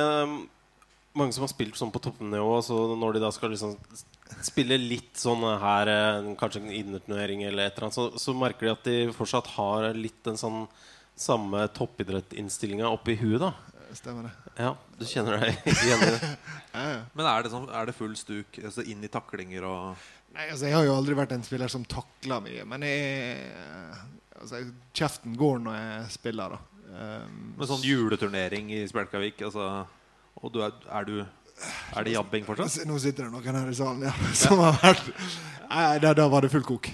mange 1.14 1.32
som 1.36 1.46
har 1.46 1.52
spilt 1.54 1.78
sånn 1.78 1.92
på 1.94 2.02
toppnivå. 2.02 2.56
Så 2.66 2.78
når 2.98 3.14
de 3.18 3.24
da 3.26 3.30
skal 3.34 3.50
liksom 3.54 3.76
spille 4.46 4.78
litt 4.80 5.16
sånn 5.20 5.44
her, 5.62 5.90
eh, 5.90 6.28
kanskje 6.40 6.62
en 6.62 6.74
innerturnering 6.74 7.44
eller 7.46 7.68
et 7.68 7.76
eller 7.76 7.88
annet, 7.88 7.98
så, 7.98 8.08
så 8.20 8.34
merker 8.36 8.68
de 8.68 8.74
at 8.74 8.88
de 8.88 8.98
fortsatt 9.16 9.48
har 9.56 9.88
litt 9.96 10.18
den 10.26 10.38
sånn 10.40 10.64
samme 11.16 11.64
toppidrettinnstillinga 11.76 12.90
oppi 12.92 13.16
huet. 13.20 13.40
da 13.40 13.54
Stemmer 13.96 14.26
det. 14.26 14.32
Ja, 14.60 14.74
du 14.98 15.06
kjenner 15.08 15.38
deg 15.40 15.70
igjen 15.72 16.02
i 16.04 16.10
det? 16.12 16.30
Men 17.16 17.28
er 17.30 17.44
det, 17.44 17.52
sånn, 17.52 17.68
er 17.72 17.88
det 17.88 17.96
full 17.96 18.16
stuk 18.18 18.58
altså 18.60 18.84
inn 18.84 19.04
i 19.04 19.10
taklinger 19.12 19.64
og 19.68 20.06
Nei, 20.36 20.50
altså 20.50 20.66
Jeg 20.68 20.76
har 20.76 20.84
jo 20.84 20.96
aldri 20.98 21.14
vært 21.16 21.32
en 21.32 21.44
spiller 21.46 21.70
som 21.72 21.84
takler 21.88 22.42
mye, 22.44 22.64
men 22.68 22.82
jeg, 22.84 23.36
altså, 24.36 24.58
kjeften 24.92 25.36
går 25.40 25.62
når 25.64 25.76
jeg 25.78 26.10
spiller. 26.12 26.56
da 26.56 26.90
um, 26.90 27.38
Med 27.56 27.70
sånn 27.70 27.86
juleturnering 27.86 28.68
i 28.76 28.82
Spjelkavik? 28.90 29.40
Altså, 29.46 29.86
og 30.36 30.52
du 30.52 30.60
er, 30.66 30.76
er 30.92 31.08
du 31.08 31.14
Er 31.96 32.04
det 32.04 32.12
jabbing 32.12 32.44
fortsatt? 32.44 32.82
Nå 32.88 32.98
sitter 33.00 33.26
det 33.26 33.32
noen 33.32 33.60
her 33.60 33.70
i 33.72 33.76
salen 33.76 34.04
ja, 34.04 34.12
som 34.42 34.60
har 34.60 34.76
vært 34.82 35.06
Nei, 35.66 35.98
da, 35.98 36.26
var 36.30 36.44
det 36.44 36.52
full 36.52 36.62
kok. 36.62 36.86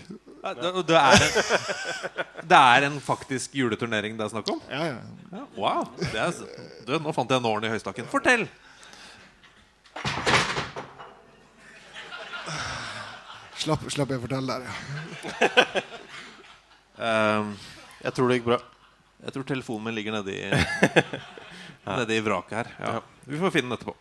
Det, 0.43 0.71
det, 0.89 0.97
er 0.97 1.23
en, 1.23 2.47
det 2.49 2.59
er 2.59 2.87
en 2.89 2.97
faktisk 3.05 3.53
juleturnering 3.55 4.17
det 4.19 4.25
er 4.25 4.33
snakk 4.33 4.49
om? 4.55 4.63
Ja, 4.73 4.87
ja. 4.89 5.01
Ja, 5.31 5.43
wow. 5.59 5.85
Det 6.01 6.19
er, 6.19 6.39
du, 6.89 6.95
nå 7.05 7.13
fant 7.15 7.31
jeg 7.31 7.45
nålen 7.45 7.69
i 7.69 7.73
høystakken. 7.75 8.09
Fortell! 8.11 8.47
Slapp, 13.63 13.85
slapp 13.95 14.11
jeg 14.11 14.23
fortelle 14.25 14.57
der, 14.57 14.67
ja. 14.67 14.73
Um, 16.99 17.53
jeg 18.07 18.17
tror 18.17 18.31
det 18.31 18.41
gikk 18.41 18.49
bra. 18.49 18.59
Jeg 19.23 19.37
tror 19.37 19.47
telefonen 19.47 19.87
min 19.87 19.95
ligger 20.01 20.17
nedi 20.17 20.41
Nedi 21.87 22.19
i 22.19 22.25
vraket 22.25 22.57
her. 22.59 22.73
Ja. 22.81 22.97
Vi 23.29 23.39
får 23.39 23.55
finne 23.55 23.71
den 23.71 23.79
etterpå. 23.79 23.95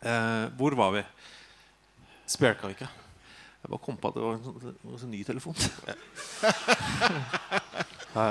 Eh, 0.00 0.46
hvor 0.56 0.74
var 0.78 0.94
vi? 0.94 1.02
Spjelkavik, 2.30 2.80
ikke. 2.80 2.88
Jeg 3.60 3.68
bare 3.68 3.84
kom 3.84 3.96
på 4.00 4.08
at 4.08 4.16
det 4.16 4.22
var 4.24 4.38
en 4.38 4.44
sånn, 4.44 4.58
det 4.62 4.72
var 4.80 4.94
en 4.94 5.02
sånn 5.02 5.12
ny 5.12 5.20
telefon. 5.28 5.56
Ja, 5.84 5.96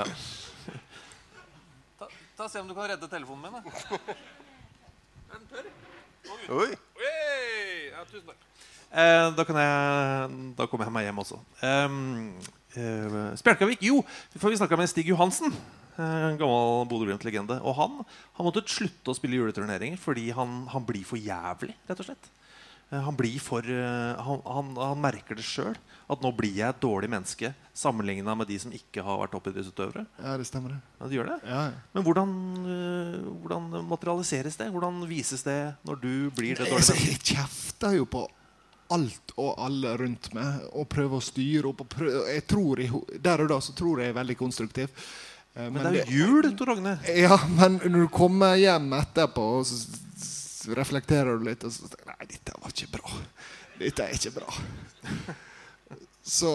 ja. 0.00 0.04
Ta, 2.00 2.08
ta 2.40 2.48
Se 2.50 2.58
om 2.58 2.66
du 2.66 2.74
kan 2.74 2.90
redde 2.90 3.10
telefonen 3.12 3.46
min. 3.46 3.62
Da. 3.62 3.98
Den 5.30 5.46
tør. 5.52 5.68
Oi. 6.58 6.70
Ja, 7.94 8.02
tusen 8.10 8.26
takk. 8.26 8.40
Eh, 8.90 9.28
da, 9.36 9.44
kan 9.46 9.60
jeg, 9.62 10.38
da 10.58 10.66
kommer 10.66 10.88
jeg 10.88 10.94
meg 10.96 11.06
hjem 11.06 11.22
også. 11.22 11.38
Eh, 11.62 11.98
eh, 12.82 13.20
Spjelkavik, 13.38 13.84
jo, 13.86 14.00
for 14.34 14.50
vi 14.50 14.58
snakka 14.58 14.78
med 14.80 14.90
Stig 14.90 15.12
Johansen. 15.12 15.54
Eh, 16.00 16.26
En 16.32 16.40
gammel 16.40 16.88
Bodø-Glimt-legende. 16.90 17.60
Og 17.62 17.76
han, 17.78 18.00
har 18.38 18.46
måtte 18.46 18.64
slutte 18.66 19.12
å 19.12 19.16
spille 19.16 19.38
juleturneringer 19.40 20.00
fordi 20.00 20.30
han, 20.36 20.64
han 20.72 20.86
blir 20.88 21.04
for 21.06 21.20
jævlig, 21.20 21.76
rett 21.90 22.02
og 22.02 22.08
slett. 22.08 22.30
Eh, 22.90 22.98
Han 23.06 23.18
blir 23.18 23.38
for 23.42 23.62
eh, 23.62 24.24
Han, 24.26 24.42
han, 24.46 24.74
han 24.80 25.02
merker 25.04 25.38
det 25.38 25.46
sjøl. 25.46 25.76
At 26.10 26.24
nå 26.24 26.32
blir 26.34 26.56
jeg 26.58 26.66
et 26.66 26.80
dårlig 26.82 27.06
menneske 27.12 27.52
sammenligna 27.76 28.34
med 28.34 28.48
de 28.50 28.56
som 28.58 28.72
ikke 28.74 29.04
har 29.06 29.20
vært 29.20 29.30
toppidrettsutøvere. 29.36 30.02
Ja, 30.18 30.34
det 30.40 30.48
stemmer. 30.48 30.74
det. 30.74 30.80
Ja, 30.98 31.06
det 31.06 31.18
gjør 31.20 31.28
det? 31.30 31.36
Ja, 31.46 31.60
ja. 31.68 31.84
Men 31.94 32.06
hvordan, 32.08 32.32
hvordan 33.44 33.86
materialiseres 33.92 34.58
det? 34.58 34.66
Hvordan 34.74 34.98
vises 35.06 35.46
det 35.46 35.60
når 35.86 36.02
du 36.02 36.12
blir 36.34 36.58
det 36.58 36.66
dårlige 36.66 36.96
mennesket? 36.96 37.14
jeg 37.14 37.36
kjefter 37.36 37.94
jo 38.00 38.08
på 38.10 38.24
alt 38.90 39.34
og 39.38 39.54
alle 39.62 39.92
rundt 40.00 40.32
meg 40.34 40.64
og 40.74 40.88
prøver 40.90 41.20
å 41.20 41.24
styre 41.24 41.70
opp. 41.70 41.84
Og 41.84 41.90
prøver, 41.94 42.26
jeg 42.34 42.46
tror 42.50 42.82
jeg, 42.82 43.02
der 43.22 43.44
og 43.44 43.52
da 43.52 43.60
så 43.62 43.74
tror 43.78 44.02
jeg 44.02 44.10
er 44.10 44.18
veldig 44.18 44.36
konstruktiv. 44.40 44.90
Eh, 45.54 45.66
Men 45.70 45.80
det 45.82 46.04
er 46.04 46.12
jo 46.12 46.26
jul, 46.26 46.50
Tor 46.58 46.74
Agne. 46.76 46.96
Ja, 47.16 47.38
men 47.56 47.80
når 47.84 48.06
du 48.06 48.10
kommer 48.14 48.58
hjem 48.60 48.92
etterpå, 49.00 49.46
og 49.60 49.66
så 49.66 50.74
reflekterer 50.76 51.38
du 51.38 51.46
litt, 51.48 51.64
og 51.64 51.72
så 51.74 51.88
tenker 51.88 52.12
Nei, 52.12 52.28
dette 52.30 52.56
var 52.60 52.74
ikke 52.74 52.92
bra. 52.98 53.16
Dette 53.80 54.06
er 54.06 54.18
ikke 54.18 54.34
bra. 54.36 54.60
Så 56.30 56.50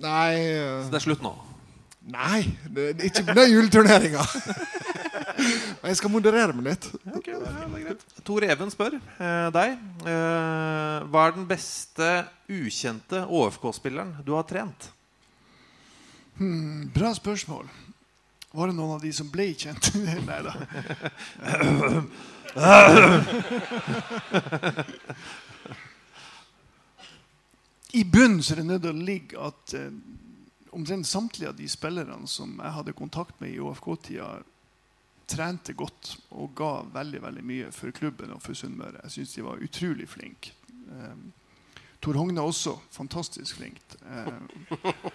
Nei 0.00 0.36
eh, 0.38 0.84
Så 0.84 0.92
det 0.92 0.98
er 1.00 1.04
slutt 1.04 1.24
nå? 1.24 1.32
Nei, 2.06 2.44
det 2.70 2.84
er 2.92 3.08
ikke 3.08 3.24
den 3.34 3.50
juleturneringa. 3.50 4.22
Men 5.80 5.90
jeg 5.90 5.98
skal 5.98 6.12
moderere 6.14 6.54
meg 6.54 6.68
litt. 6.70 6.86
Okay, 7.18 7.34
ja. 7.34 7.96
Tor 8.24 8.46
Even 8.46 8.70
spør 8.72 8.94
eh, 8.94 9.48
deg 9.56 9.74
eh, 10.06 11.08
Hva 11.10 11.24
er 11.26 11.34
den 11.34 11.48
beste 11.50 12.12
ukjente 12.46 13.24
ÅFK-spilleren 13.26 14.14
du 14.24 14.36
har 14.36 14.46
trent? 14.48 14.86
Hmm, 16.38 16.86
bra 16.94 17.10
spørsmål. 17.16 17.66
Var 18.56 18.66
det 18.70 18.76
noen 18.76 18.94
av 18.94 19.02
de 19.02 19.12
som 19.12 19.28
ble 19.28 19.50
kjent? 19.52 19.90
Nei 20.28 20.40
da. 20.46 20.52
I 27.92 28.04
bunnen 28.04 28.40
så 28.42 28.54
er 28.54 28.62
det 28.62 28.68
nødt 28.70 28.84
til 28.86 28.94
å 28.94 29.06
ligge 29.10 29.40
at 29.44 29.74
eh, 29.76 29.92
omtrent 30.76 31.08
samtlige 31.08 31.50
av 31.52 31.58
de 31.58 31.68
spillerne 31.68 32.28
som 32.28 32.56
jeg 32.56 32.72
hadde 32.78 32.96
kontakt 32.96 33.36
med 33.44 33.52
i 33.52 33.60
OFK-tida, 33.60 34.38
trente 35.28 35.74
godt 35.76 36.14
og 36.30 36.54
ga 36.56 36.70
veldig 36.94 37.20
veldig 37.26 37.44
mye 37.44 37.68
for 37.74 37.92
klubben 37.92 38.32
og 38.32 38.40
for 38.44 38.56
Sunnmøre. 38.56 39.02
Jeg 39.04 39.18
syns 39.18 39.36
de 39.36 39.44
var 39.44 39.60
utrolig 39.68 40.08
flinke. 40.08 40.56
Eh, 40.72 41.16
Tor 42.00 42.16
Hogne 42.16 42.40
også. 42.40 42.78
Fantastisk 42.94 43.60
flink. 43.60 43.84
Eh, 44.00 44.32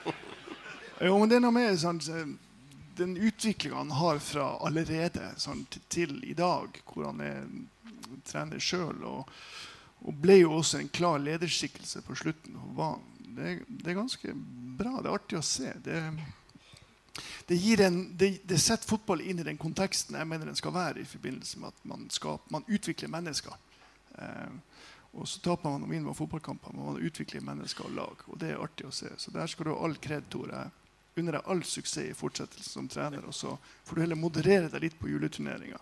jo, 1.07 1.17
men 1.17 1.29
det 1.29 1.39
er 1.39 1.45
noe 1.47 1.57
med 1.57 1.77
sant, 1.81 2.05
den 3.01 3.17
utviklinga 3.17 3.81
han 3.81 3.93
har 3.97 4.21
fra 4.23 4.47
allerede 4.63 5.33
sånn, 5.41 5.65
til 5.91 6.19
i 6.23 6.35
dag, 6.37 6.77
hvor 6.87 7.09
han 7.09 7.21
er 7.25 7.45
trener 8.27 8.61
sjøl, 8.61 9.01
og, 9.07 9.31
og 10.05 10.19
ble 10.21 10.41
jo 10.41 10.57
også 10.59 10.81
en 10.81 10.91
klar 10.93 11.21
lederskikkelse 11.21 12.03
på 12.05 12.17
slutten. 12.19 12.57
av 12.77 12.99
det, 13.35 13.61
det 13.67 13.91
er 13.91 13.99
ganske 13.99 14.33
bra. 14.77 14.99
Det 14.99 15.09
er 15.09 15.15
artig 15.15 15.39
å 15.39 15.45
se. 15.45 15.73
Det, 15.83 15.99
det, 17.47 17.59
en, 17.85 18.01
det, 18.17 18.57
setter 18.59 18.89
fotball 18.89 19.23
inn 19.23 19.41
i 19.41 19.47
den 19.47 19.59
konteksten 19.61 20.17
jeg 20.19 20.27
mener 20.27 20.49
den 20.49 20.59
skal 20.59 20.75
være 20.75 21.03
i 21.03 21.07
forbindelse 21.07 21.61
med 21.61 21.71
at 21.71 21.87
man, 21.87 22.09
skal, 22.13 22.41
man 22.53 22.67
utvikler 22.67 23.11
mennesker. 23.11 23.55
Eh, 24.17 24.59
og 25.11 25.27
så 25.27 25.41
taper 25.43 25.73
man 25.73 25.83
og 25.83 25.91
vinner 25.91 26.07
man 26.07 26.15
fotballkamper, 26.15 26.75
men 26.75 26.93
man 26.93 27.01
utvikler 27.03 27.43
mennesker 27.43 27.87
og 27.87 27.97
lag. 27.97 28.27
Og 28.31 28.37
det 28.39 28.53
er 28.53 28.61
artig 28.63 28.87
å 28.87 28.93
se. 28.95 29.11
Så 29.19 29.33
der 29.35 29.49
skal 29.51 29.67
du 29.67 29.73
ha 29.73 29.81
all 29.83 29.97
kred, 29.99 30.29
Tor. 30.31 30.53
Unner 31.19 31.35
deg 31.37 31.47
all 31.51 31.63
suksess 31.67 32.05
i 32.05 32.15
fortsettelsen 32.15 32.71
som 32.71 32.89
trener. 32.91 33.25
Og 33.27 33.35
så 33.35 33.57
får 33.83 33.95
du 33.95 34.03
heller 34.05 34.19
moderere 34.19 34.69
deg 34.71 34.85
litt 34.87 34.99
på 34.99 35.11
juleturneringa. 35.11 35.79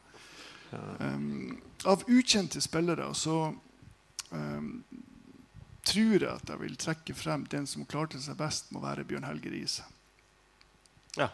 Um, 0.71 1.61
av 1.89 2.03
ukjente 2.07 2.61
spillere 2.61 3.07
så 3.17 3.37
um, 4.29 4.67
tror 5.85 6.17
jeg 6.21 6.29
at 6.29 6.51
jeg 6.51 6.61
vil 6.61 6.75
trekke 6.77 7.15
frem 7.17 7.45
den 7.49 7.65
som 7.69 7.87
klarte 7.89 8.21
seg 8.21 8.37
best, 8.37 8.69
må 8.73 8.81
være 8.83 9.05
Bjørn 9.09 9.25
Helge 9.25 9.53
Riise. 9.53 9.85
Ja. 11.17 11.31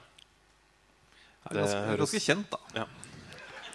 Det 1.46 1.60
er 1.62 1.66
ganske, 1.66 1.98
ganske 2.02 2.24
kjent, 2.24 2.54
da. 2.54 2.62
Ja. 2.82 2.88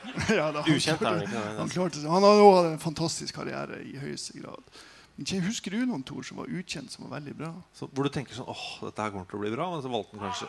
Ja, 0.33 0.47
da, 0.49 0.63
han 0.65 0.73
Ukjent 0.73 1.03
er 1.03 1.11
han 1.11 1.23
ikke. 1.27 1.41
Han, 1.59 1.69
klarte 1.69 2.01
han 2.09 2.25
har 2.25 2.39
hatt 2.41 2.69
en 2.71 2.79
fantastisk 2.81 3.37
karriere 3.37 3.83
i 3.85 3.99
høyeste 4.01 4.39
grad. 4.41 4.79
Men 5.21 5.45
Husker 5.45 5.75
du 5.75 5.83
noen 5.85 6.03
Tor, 6.07 6.25
som 6.25 6.39
var 6.41 6.49
ukjent, 6.49 6.93
som 6.93 7.05
var 7.05 7.19
veldig 7.19 7.35
bra? 7.37 7.51
Så, 7.77 7.91
hvor 7.93 8.07
du 8.07 8.13
tenker 8.13 8.33
sånn 8.33 8.49
åh, 8.49 8.63
dette 8.87 9.05
her 9.05 9.13
kommer 9.13 9.29
til 9.29 9.37
å 9.37 9.43
bli 9.43 9.53
bra, 9.53 9.67
men 9.69 9.83
så 9.85 9.93
valgte 9.93 10.17
han 10.17 10.31
kanskje 10.31 10.49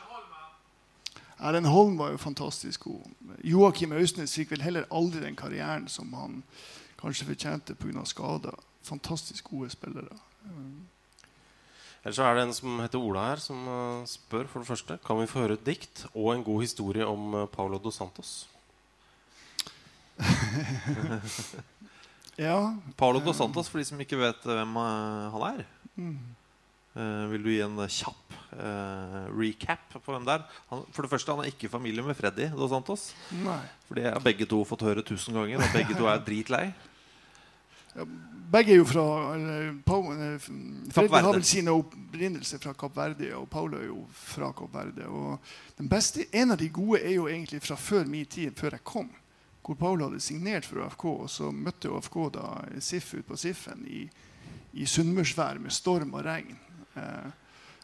Erlend 1.41 1.67
Holm 1.73 1.95
var 1.97 2.11
jo 2.13 2.19
fantastisk 2.21 2.83
god. 2.85 3.05
Joakim 3.49 3.95
Austnes 3.97 4.35
fikk 4.37 4.51
vel 4.53 4.61
heller 4.61 4.85
aldri 4.93 5.23
den 5.23 5.35
karrieren 5.35 5.87
som 5.89 6.11
han 6.13 6.43
kanskje 7.01 7.25
fortjente 7.31 7.73
pga. 7.81 8.03
skader. 8.05 8.59
Fantastisk 8.85 9.49
gode 9.49 9.71
spillere. 9.73 10.19
Um, 10.45 10.85
Ellers 12.03 12.15
så 12.19 12.27
er 12.29 12.37
det 12.37 12.43
en 12.45 12.53
som 12.53 12.77
heter 12.81 13.01
Ola 13.01 13.25
her, 13.31 13.41
som 13.41 13.57
eh, 13.73 14.05
spør 14.09 14.47
for 14.49 14.61
det 14.61 14.69
første 14.69 14.95
Kan 15.05 15.19
vi 15.19 15.27
få 15.29 15.43
høre 15.43 15.53
et 15.57 15.65
dikt 15.65 16.05
og 16.13 16.31
en 16.33 16.45
god 16.45 16.61
historie 16.61 17.05
om 17.05 17.33
eh, 17.41 17.49
Paulo 17.49 17.81
dos 17.81 17.97
Santos. 17.97 18.31
Ja. 22.41 22.73
Paulo 22.97 23.21
dos 23.21 23.37
Santos, 23.37 23.69
for 23.69 23.81
de 23.81 23.85
som 23.85 23.99
ikke 24.01 24.17
vet 24.17 24.45
eh, 24.47 24.57
hvem 24.57 24.77
eh, 24.81 25.25
han 25.35 25.47
er. 25.51 25.65
Mm. 25.95 26.19
Uh, 26.91 27.29
vil 27.31 27.43
du 27.45 27.49
gi 27.53 27.61
en 27.63 27.77
kjapp 27.87 28.33
uh, 28.59 29.29
recap 29.31 29.93
på 29.93 30.11
hvem 30.11 30.25
det 30.27 30.33
er? 30.33 30.41
Han, 30.73 30.81
for 30.91 31.05
det 31.05 31.11
første, 31.13 31.31
han 31.31 31.39
er 31.39 31.53
ikke 31.53 31.69
i 31.69 31.71
familie 31.71 32.03
med 32.03 32.17
Freddy 32.19 32.49
dos 32.51 32.73
Santos. 32.73 33.05
Nei. 33.45 33.61
For 33.87 33.95
det 33.95 34.09
har 34.09 34.25
begge 34.25 34.47
to 34.49 34.59
fått 34.67 34.83
høre 34.83 35.05
tusen 35.07 35.37
ganger, 35.39 35.63
og 35.63 35.77
begge 35.77 35.95
to 35.95 36.09
er 36.11 36.19
dritlei. 36.27 36.65
Begge 38.51 38.75
er 38.75 38.81
jo 38.81 38.89
fra 38.89 39.05
eller, 39.37 39.71
Paul, 39.87 40.11
Freddy 40.91 41.15
har 41.15 41.29
vel 41.29 41.47
sine 41.47 41.77
opprinnelser 41.79 42.59
fra 42.63 42.75
Kapp 42.75 42.99
Verde, 42.99 43.31
og 43.39 43.47
Paolo 43.51 43.79
er 43.79 43.87
jo 43.87 44.03
fra 44.11 44.51
Kapp 44.55 44.75
Verde. 44.75 45.07
Og 45.07 45.79
den 45.79 45.87
beste, 45.91 46.27
en 46.35 46.51
av 46.51 46.59
de 46.59 46.67
gode 46.75 46.99
er 46.99 47.15
jo 47.15 47.29
egentlig 47.31 47.63
fra 47.63 47.79
før 47.79 48.11
min 48.11 48.27
tid, 48.27 48.51
før 48.59 48.75
jeg 48.75 48.87
kom. 48.87 49.07
Hvor 49.61 49.77
Paul 49.77 50.01
hadde 50.01 50.19
signert 50.19 50.65
for 50.65 50.81
AFK. 50.85 51.05
og 51.05 51.29
så 51.29 51.51
møtte 51.51 51.89
AFK 51.89 52.17
da 52.33 52.45
SIF 52.79 53.13
ut 53.13 53.27
på 53.27 53.37
SIF-en 53.37 53.85
i, 53.87 54.07
i 54.73 54.85
sunnmørsvær 54.85 55.59
med 55.61 55.71
storm 55.71 56.13
og 56.17 56.25
regn. 56.25 56.57
Eh, 56.95 57.29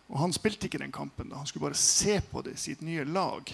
og 0.08 0.20
han 0.20 0.34
spilte 0.34 0.68
ikke 0.68 0.82
den 0.82 0.92
kampen. 0.92 1.30
da, 1.30 1.38
Han 1.38 1.48
skulle 1.48 1.70
bare 1.70 1.80
se 1.80 2.22
på 2.22 2.42
det, 2.42 2.58
sitt 2.60 2.82
nye 2.82 3.06
lag. 3.06 3.54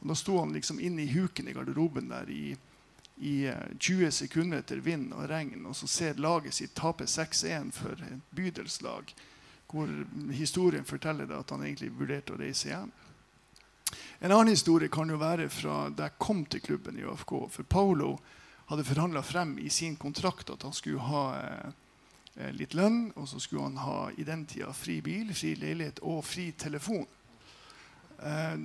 Og 0.00 0.08
Da 0.08 0.14
sto 0.14 0.38
han 0.38 0.52
liksom 0.52 0.80
inn 0.80 0.98
i 0.98 1.10
huken 1.10 1.48
i 1.48 1.52
garderoben 1.52 2.08
der 2.08 2.30
i, 2.30 2.56
i 3.16 3.46
eh, 3.46 3.72
20 3.78 4.10
sekunder 4.12 4.58
etter 4.58 4.76
vind 4.76 5.12
og 5.12 5.28
regn, 5.30 5.66
og 5.66 5.76
så 5.76 5.86
ser 5.86 6.20
laget 6.20 6.54
sitt 6.54 6.74
tape 6.74 7.04
6-1 7.04 7.72
for 7.72 7.92
et 7.92 8.22
bydelslag. 8.30 9.14
Hvor 9.66 9.88
historien 10.30 10.84
forteller 10.84 11.26
det 11.26 11.34
at 11.34 11.50
han 11.50 11.64
egentlig 11.64 11.90
vurderte 11.98 12.36
å 12.36 12.38
reise 12.38 12.68
hjem. 12.68 12.92
En 14.18 14.32
annen 14.32 14.54
historie 14.54 14.88
kan 14.88 15.10
jo 15.12 15.18
være 15.20 15.48
fra 15.52 15.86
da 15.92 16.08
jeg 16.08 16.18
kom 16.22 16.44
til 16.48 16.62
klubben 16.64 16.98
i 16.98 17.04
ØFK. 17.04 17.34
For 17.52 17.68
Paulo 17.68 18.14
hadde 18.70 18.86
forhandla 18.86 19.22
frem 19.22 19.58
i 19.60 19.68
sin 19.70 19.96
kontrakt 20.00 20.50
at 20.50 20.64
han 20.64 20.74
skulle 20.74 21.04
ha 21.04 21.24
eh, 21.36 22.50
litt 22.56 22.74
lønn, 22.74 23.10
og 23.16 23.28
så 23.28 23.40
skulle 23.42 23.68
han 23.68 23.80
ha 23.84 23.98
i 24.16 24.24
den 24.26 24.46
tida 24.48 24.72
fri 24.74 24.98
bil, 25.04 25.34
fri 25.36 25.54
leilighet 25.60 26.00
og 26.02 26.24
fri 26.24 26.50
telefon. 26.58 27.06
Eh, 28.22 28.56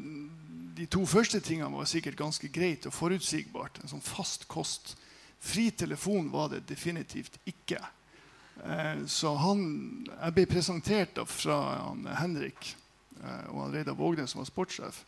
de 0.78 0.88
to 0.88 1.04
første 1.06 1.42
tingene 1.44 1.76
var 1.76 1.90
sikkert 1.90 2.20
ganske 2.20 2.48
greit 2.54 2.88
og 2.88 2.96
forutsigbart. 2.96 3.82
En 3.82 3.92
sånn 3.92 4.06
fast 4.06 4.48
kost. 4.52 4.96
Fri 5.42 5.72
telefon 5.76 6.30
var 6.32 6.52
det 6.54 6.64
definitivt 6.70 7.38
ikke. 7.50 7.82
Eh, 8.64 9.04
så 9.08 9.36
han 9.42 9.62
Jeg 10.06 10.34
ble 10.36 10.46
presentert 10.46 11.16
da 11.18 11.26
fra 11.26 11.58
han 11.90 12.06
Henrik 12.20 12.76
eh, 13.22 13.46
og 13.50 13.66
han 13.66 13.76
Reidar 13.76 13.98
Vågnes, 13.98 14.32
som 14.32 14.42
var 14.42 14.50
sportssjef, 14.50 15.04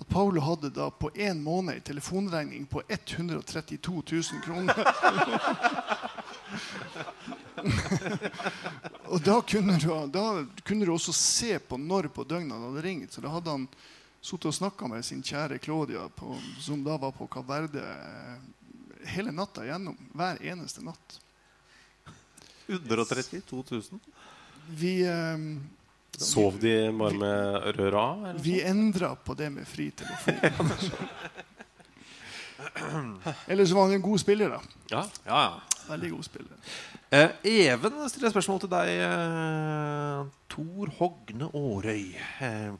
at 0.00 0.08
Paulo 0.08 0.40
hadde 0.40 0.70
da 0.72 0.90
på 0.90 1.10
én 1.10 1.42
måned 1.42 1.74
en 1.74 1.80
telefonregning 1.80 2.66
på 2.66 2.82
132 2.88 4.02
000 4.10 4.22
kroner. 4.44 4.74
og 9.12 9.20
da 9.20 9.40
kunne, 9.44 9.76
du, 9.76 10.06
da 10.08 10.46
kunne 10.64 10.86
du 10.88 10.92
også 10.94 11.12
se 11.12 11.58
på 11.58 11.76
når 11.76 12.08
på 12.14 12.24
døgnet 12.24 12.56
han 12.56 12.64
hadde 12.70 12.84
ringt. 12.86 13.12
Så 13.12 13.20
da 13.20 13.28
hadde 13.34 13.50
han 13.52 13.66
sittet 14.20 14.48
og 14.48 14.56
snakka 14.56 14.88
med 14.88 15.04
sin 15.04 15.20
kjære 15.22 15.58
Claudia, 15.60 16.08
på, 16.16 16.32
som 16.60 16.80
da 16.84 16.96
var 17.00 17.12
på 17.16 17.28
Kaverde 17.28 17.84
eh, 17.84 18.38
hele 19.16 19.36
natta 19.36 19.66
igjennom. 19.66 19.98
Hver 20.16 20.40
eneste 20.40 20.80
natt. 20.84 21.20
132 22.70 23.64
000. 23.68 24.00
Vi, 24.80 25.02
eh, 25.04 25.36
Sov 26.20 26.58
de 26.60 26.74
bare 27.00 27.16
med 27.16 27.68
røret 27.78 27.96
av? 28.00 28.24
eller 28.30 28.42
vi 28.44 28.58
endra 28.66 29.14
på 29.16 29.32
det 29.38 29.48
med 29.54 29.64
fri 29.68 29.88
telefon. 29.96 30.70
Ellers 33.50 33.72
var 33.72 33.86
han 33.88 33.96
en 33.96 34.04
god 34.04 34.20
spiller, 34.20 34.52
da. 34.52 34.60
Ja. 34.92 35.02
Ja, 35.24 35.38
ja. 35.46 35.52
Veldig 35.90 36.10
god 36.12 36.24
spiller. 36.26 36.56
Eh, 37.10 37.30
Even 37.50 37.96
stiller 38.12 38.30
spørsmål 38.30 38.60
til 38.62 38.70
deg, 38.70 38.90
eh, 39.02 40.18
Tor 40.52 40.86
Hogne 41.00 41.48
Aarøy. 41.56 42.04
Eh, 42.46 42.70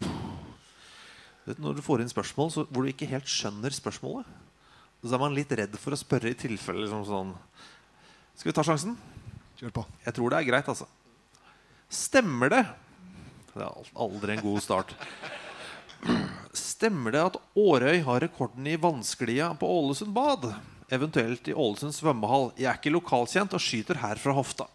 når 1.59 1.81
du 1.81 1.83
får 1.83 2.05
inn 2.05 2.13
spørsmål 2.13 2.49
så, 2.55 2.61
hvor 2.71 2.85
du 2.85 2.89
ikke 2.93 3.09
helt 3.11 3.27
skjønner 3.27 3.73
spørsmålet, 3.75 4.29
så 5.03 5.17
er 5.17 5.23
man 5.25 5.35
litt 5.35 5.51
redd 5.57 5.75
for 5.81 5.97
å 5.97 5.99
spørre 5.99 6.31
i 6.31 6.37
tilfelle 6.39 6.85
liksom 6.85 7.03
sånn 7.09 7.31
Skal 8.37 8.51
vi 8.51 8.55
ta 8.57 8.63
sjansen? 8.69 8.95
Kjør 9.59 9.73
på. 9.81 9.85
Jeg 10.05 10.13
tror 10.17 10.29
det 10.31 10.39
er 10.39 10.49
greit, 10.53 10.69
altså. 10.69 10.87
Stemmer 11.91 12.49
det 12.53 12.63
Det 13.55 13.65
er 13.67 13.91
aldri 14.07 14.37
en 14.37 14.45
god 14.45 14.63
start. 14.63 14.95
Stemmer 16.57 17.13
det 17.15 17.23
at 17.29 17.39
Årøy 17.59 18.01
har 18.07 18.23
rekorden 18.25 18.67
i 18.67 18.77
vannsklia 18.81 19.53
på 19.59 19.69
Ålesund 19.69 20.15
bad? 20.17 20.47
Eventuelt 20.91 21.49
i 21.49 21.55
Ålesund 21.55 21.95
svømmehall. 21.95 22.51
Jeg 22.59 22.71
er 22.73 22.79
ikke 22.81 22.95
lokalkjent 22.95 23.55
og 23.55 23.63
skyter 23.63 24.01
her 24.03 24.19
fra 24.19 24.35
hofta. 24.35 24.67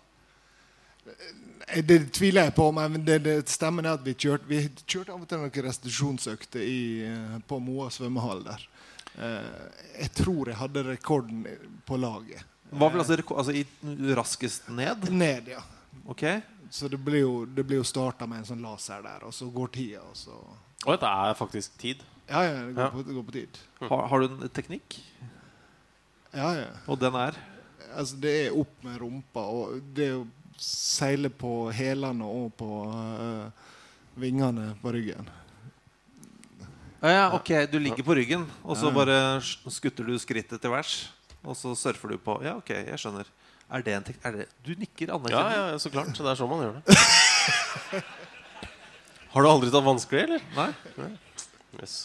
Eh, 1.08 1.82
Det 1.84 2.12
tviler 2.14 2.46
jeg 2.46 2.56
på, 2.56 2.70
men 2.72 3.02
det, 3.04 3.20
det 3.26 3.50
stemmer 3.50 3.88
at 3.90 4.04
vi 4.06 4.14
kjørte, 4.14 4.46
vi 4.48 4.62
kjørte 4.86 5.12
av 5.16 5.24
og 5.24 5.28
til 5.28 5.42
noen 5.42 5.66
restitusjonsøkter 5.68 6.62
eh, 6.62 7.38
på 7.50 7.60
Moa 7.60 7.90
svømmehall 7.92 8.46
der. 8.46 8.68
Eh, 9.18 9.54
Jeg 10.04 10.12
tror 10.22 10.52
jeg 10.52 10.60
hadde 10.62 10.86
rekorden 10.92 11.48
på 11.88 11.98
laget. 11.98 12.46
Hva 12.76 12.90
vil 12.92 13.02
altså, 13.02 13.18
altså 13.36 13.54
i 13.56 13.66
raskest 14.18 14.70
ned? 14.70 15.10
Ned, 15.12 15.52
ja. 15.56 15.62
Ok 16.12 16.22
Så 16.76 16.90
det 16.92 16.98
blir 17.00 17.22
jo, 17.22 17.36
det 17.48 17.64
blir 17.64 17.80
jo 17.80 17.88
starta 17.88 18.28
med 18.28 18.42
en 18.42 18.48
sånn 18.50 18.64
laser 18.66 19.04
der, 19.06 19.24
og 19.24 19.32
så 19.32 19.48
går 19.54 19.70
tida, 19.72 20.02
og 20.04 20.18
så 20.20 20.36
Og 20.84 20.90
dette 20.92 21.08
er 21.08 21.38
faktisk 21.40 21.78
tid. 21.82 22.02
Ja, 22.28 22.42
ja, 22.44 22.66
det 22.66 22.74
går, 22.76 22.84
Ja. 22.84 22.90
På, 22.92 23.04
det 23.08 23.14
går 23.16 23.24
på 23.24 23.36
tid. 23.38 23.60
Har, 23.80 24.02
har 24.12 24.20
du 24.20 24.26
en 24.28 24.50
teknikk? 24.50 24.98
Ja, 26.36 26.50
ja. 26.58 26.68
Og 26.92 27.00
den 27.00 27.16
er? 27.16 27.38
Altså, 27.96 28.20
det 28.20 28.34
er 28.42 28.58
opp 28.60 28.84
med 28.84 29.00
rumpa, 29.00 29.46
og 29.48 29.80
det 29.96 30.10
er 30.10 30.18
å 30.20 30.28
seile 30.60 31.32
på 31.32 31.54
hælene 31.72 32.28
og 32.28 32.52
på 32.60 32.70
uh, 32.92 33.48
vingene 34.20 34.74
på 34.82 34.92
ryggen. 34.98 35.32
Ja, 37.00 37.10
ja, 37.14 37.26
ok, 37.38 37.54
Du 37.72 37.80
ligger 37.80 38.04
på 38.04 38.20
ryggen, 38.20 38.44
og 38.64 38.76
så 38.76 38.92
bare 38.92 39.40
skutter 39.40 40.04
du 40.04 40.18
skrittet 40.20 40.60
til 40.60 40.76
værs. 40.76 41.06
Og 41.46 41.56
så 41.56 41.72
surfer 41.78 42.16
du 42.16 42.20
på 42.20 42.40
Ja, 42.44 42.58
ok, 42.60 42.72
jeg 42.84 43.00
skjønner. 43.00 43.30
Er 43.72 43.82
det 43.82 43.94
en 43.96 44.04
er 44.24 44.32
det 44.38 44.48
Du 44.64 44.76
nikker 44.78 45.08
Ja, 45.10 45.16
anerkjennende. 45.18 45.56
ja, 45.56 45.70
ja, 45.74 45.78
så 45.82 45.90
klart. 45.90 46.14
Det 46.14 46.26
er 46.32 46.38
sånn 46.38 46.50
man 46.52 46.62
gjør 46.66 46.76
det. 46.78 48.04
Har 49.36 49.44
du 49.44 49.50
aldri 49.50 49.72
tatt 49.74 49.84
vanskelig, 49.84 50.22
eller? 50.28 50.44
Nei. 50.56 51.10
Yes. 51.82 51.96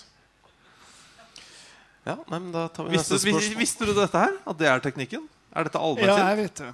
Ja, 2.08 2.16
nei, 2.26 2.38
men 2.40 2.50
da 2.54 2.64
tar 2.72 2.88
vi 2.88 2.96
Visste, 2.96 3.14
neste 3.14 3.28
spørsmål. 3.28 3.58
visste 3.60 3.86
du 3.86 3.92
dette 3.94 4.18
her? 4.24 4.38
At 4.48 4.58
det 4.58 4.66
er 4.70 4.80
teknikken? 4.82 5.28
Er 5.54 5.68
dette 5.68 5.78
Ja, 5.78 6.16
jeg 6.32 6.36
vet 6.40 6.62
det. 6.64 6.72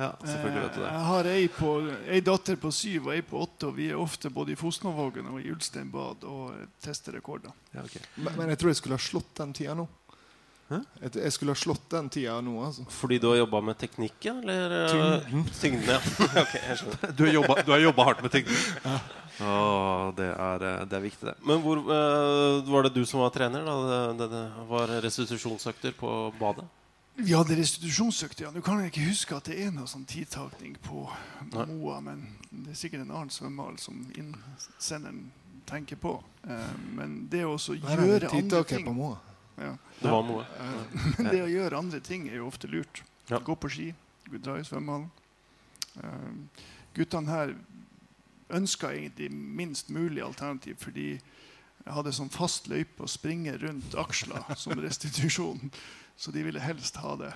Ja, 0.00 0.12
selvfølgelig 0.24 0.62
vet 0.62 0.74
du 0.74 0.80
Eh, 0.80 0.84
det. 0.86 0.92
Jeg 0.92 1.04
har 1.06 1.24
ei, 1.28 1.48
på, 1.48 1.70
ei 2.08 2.20
datter 2.24 2.56
på 2.56 2.70
syv 2.72 3.08
og 3.08 3.14
ei 3.14 3.20
på 3.22 3.40
åtte, 3.42 3.66
og 3.68 3.76
vi 3.76 3.90
er 3.90 3.98
ofte 4.00 4.30
både 4.30 4.52
i 4.52 4.56
Fosnavågen 4.56 5.26
og 5.28 5.40
i 5.42 5.50
Ulsteinbad 5.52 6.24
og 6.24 6.54
tester 6.80 7.12
rekorder. 7.12 7.52
Ja, 7.74 7.82
okay. 7.84 8.00
Men, 8.16 8.36
men 8.38 8.48
jeg 8.48 8.58
tror 8.58 8.70
jeg 8.72 8.76
skulle 8.80 8.96
ha 8.96 9.04
slått 9.04 9.34
den 9.36 9.52
tida 9.52 9.74
nå. 9.76 9.88
Jeg, 10.70 11.10
jeg 11.18 11.32
skulle 11.34 11.54
ha 11.56 11.58
slått 11.58 11.88
den 11.90 12.08
tida 12.14 12.36
nå, 12.44 12.52
altså. 12.62 12.84
Fordi 12.94 13.18
du 13.18 13.26
har 13.32 13.40
jobba 13.40 13.60
med 13.70 13.78
teknikken, 13.80 14.42
eller? 14.44 14.74
eh, 14.84 14.90
Tyngden. 14.92 15.48
Tyngden, 15.60 15.88
ja. 15.96 16.00
okay. 16.44 16.76
Du 17.18 17.24
har 17.26 17.32
jobba- 17.34 17.62
du 17.66 17.72
har 17.74 17.82
jobba 17.82 18.04
hardt 18.10 18.22
med 18.22 18.30
tyngden? 18.36 18.60
Ja. 18.84 18.98
Oh, 19.40 20.10
det, 20.14 20.28
er, 20.36 20.62
eh, 20.68 20.82
det 20.86 20.96
er 20.98 21.02
viktig, 21.06 21.26
det. 21.30 21.34
Men 21.48 21.62
hvor 21.64 21.80
uh, 21.80 22.60
var 22.70 22.84
det 22.86 22.92
du 22.94 23.02
som 23.08 23.22
var 23.24 23.32
trener 23.34 23.64
da 23.64 23.76
det, 23.88 24.00
det, 24.20 24.28
det 24.34 24.44
var 24.68 24.92
restitusjonsøkter 25.06 25.96
på 25.98 26.12
badet? 26.38 26.66
Vi 27.20 27.32
hadde 27.34 27.56
restitusjonsøkter. 27.58 28.46
Ja. 28.46 28.50
Nå 28.54 28.60
kan 28.64 28.78
jeg 28.84 28.92
ikke 28.92 29.08
huske 29.08 29.36
at 29.36 29.48
det 29.50 29.56
er 29.64 29.72
noe 29.74 29.88
sånn 29.90 30.04
tidtakning 30.08 30.76
på 30.86 31.02
Nei. 31.50 31.66
Moa, 31.72 31.98
men 32.04 32.22
det 32.52 32.76
er 32.76 32.78
sikkert 32.78 33.02
en 33.06 33.10
annen 33.10 33.32
svømmehall 33.34 33.80
som 33.82 33.98
innsenderen 34.14 35.26
tenker 35.68 35.98
på. 36.00 36.14
Uh, 36.46 36.70
men 36.96 37.24
det 37.32 37.42
å 37.48 37.56
også 37.58 37.76
gjøre 37.80 38.30
andre 38.30 38.62
ting 38.70 38.86
på 38.86 38.94
Moa. 38.96 39.18
Ja. 39.60 39.74
Det 40.00 40.10
var 40.10 40.24
noe. 40.24 40.44
Eh, 40.56 41.00
Men 41.18 41.30
det 41.34 41.42
å 41.44 41.50
gjøre 41.50 41.80
andre 41.80 42.00
ting 42.04 42.28
er 42.30 42.40
jo 42.40 42.48
ofte 42.48 42.70
lurt. 42.70 43.02
Ja. 43.28 43.40
Gå 43.44 43.56
på 43.60 43.70
ski, 43.70 43.90
dra 44.40 44.56
i 44.58 44.64
svømmehallen. 44.66 45.10
Uh, 46.00 46.64
guttene 46.94 47.30
her 47.30 47.52
ønska 48.54 48.92
egentlig 48.94 49.28
minst 49.30 49.90
mulig 49.90 50.22
alternativ, 50.24 50.78
fordi 50.82 51.08
jeg 51.14 51.94
hadde 51.96 52.12
sånn 52.14 52.32
fast 52.32 52.68
løype 52.70 53.04
å 53.04 53.10
springe 53.10 53.54
rundt 53.60 53.96
aksla 53.98 54.42
som 54.62 54.80
restitusjon. 54.80 55.70
Så 56.20 56.32
de 56.34 56.44
ville 56.44 56.60
helst 56.62 56.98
ha 57.00 57.14
det. 57.20 57.34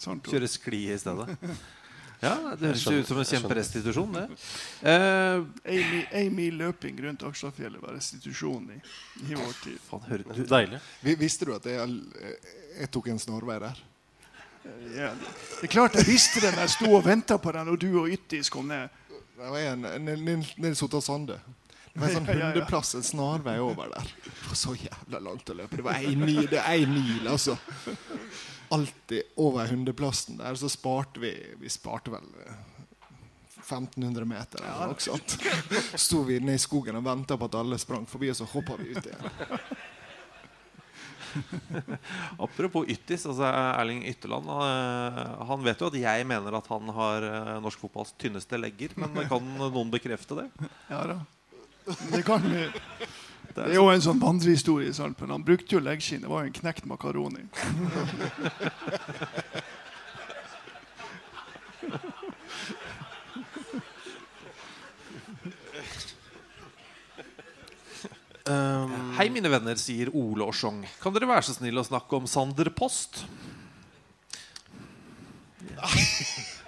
Sånn, 0.00 0.20
Kjøre 0.24 0.48
skli 0.48 0.86
i 0.92 0.98
stedet. 1.00 1.36
Ja, 2.20 2.34
Det 2.58 2.68
høres 2.68 2.82
jo 2.84 2.98
ut 3.00 3.08
som 3.08 3.18
en 3.22 3.28
kjemperestitusjon, 3.28 4.16
det. 4.18 4.24
Uh, 4.84 5.46
Amy, 5.64 6.00
Amy, 6.20 6.48
løping 6.52 6.98
rundt 7.06 7.22
Aksjafjellet 7.24 7.80
var 7.80 7.96
restitusjon 7.96 8.66
i, 8.74 8.80
i 9.24 9.38
vår 9.38 9.54
tid. 9.64 10.42
Deilig. 10.50 10.80
Visste 11.20 11.48
du 11.48 11.54
at 11.56 11.68
jeg, 11.70 12.00
jeg 12.76 12.90
tok 12.92 13.08
en 13.14 13.22
snarvei 13.22 13.56
der? 13.64 13.80
Ja, 14.92 15.14
det 15.16 15.64
er 15.64 15.72
klart 15.72 15.96
jeg 15.96 16.04
visste 16.10 16.42
det 16.44 16.52
når 16.52 16.66
jeg 16.66 16.74
sto 16.74 16.90
og 16.92 17.06
venta 17.06 17.38
på 17.40 17.54
deg 17.56 17.64
når 17.70 17.80
du 17.80 17.88
og 18.02 18.12
Yttis 18.12 18.52
kom 18.52 18.68
ned. 18.68 18.92
Det 19.08 19.48
var 19.54 19.64
en, 19.70 20.12
Nils 20.60 20.82
Otta 20.84 21.00
Sande. 21.00 21.38
Det 21.90 21.98
var 21.98 22.10
en 22.10 22.18
sånn 22.20 22.28
hundeplass, 22.28 22.92
en 22.94 23.06
snarvei 23.06 23.56
over 23.64 23.88
der. 23.90 24.12
Det 24.26 24.50
var 24.50 24.58
så 24.60 24.76
jævla 24.76 25.22
langt 25.24 25.48
å 25.50 25.56
løpe. 25.56 25.80
Det 25.80 25.86
var 25.86 26.04
én 26.04 26.20
mil, 26.20 26.44
det 26.52 26.62
mil 26.92 27.30
altså. 27.32 27.56
Alltid 28.70 29.22
over 29.42 29.66
hundreplassen 29.66 30.36
der, 30.38 30.54
så 30.54 30.68
sparte 30.70 31.18
vi 31.22 31.32
Vi 31.58 31.68
sparte 31.72 32.12
vel 32.14 32.26
eh, 32.46 32.58
1500 33.60 34.24
meter 34.26 34.62
eller 34.64 34.92
noe 34.92 35.02
sånt. 35.02 35.36
Sto 36.00 36.22
vi 36.26 36.40
nede 36.40 36.58
i 36.58 36.62
skogen 36.62 36.96
og 36.98 37.04
venta 37.06 37.36
på 37.38 37.46
at 37.50 37.58
alle 37.60 37.78
sprang 37.78 38.06
forbi, 38.10 38.30
og 38.32 38.38
så 38.38 38.46
hoppa 38.50 38.74
vi 38.80 38.94
ut 38.96 39.06
igjen. 39.06 39.30
Apropos 42.38 42.88
Yttis, 42.90 43.26
altså 43.26 43.46
Erling 43.46 44.02
Ytterland. 44.10 44.48
eh, 44.48 45.44
Han 45.50 45.62
vet 45.62 45.80
jo 45.82 45.90
at 45.90 45.98
jeg 46.00 46.26
mener 46.26 46.56
at 46.58 46.70
han 46.72 46.90
har 46.96 47.26
eh, 47.28 47.52
norsk 47.62 47.84
fotballs 47.84 48.14
tynneste 48.18 48.58
legger. 48.58 48.96
Men 48.98 49.14
kan 49.30 49.44
noen 49.60 49.92
bekrefte 49.92 50.40
det? 50.40 50.48
Ja 50.90 51.04
da. 51.12 51.20
Det 52.10 52.22
kan 52.26 52.42
vi. 52.44 52.66
Det 53.54 53.66
er 53.66 53.74
jo 53.74 53.88
en 53.90 54.02
sånn 54.02 54.20
vandrehistorie. 54.22 54.92
i 54.92 55.10
Men 55.20 55.34
han 55.34 55.44
brukte 55.44 55.74
jo 55.74 55.82
leggskinn. 55.82 56.22
Det 56.22 56.30
var 56.30 56.44
jo 56.44 56.50
en 56.50 56.58
knekt 56.60 56.86
makaroni. 56.86 57.46
Um, 68.46 68.94
Hei, 69.18 69.28
mine 69.34 69.50
venner, 69.50 69.76
sier 69.78 70.14
Ole 70.14 70.46
Orsong. 70.46 70.84
Kan 71.02 71.14
dere 71.14 71.28
være 71.30 71.48
så 71.48 71.58
snill 71.58 71.78
å 71.82 71.86
snakke 71.86 72.20
om 72.20 72.30
Sander 72.30 72.70
Post? 72.70 73.24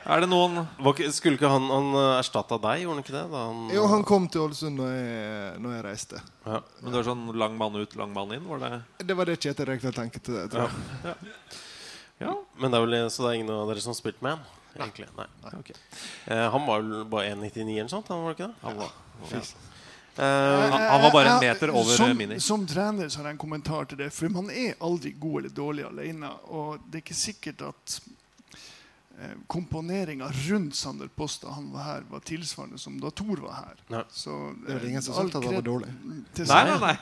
Er 0.03 0.25
det 0.25 0.29
noen 0.31 0.65
Skulle 1.15 1.37
ikke 1.39 1.51
han, 1.51 1.69
han 1.71 1.91
erstatta 2.19 2.59
deg, 2.63 2.83
gjorde 2.83 2.97
han 2.97 3.05
ikke 3.05 3.15
det? 3.15 3.25
Da 3.33 3.43
han, 3.49 3.61
Jo, 3.75 3.85
han 3.93 4.07
kom 4.09 4.27
til 4.33 4.45
Ålesund 4.47 4.81
når 4.81 4.95
jeg, 4.97 5.61
når 5.63 5.77
jeg 5.77 5.85
reiste. 5.87 6.23
Ja. 6.47 6.63
Men 6.81 6.89
det 6.91 6.99
var 6.99 7.09
sånn 7.13 7.25
lang 7.39 7.59
mann 7.61 7.79
ut, 7.79 7.99
lang 8.01 8.15
mann 8.17 8.35
inn? 8.35 8.47
Var 8.49 8.65
det 8.65 8.73
Det 9.07 9.19
var 9.19 9.31
det 9.31 9.39
Kjetil 9.43 9.71
Rekdal 9.71 9.95
tenkte 9.97 10.23
til 10.27 10.39
det, 10.41 10.49
tror 10.53 10.67
jeg. 10.67 11.35
Ja. 12.23 12.35
Men 12.59 12.71
det 12.71 12.79
er 12.79 12.87
vel, 12.87 12.97
så 13.11 13.27
det 13.27 13.33
er 13.33 13.41
ingen 13.41 13.55
av 13.55 13.71
dere 13.71 13.83
som 13.83 13.95
har 13.95 13.99
spilt 13.99 14.23
med 14.23 14.37
han? 14.37 14.61
Egentlig, 14.79 15.09
nei. 15.19 15.27
Okay. 15.59 15.77
Eh, 16.33 16.47
han 16.55 16.65
var 16.67 16.81
vel 16.81 17.05
bare 17.13 17.35
1,99 17.35 17.67
eller 17.77 17.93
sånt? 17.93 18.09
Han 18.09 18.25
var 18.25 18.37
ikke 18.39 18.49
det? 18.49 18.55
Han 18.63 18.79
var, 18.81 18.97
Ja. 19.31 19.43
Eh, 19.43 19.69
Eh, 20.17 20.71
han 20.71 21.03
var 21.03 21.11
bare 21.13 21.29
en 21.29 21.41
meter 21.41 21.71
over 21.71 21.97
som, 21.97 22.17
Mini. 22.17 22.41
Som 22.41 22.67
trener 22.67 23.09
så 23.09 23.21
har 23.21 23.31
jeg 23.31 23.39
en 23.39 23.39
kommentar 23.41 23.87
til 23.89 23.97
det. 24.03 24.11
For 24.13 24.29
man 24.29 24.51
er 24.51 24.75
aldri 24.85 25.15
god 25.17 25.39
eller 25.41 25.55
dårlig 25.57 25.87
alene. 25.89 26.29
Og 26.53 26.83
det 26.91 27.01
er 27.01 27.05
ikke 27.07 27.17
sikkert 27.17 27.65
at 27.71 27.95
eh, 27.97 28.11
komponeringa 29.47 30.31
rundt 30.49 30.77
Sander 30.77 31.09
Post 31.09 31.43
da 31.45 31.57
han 31.57 31.69
var 31.73 31.89
her, 31.89 32.07
var 32.11 32.25
tilsvarende 32.27 32.81
som 32.81 32.97
da 33.03 33.11
Thor 33.11 33.45
var 33.45 33.59
her. 33.61 33.85
Nei. 33.93 34.05
Så, 34.11 34.39
Det 34.67 34.77
er 34.77 34.81
eh, 34.81 34.89
ingen 34.91 35.05
som 35.05 35.15
har 35.15 35.29
sagt 35.29 35.37
at 35.41 35.47
det 35.47 35.55
var 35.59 35.69
dårlig. 35.69 35.93
Nei, 36.07 36.65
nei, 36.71 36.79
nei. 36.87 36.97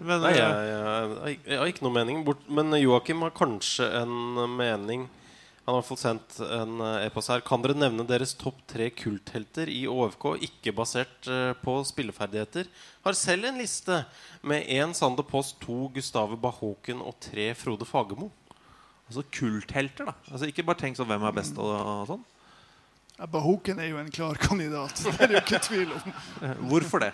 Men, 0.00 0.22
Nei, 0.24 0.32
eh, 0.32 0.40
jeg, 0.40 0.68
jeg, 0.72 1.16
jeg, 1.28 1.40
jeg 1.44 1.60
har 1.60 1.72
ikke 1.72 1.86
noe 1.86 1.96
mening. 1.96 2.20
Bort, 2.24 2.44
men 2.48 2.76
Joakim 2.80 3.24
har 3.26 3.34
kanskje 3.36 3.88
en 4.00 4.44
mening. 4.56 5.08
Han 5.70 5.76
har 5.76 5.84
fått 5.86 6.00
sendt 6.02 6.38
en 6.42 6.80
eh, 6.82 7.04
e-post 7.06 7.30
her. 7.30 7.42
Kan 7.46 7.62
dere 7.62 7.76
nevne 7.78 8.02
deres 8.08 8.32
topp 8.34 8.62
tre 8.70 8.88
kulthelter 8.96 9.68
i 9.70 9.84
ÅFK, 9.86 10.32
ikke 10.48 10.72
basert 10.74 11.28
eh, 11.30 11.52
på 11.62 11.76
spilleferdigheter? 11.86 12.66
Har 13.04 13.18
selv 13.18 13.46
en 13.46 13.60
liste 13.60 14.00
med 14.42 14.66
én 14.66 14.90
Sander 14.96 15.26
Post, 15.28 15.60
to 15.62 15.84
Gustave 15.94 16.38
Bahoken 16.40 17.04
og 17.04 17.14
tre 17.22 17.52
Frode 17.54 17.86
Fagermo. 17.86 18.32
Altså 19.10 19.24
kulthelter, 19.34 20.06
da. 20.06 20.14
Altså 20.30 20.46
Ikke 20.46 20.62
bare 20.62 20.78
tenk 20.84 20.96
sånn 20.98 21.08
hvem 21.10 21.24
er 21.26 21.34
best 21.34 21.58
og, 21.58 21.70
og 21.74 22.06
sånn. 22.12 22.22
Abba 23.20 23.40
Hoken 23.44 23.80
er 23.82 23.90
jo 23.90 23.98
en 24.00 24.08
klar 24.14 24.38
kandidat. 24.40 24.96
Det 25.04 25.16
er 25.18 25.28
det 25.32 25.34
jo 25.34 25.42
ikke 25.44 25.58
tvil 25.66 25.90
om. 25.96 26.12
Hvorfor 26.70 27.02
det? 27.04 27.10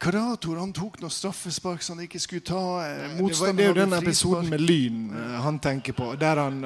Karator 0.00 0.56
han 0.60 0.72
tok 0.76 1.00
noen 1.02 1.12
straffespark 1.12 1.82
som 1.82 1.98
han 1.98 2.06
ikke 2.06 2.20
skulle 2.22 2.44
ta. 2.46 2.60
eh, 2.86 2.96
Det, 2.96 3.08
var, 3.08 3.16
motstanderen 3.20 3.56
det 3.58 3.64
er 3.64 3.70
jo 3.70 3.78
den 3.80 3.96
episoden 3.98 4.50
med 4.52 4.60
Lyn 4.62 4.98
eh, 5.18 5.36
han 5.44 5.58
tenker 5.62 5.96
på. 5.98 6.10
Der 6.20 6.40
han 6.40 6.60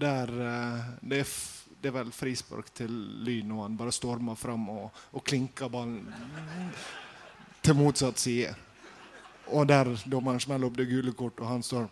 der, 0.00 0.32
eh, 0.46 0.88
det, 1.02 1.20
er 1.22 1.26
f, 1.28 1.36
det 1.80 1.90
er 1.90 1.96
vel 1.98 2.10
frispark 2.14 2.72
til 2.74 2.90
Lyn, 3.26 3.52
og 3.56 3.64
han 3.66 3.76
bare 3.78 3.92
stormer 3.94 4.38
fram 4.38 4.66
og, 4.72 4.90
og 5.12 5.24
klinker 5.26 5.68
ballen 5.72 6.02
til 7.62 7.76
motsatt 7.78 8.18
side. 8.22 8.54
Og 9.50 9.66
der 9.68 9.90
dommeren 10.08 10.40
smeller 10.40 10.70
opp 10.70 10.76
det 10.78 10.88
gule 10.90 11.12
kortet, 11.12 11.42
og 11.44 11.50
han 11.52 11.62
står 11.66 11.88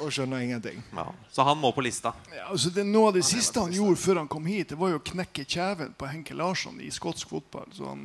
og 0.00 0.12
skjønner 0.12 0.44
ingenting. 0.44 0.82
Ja. 0.94 1.06
Så 1.32 1.44
han 1.46 1.58
må 1.58 1.72
på 1.74 1.84
lista. 1.84 2.12
Ja, 2.34 2.48
altså 2.50 2.70
det, 2.74 2.84
noe 2.86 3.10
av 3.10 3.16
det 3.18 3.24
siste 3.26 3.62
han 3.62 3.74
gjorde 3.74 4.00
før 4.00 4.22
han 4.22 4.30
kom 4.30 4.46
hit, 4.48 4.70
det 4.72 4.78
var 4.80 4.92
jo 4.94 5.00
å 5.00 5.06
knekke 5.12 5.44
kjeven 5.44 5.94
på 5.98 6.10
Henke 6.10 6.36
Larsson 6.36 6.80
i 6.82 6.90
skotsk 6.94 7.32
fotball. 7.32 7.68
Så 7.76 7.88
han, 7.90 8.04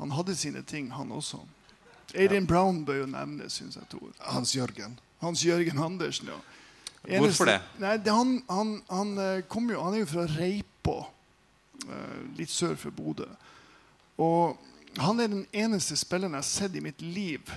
han 0.00 0.14
hadde 0.16 0.36
sine 0.38 0.64
ting, 0.68 0.90
han 0.94 1.12
også. 1.14 1.40
Adrian 2.14 2.46
Brown 2.46 2.84
bør 2.86 3.02
jo 3.02 3.06
nevnes, 3.10 3.58
syns 3.58 3.78
jeg. 3.80 3.88
Tor. 3.90 4.12
Hans 4.28 4.54
Jørgen. 4.54 4.98
Hans 5.24 5.44
Jørgen 5.44 5.80
Andersen, 5.82 6.30
ja. 6.30 6.40
Hvorfor 7.04 7.48
det? 7.48 7.58
Nei, 7.82 7.96
det 8.00 8.12
han, 8.12 8.38
han, 8.48 8.76
han, 8.88 9.10
eh, 9.20 9.42
kom 9.48 9.66
jo, 9.68 9.80
han 9.84 9.96
er 9.96 10.04
jo 10.04 10.08
fra 10.08 10.24
Reipå, 10.38 11.02
eh, 11.84 12.20
litt 12.38 12.52
sør 12.52 12.78
for 12.80 12.96
Bodø. 12.96 13.26
Og 14.24 14.56
han 15.02 15.20
er 15.20 15.28
den 15.28 15.44
eneste 15.52 15.98
spilleren 16.00 16.36
jeg 16.38 16.44
har 16.44 16.48
sett 16.48 16.78
i 16.78 16.84
mitt 16.84 17.02
liv 17.02 17.50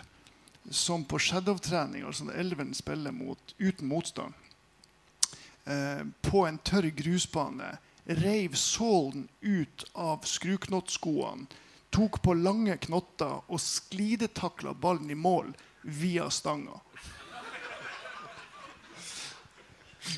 som 0.69 1.05
på 1.05 1.19
shadow-trening, 1.19 2.03
altså 2.05 2.27
når 2.27 2.39
elveren 2.41 2.73
spiller 2.73 3.11
mot, 3.11 3.53
uten 3.57 3.87
motstand, 3.87 4.33
eh, 5.65 6.03
på 6.21 6.45
en 6.47 6.59
tørr 6.59 6.89
grusbane, 6.95 7.77
reiv 8.07 8.55
sålen 8.55 9.27
ut 9.41 9.85
av 9.93 10.23
skruknottskoene, 10.27 11.47
tok 11.89 12.21
på 12.23 12.35
lange 12.35 12.75
knotter 12.83 13.39
og 13.47 13.61
sklidetakla 13.63 14.73
ballen 14.75 15.11
i 15.11 15.15
mål 15.15 15.53
via 15.81 16.29
stanga. 16.29 16.81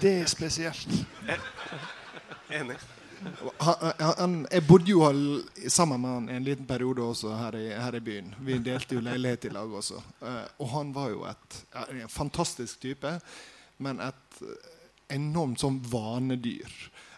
Det 0.01 0.21
er 0.21 0.29
spesielt. 0.29 0.89
Enig. 2.49 2.77
Han, 3.57 3.93
han, 3.99 4.35
jeg 4.51 4.63
bodde 4.67 4.91
jo 4.93 5.01
sammen 5.67 6.01
med 6.01 6.13
han 6.13 6.29
en 6.29 6.45
liten 6.45 6.67
periode 6.67 7.03
også 7.03 7.33
her 7.35 7.57
i, 7.59 7.65
her 7.75 7.97
i 7.97 8.03
byen. 8.03 8.31
Vi 8.45 8.59
delte 8.63 8.95
jo 8.95 9.03
leilighet 9.03 9.49
i 9.49 9.53
lag 9.53 9.73
også. 9.81 9.99
Eh, 10.23 10.45
og 10.63 10.71
han 10.73 10.93
var 10.95 11.11
jo 11.11 11.25
et, 11.27 11.59
en 11.89 12.11
fantastisk 12.11 12.79
type, 12.83 13.11
men 13.83 13.99
et 14.03 14.41
eh, 14.45 14.71
enormt 15.17 15.59
sånn 15.61 15.81
vanedyr. 15.91 16.71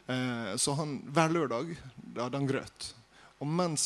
Eh, 0.07 0.51
så 0.61 0.75
han, 0.79 0.99
hver 1.13 1.33
lørdag 1.37 1.75
da 2.01 2.27
hadde 2.27 2.41
han 2.41 2.49
grøt. 2.49 2.91
Og 3.41 3.49
mens 3.49 3.85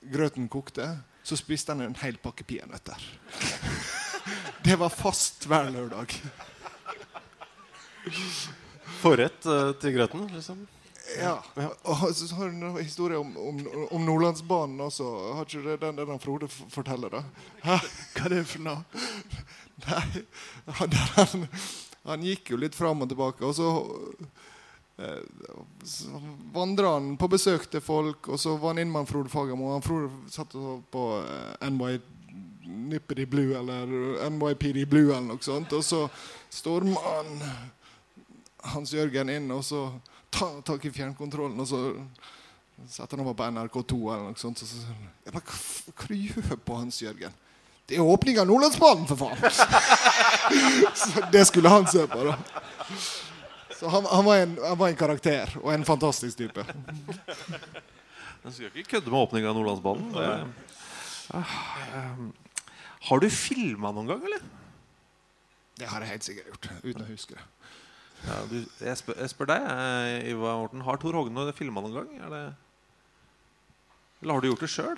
grøten 0.00 0.50
kokte, 0.52 0.90
så 1.26 1.38
spiste 1.38 1.74
han 1.74 1.84
en 1.86 1.98
hel 2.04 2.20
pakke 2.22 2.46
peanøtter. 2.46 3.00
Det 4.66 4.74
var 4.78 4.90
fast 4.90 5.44
hver 5.46 5.68
lørdag. 5.70 6.10
Forrett 8.98 9.46
til 9.78 9.94
grøten, 9.94 10.24
liksom. 10.34 10.64
Ja. 11.18 11.36
Og 11.82 12.14
så 12.14 12.34
har 12.34 12.50
du 12.50 12.66
en 12.66 12.78
historie 12.78 13.18
om, 13.18 13.36
om, 13.36 13.60
om 13.90 14.06
Nordlandsbanen 14.06 14.80
også. 14.80 15.06
Har 15.38 15.46
ikke 15.46 15.62
det 15.68 15.76
den, 15.84 16.00
den 16.00 16.22
Frode 16.22 16.48
forteller, 16.48 17.12
da? 17.12 17.22
Hæ? 17.62 17.78
Hva 18.16 18.26
er 18.26 18.34
det 18.34 18.42
for 18.50 18.66
noe? 18.66 19.04
Nei, 19.86 20.24
han, 20.78 21.46
han, 22.08 22.24
gikk 22.24 22.54
jo 22.54 22.60
litt 22.60 22.76
fram 22.76 23.04
og 23.04 23.10
tilbake, 23.10 23.44
og 23.44 23.52
så, 23.54 23.68
eh, 24.96 25.20
så 25.84 26.20
vandra 26.54 26.94
han 26.94 27.12
på 27.20 27.28
besøk 27.28 27.68
til 27.70 27.84
folk, 27.84 28.30
og 28.32 28.40
så 28.40 28.56
var 28.56 28.72
han 28.74 28.82
inn 28.82 28.92
med 28.92 29.04
han 29.04 29.10
Frode 29.10 29.32
Fagermo. 29.32 29.74
Han 29.74 29.84
Frode 29.84 30.10
satt 30.32 30.56
på 30.92 31.06
eh, 31.20 31.70
NY 31.70 31.98
Nippity 32.66 33.28
Blue 33.30 33.54
eller 33.54 33.86
NYPD 34.30 34.86
Blue 34.90 35.12
eller 35.12 35.28
noe 35.28 35.44
sånt, 35.44 35.72
og 35.76 35.84
så 35.86 36.06
storma 36.50 36.98
han 37.04 37.36
Hans 38.72 38.94
Jørgen 38.96 39.30
inn, 39.30 39.52
og 39.54 39.62
så 39.64 39.86
han 40.34 40.62
tak 40.62 40.84
i 40.84 40.90
fjernkontrollen, 40.92 41.60
og 41.60 41.68
så 41.68 41.80
setter 42.88 43.16
han 43.16 43.24
over 43.26 43.34
på 43.38 43.46
NRK2 43.48 43.98
eller 44.12 44.24
noe 44.30 44.40
sånt. 44.40 44.62
Og 44.62 44.68
så 44.68 44.80
sier 44.82 44.92
han 44.92 45.32
hva, 45.32 45.40
hva 45.40 46.08
du 46.10 46.14
gjør 46.14 46.56
på 46.66 46.76
Hans 46.80 47.02
Jørgen? 47.02 47.32
Det 47.86 47.96
er 47.96 48.02
åpning 48.02 48.38
av 48.42 48.48
Nordlandsbanen, 48.50 49.06
for 49.06 49.16
faen! 49.16 49.38
så 51.00 51.22
det 51.32 51.44
skulle 51.46 51.70
han 51.70 51.86
se 51.86 52.02
på, 52.10 52.24
da. 52.26 52.34
Så 53.78 53.88
han, 53.92 54.04
han, 54.10 54.24
var 54.26 54.36
en, 54.42 54.56
han 54.64 54.78
var 54.80 54.88
en 54.90 54.98
karakter, 54.98 55.52
og 55.62 55.70
en 55.72 55.84
fantastisk 55.86 56.38
type. 56.40 56.64
Den 58.42 58.52
skal 58.52 58.70
ikke 58.72 58.88
kødde 58.96 59.10
med 59.12 59.20
åpninga 59.22 59.50
av 59.52 59.60
Nordlandsbanen. 59.60 60.12
Det- 60.16 60.72
Ah, 61.34 61.42
ehm, 61.90 62.28
har 63.08 63.18
du 63.18 63.26
filma 63.34 63.90
noen 63.90 64.06
gang, 64.06 64.20
eller? 64.28 64.44
Det 65.74 65.88
har 65.90 66.04
jeg 66.04 66.08
helt 66.12 66.22
sikkert 66.22 66.46
gjort, 66.52 66.68
uten 66.84 67.02
å 67.02 67.06
huske 67.08 67.34
det. 67.34 67.42
Ja, 68.26 68.36
du, 68.50 68.56
jeg, 68.80 68.96
spør, 68.98 69.14
jeg 69.20 69.30
spør 69.30 69.46
deg, 69.52 69.66
eh, 69.70 70.30
Ivar 70.32 70.56
Morten. 70.62 70.80
Har 70.86 70.96
Tor 71.02 71.12
Hogne 71.14 71.52
filma 71.54 71.80
noen 71.84 71.94
gang? 71.94 72.08
Er 72.26 72.32
det, 72.32 72.44
eller 74.22 74.32
har 74.34 74.40
du 74.40 74.48
gjort 74.48 74.64
det 74.64 74.70
sjøl? 74.72 74.96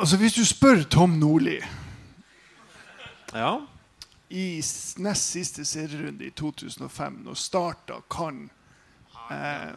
Altså, 0.00 0.16
hvis 0.16 0.34
du 0.38 0.44
spør 0.48 0.82
Tom 0.90 1.18
Nordli 1.20 1.58
Ja. 3.34 3.58
i 4.30 4.46
nest 5.04 5.30
siste 5.34 5.64
serierunde 5.68 6.24
i 6.26 6.30
2005, 6.30 7.20
når 7.26 7.34
Starta 7.38 8.00
kan 8.10 8.46
eh, 9.30 9.74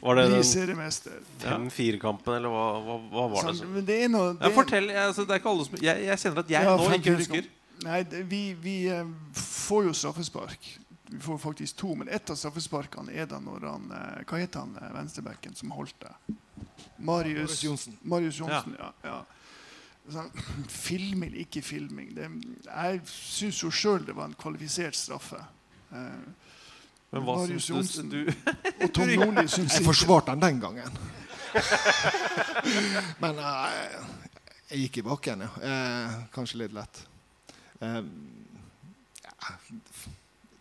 Var 0.00 0.14
det 0.16 0.26
den 0.32 0.44
seriemester. 0.44 1.18
5-4-kampen, 1.42 2.34
eller 2.38 2.48
hva, 2.54 2.66
hva, 2.86 2.94
hva 3.12 3.24
var 3.34 3.50
det? 3.50 3.56
Så? 3.58 3.66
men 3.68 3.84
det 3.84 3.98
er 4.06 4.08
noe 4.12 4.30
Ja, 4.40 4.48
fortell. 4.54 4.86
jeg- 4.88 4.96
Altså, 5.06 5.26
det 5.26 5.30
er 5.34 5.40
ikke 5.42 5.50
alle 5.50 5.64
som, 5.66 5.74
jeg, 5.82 6.04
jeg 6.06 6.18
kjenner 6.22 6.38
at 6.44 6.50
jeg 6.50 6.64
Ja, 6.64 6.76
nå 6.76 6.92
ikke 6.96 7.16
husker. 7.18 7.44
Nei, 7.84 8.02
vi, 8.28 8.40
vi 8.60 8.76
eh, 8.92 9.06
får 9.34 9.86
jo 9.88 9.92
straffespark. 9.96 10.66
Vi 11.10 11.18
får 11.24 11.38
faktisk 11.42 11.76
to, 11.80 11.94
men 11.98 12.08
ett 12.12 12.30
av 12.30 12.36
straffesparkene 12.38 13.12
er 13.18 13.26
da 13.26 13.40
når 13.42 13.64
han 13.66 13.86
eh, 13.96 14.20
Hva 14.30 14.38
heter 14.42 14.60
han 14.62 14.76
eh, 14.78 14.90
venstrebacken 14.94 15.56
som 15.58 15.72
holdt 15.74 15.96
det? 16.04 16.12
Marius 17.02 17.62
Johnsen. 17.64 17.96
Marius 18.02 18.38
Johnsen, 18.38 18.76
ja. 18.78 18.90
ja. 19.08 19.16
Sånn, 20.10 20.30
filming, 20.86 21.34
ikke 21.46 21.62
filming. 21.64 22.12
Det, 22.16 22.28
jeg 22.68 23.00
syns 23.10 23.62
jo 23.64 23.72
sjøl 23.74 24.04
det 24.06 24.14
var 24.18 24.28
en 24.30 24.36
kvalifisert 24.38 24.94
straffe. 24.98 25.40
Eh, 25.90 26.20
Men 27.10 27.24
hva 27.26 27.38
Marius 27.40 27.66
syns 27.66 27.66
du- 27.66 27.72
Johnsen 27.74 28.12
du- 28.12 28.84
og 28.84 28.92
Tom 28.94 29.10
Nordli 29.24 29.48
syns 29.50 29.78
Jeg 29.80 29.86
forsvarte 29.88 30.34
han 30.36 30.44
den 30.44 30.60
gangen. 30.62 31.00
Men 33.24 33.38
eh, 33.42 34.00
jeg 34.70 34.84
gikk 34.86 35.00
i 35.02 35.06
bakken, 35.10 35.42
ja. 35.46 35.50
Eh, 35.66 36.18
kanskje 36.34 36.60
litt 36.64 36.76
lett. 36.76 37.02
Eh, 37.80 38.02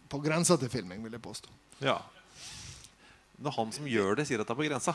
på 0.09 0.19
grensa 0.23 0.57
til 0.57 0.69
filming, 0.73 1.03
vil 1.03 1.13
jeg 1.17 1.21
påstå. 1.21 1.49
Ja. 1.85 1.97
Når 3.39 3.53
han 3.55 3.69
som 3.71 3.85
gjør 3.87 4.17
det, 4.19 4.25
sier 4.27 4.41
at 4.41 4.49
det 4.49 4.55
er 4.55 4.59
på 4.59 4.67
grensa. 4.67 4.93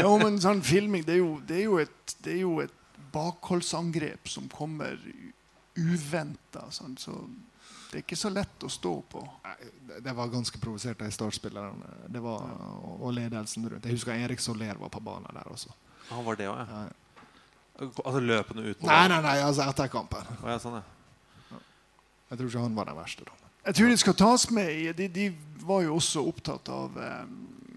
Jo, 0.02 0.16
men 0.18 0.40
sånn 0.42 0.62
filming 0.66 1.04
Det 1.06 1.14
er 1.14 1.20
jo, 1.20 1.34
det 1.46 1.58
er 1.60 1.66
jo, 1.68 1.76
et, 1.82 2.14
det 2.24 2.32
er 2.34 2.40
jo 2.42 2.54
et 2.64 2.74
bakholdsangrep 3.14 4.26
som 4.30 4.48
kommer 4.50 4.96
uventa. 5.78 6.64
Sånn, 6.74 6.96
så 6.98 7.14
det 7.90 8.00
er 8.00 8.02
ikke 8.04 8.18
så 8.18 8.30
lett 8.32 8.66
å 8.66 8.70
stå 8.70 8.94
på. 9.12 9.22
Det- 9.86 10.00
Det 10.02 10.12
var 10.16 10.28
ganske 10.32 10.58
provosert 10.62 11.02
av 11.02 11.10
startspillerne 11.10 12.08
Det 12.08 12.20
var, 12.22 12.42
og 13.00 13.12
ledelsen 13.14 13.68
rundt. 13.70 13.84
Jeg 13.84 13.92
husker 13.98 14.14
Erik 14.14 14.40
Soler 14.40 14.74
var 14.78 14.88
på 14.88 15.00
banen 15.02 15.30
der 15.34 15.50
også. 15.50 15.70
Han 16.10 16.24
var 16.24 16.36
det 16.36 16.48
også, 16.48 16.66
ja. 16.70 16.88
Altså 17.80 18.20
løpende 18.20 18.64
ut 18.70 18.82
Nei, 18.84 19.04
nei, 19.08 19.20
nei, 19.24 19.36
altså 19.40 19.64
etter 19.64 19.88
kampen. 19.92 20.26
Oh, 20.42 20.48
ja, 20.50 20.58
sånn, 20.60 20.80
ja. 20.80 21.60
Jeg 22.30 22.38
tror 22.38 22.50
ikke 22.50 22.64
han 22.66 22.76
var 22.76 22.90
den 22.90 22.98
verste. 22.98 23.24
da 23.26 23.50
Jeg 23.66 23.78
tror 23.78 23.88
de 23.90 24.00
skal 24.02 24.18
tas 24.20 24.50
med 24.54 24.68
i 24.70 24.92
De, 24.96 25.08
de 25.08 25.30
var 25.66 25.82
jo 25.86 25.96
også 25.96 26.22
opptatt 26.28 26.68
av 26.72 26.98
eh, 27.00 27.24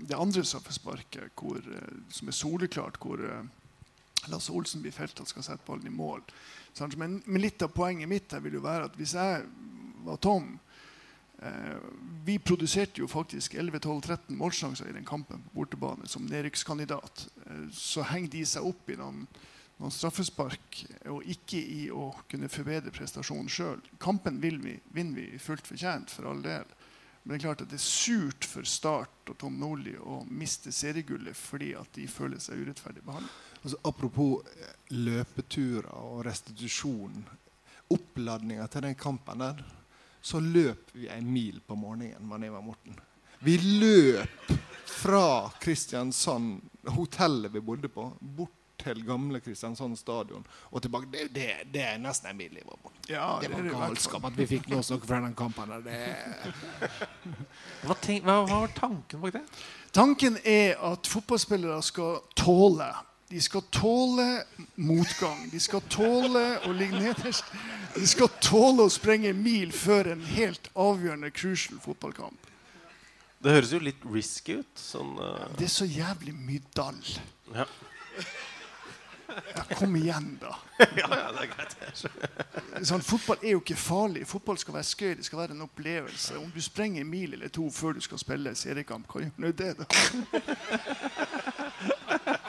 det 0.04 0.20
andre 0.20 0.44
straffesparket, 0.46 1.32
eh, 1.32 1.94
som 2.12 2.28
er 2.30 2.36
soleklart, 2.38 3.00
hvor 3.02 3.24
eh, 3.24 3.48
Lasse 4.32 4.54
Olsen 4.54 4.84
blir 4.84 4.96
felt 4.96 5.20
og 5.20 5.28
skal 5.28 5.44
sette 5.46 5.66
ballen 5.68 5.88
i 5.90 5.94
mål. 5.94 6.22
Men, 6.98 7.22
men 7.26 7.42
litt 7.42 7.62
av 7.62 7.74
poenget 7.76 8.10
mitt 8.10 8.34
her 8.34 8.42
vil 8.44 8.58
jo 8.58 8.64
være 8.64 8.88
at 8.90 8.96
hvis 8.98 9.14
jeg 9.18 9.44
var 10.04 10.18
Tom 10.24 10.56
eh, 11.44 11.76
Vi 12.26 12.40
produserte 12.40 13.04
jo 13.04 13.10
faktisk 13.12 13.56
11-12-13 13.60 14.38
målsjanser 14.40 14.90
i 14.90 14.96
den 14.96 15.06
kampen 15.06 15.44
på 15.44 15.60
bortebane 15.60 16.08
som 16.10 16.26
nedrykkskandidat. 16.30 17.28
Eh, 17.46 17.66
så 17.76 18.06
henger 18.10 18.34
de 18.34 18.46
seg 18.56 18.70
opp 18.72 18.90
i 18.90 18.98
noen 19.00 19.28
noen 19.84 19.92
straffespark, 19.92 20.80
og 21.12 21.26
ikke 21.28 21.60
i 21.60 21.82
å 21.92 22.08
kunne 22.32 22.50
forbedre 22.52 22.94
prestasjonen 22.96 23.52
sjøl. 23.52 23.82
Kampen 24.00 24.40
vi, 24.40 24.78
vinner 24.96 25.20
vi 25.20 25.42
fullt 25.42 25.68
fortjent, 25.68 26.14
for 26.14 26.32
all 26.32 26.42
del. 26.46 26.70
Men 27.24 27.36
det 27.36 27.38
er 27.38 27.44
klart 27.46 27.62
at 27.64 27.72
det 27.72 27.80
er 27.80 27.84
surt 27.84 28.48
for 28.48 28.68
Start 28.68 29.32
og 29.32 29.38
Tom 29.40 29.56
Nordli 29.60 29.94
å 29.96 30.22
miste 30.28 30.74
seriegullet 30.76 31.38
fordi 31.40 31.72
at 31.80 31.92
de 31.96 32.08
føler 32.12 32.42
seg 32.44 32.60
urettferdig 32.60 33.04
behandlet. 33.06 33.38
Altså, 33.62 33.80
apropos 33.88 34.50
eh, 34.52 34.74
løpeturer 34.92 35.88
og 36.02 36.26
restitusjon. 36.28 37.24
Oppladninga 37.96 38.68
til 38.72 38.88
den 38.88 39.00
kampen 39.00 39.44
der, 39.44 39.64
så 40.24 40.40
løp 40.44 40.92
vi 40.96 41.08
en 41.12 41.32
mil 41.32 41.62
på 41.64 41.76
morgenen 41.80 42.28
med 42.28 42.48
Eva 42.48 42.60
Morten. 42.64 43.00
Vi 43.44 43.56
løp 43.80 44.52
fra 44.88 45.52
Kristiansand, 45.64 46.60
hotellet 46.96 47.52
vi 47.52 47.64
bodde 47.64 47.92
på, 47.92 48.10
bort 48.20 48.63
til 48.84 49.04
gamle 49.08 49.40
Kristiansand 49.44 49.98
stadion 50.00 50.46
og 50.72 50.84
tilbake. 50.84 51.10
Det, 51.12 51.30
det, 51.36 51.48
det 51.74 51.86
er 51.88 52.02
nesten 52.02 52.32
en 52.32 52.40
mil. 52.40 52.54
Eva 52.60 52.76
Morten. 52.76 53.00
Ja, 53.10 53.40
det 53.42 53.50
det 53.50 53.56
var 53.56 53.64
det 53.68 53.78
galskap 53.78 54.28
at 54.30 54.38
vi 54.38 54.50
fikk 54.50 54.70
med 54.72 54.82
oss 54.82 54.92
noe 54.94 55.04
fra 55.04 55.22
den 55.24 55.36
kampen. 55.38 55.74
Det, 55.86 56.02
Hva, 57.88 57.98
tenk, 58.00 58.24
hva, 58.28 58.44
hva 58.48 58.60
var 58.66 58.76
tanken 58.78 59.24
bak 59.24 59.36
det? 59.40 59.44
Tanken 59.94 60.38
er 60.44 60.78
at 60.82 61.10
fotballspillere 61.10 61.82
skal 61.86 62.22
tåle. 62.40 62.88
De 63.34 63.42
skal 63.42 63.64
tåle 63.74 64.44
motgang. 64.76 65.48
De 65.50 65.60
skal 65.62 65.82
tåle 65.90 66.42
å 66.68 66.74
ligge 66.76 67.00
nederst. 67.02 67.48
De 67.96 68.06
skal 68.10 68.30
tåle 68.44 68.86
å 68.86 68.94
sprenge 68.94 69.32
en 69.34 69.40
mil 69.42 69.74
før 69.74 70.12
en 70.14 70.26
helt 70.36 70.70
avgjørende 70.78 71.32
crucial 71.34 71.80
fotballkamp. 71.82 72.50
Det 73.44 73.52
høres 73.58 73.74
jo 73.74 73.82
litt 73.84 74.06
risky 74.08 74.60
ut. 74.62 74.74
Sånn, 74.80 75.18
uh... 75.20 75.48
Det 75.58 75.68
er 75.68 75.74
så 75.74 75.88
jævlig 75.90 76.36
mye 76.38 76.64
dall. 76.78 77.02
ja. 77.56 77.68
Ja, 79.56 79.64
kom 79.76 79.96
igjen, 79.96 80.38
da. 80.42 80.56
ja, 81.00 81.08
ja, 81.10 81.32
det 81.34 81.46
er 81.46 81.52
greit. 81.52 81.76
Sånn, 82.86 83.04
fotball 83.06 83.42
er 83.42 83.56
jo 83.56 83.62
ikke 83.64 83.78
farlig. 83.80 84.28
Fotball 84.30 84.58
skal 84.62 84.78
være 84.78 84.90
skøy. 84.90 85.12
Det 85.20 85.26
skal 85.28 85.44
være 85.44 85.58
en 85.58 85.66
opplevelse. 85.68 86.38
Om 86.40 86.50
du 86.54 86.62
sprenger 86.64 87.02
en 87.04 87.12
mil 87.12 87.34
eller 87.38 87.54
to 87.54 87.70
før 87.74 87.98
du 87.98 88.02
skal 88.06 88.22
spille 88.22 88.56
seriekamp, 88.58 89.08
hva 89.10 89.26
gjør 89.26 89.36
nå 89.44 89.54
det, 89.64 89.74
da? 89.80 89.86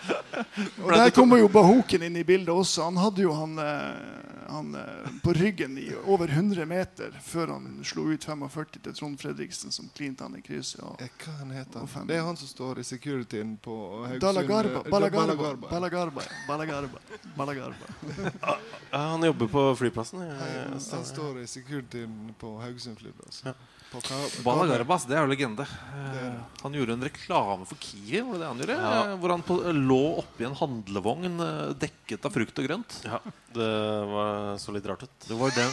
Og 0.85 0.91
Der 0.93 1.11
kommer 1.15 1.39
jo 1.41 1.49
Bahoken 1.49 2.03
inn 2.07 2.17
i 2.17 2.25
bildet 2.25 2.53
også. 2.53 2.85
Han 2.89 2.97
hadde 3.01 3.23
jo 3.25 3.33
han, 3.37 3.59
eh, 3.59 4.45
han 4.51 4.75
eh, 4.79 5.11
på 5.25 5.33
ryggen 5.37 5.79
i 5.81 5.87
over 6.05 6.29
100 6.31 6.67
meter 6.69 7.15
før 7.25 7.53
han 7.55 7.81
slo 7.87 8.05
ut 8.13 8.25
45 8.25 8.81
til 8.85 8.95
Trond 8.95 9.19
Fredriksen, 9.21 9.73
som 9.75 9.89
klinte 9.97 10.25
han 10.27 10.37
i 10.39 10.43
krysset. 10.45 10.83
Og, 10.85 11.01
hva 11.25 11.37
han 11.41 11.51
heter 11.57 11.85
han? 11.95 12.09
Det 12.11 12.19
er 12.19 12.25
han 12.27 12.37
som 12.41 12.49
står 12.51 12.81
i 12.83 12.87
securityen 12.89 13.57
på 13.65 13.77
Haugesund. 14.07 14.21
Dalagarba. 14.27 14.83
eh, 14.85 14.91
Balagarba. 14.91 15.71
Balagarba. 15.71 15.71
Balagarba. 15.71 16.27
Balagarba. 16.49 16.99
Balagarba. 17.37 18.59
Han 18.91 19.23
jobber 19.31 19.47
på 19.47 19.65
flyplassen. 19.77 20.19
Han, 20.21 20.29
Jeg, 20.31 20.67
han 20.93 21.05
står 21.05 21.41
i 21.43 21.47
securityen 21.47 22.35
på 22.39 22.57
Haugesund 22.63 22.99
flyplass. 23.01 23.43
På 23.43 23.55
Ka- 24.03 24.43
Bala 24.43 24.67
Garbas, 24.67 25.05
det 25.07 25.15
er 25.17 25.23
jo 25.23 25.31
legende. 25.31 25.63
Eh, 25.63 26.39
Han 26.63 26.73
gjorde 26.75 26.93
en 26.97 27.05
reklame 27.07 27.67
for 27.69 27.77
Kiwi, 27.79 28.21
var 28.27 28.33
det 28.33 28.41
det 28.41 28.49
han 28.49 28.59
gjorde? 28.63 28.77
Ja. 28.81 28.95
Eh, 29.13 29.17
Hvor 29.23 29.31
han 29.35 29.43
på, 29.47 29.59
lå 29.73 30.01
oppi 30.23 30.45
en 30.49 30.57
handlevogn 30.59 31.39
eh, 31.45 31.75
dekket 31.79 32.25
av 32.27 32.33
frukt 32.35 32.59
og 32.59 32.67
grønt. 32.67 32.97
ja, 33.05 33.21
det 33.55 33.69
var, 34.11 34.57
så 34.59 34.73
litt 34.75 34.87
rart 34.91 35.03
ut. 35.07 35.15
Det 35.29 35.39
var 35.39 35.51
den. 35.55 35.71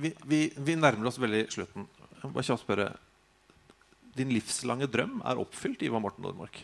Vi, 0.00 0.14
vi, 0.24 0.40
vi 0.56 0.74
nærmer 0.80 1.06
oss 1.10 1.18
veldig 1.20 1.44
slutten. 1.52 1.86
Bare 2.22 2.44
kjapt 2.44 2.62
spørre 2.66 2.90
Din 4.16 4.28
livslange 4.34 4.86
drøm 4.90 5.20
er 5.24 5.38
oppfylt, 5.40 5.82
Ivar 5.86 6.00
Morten 6.02 6.24
Nordmark? 6.26 6.58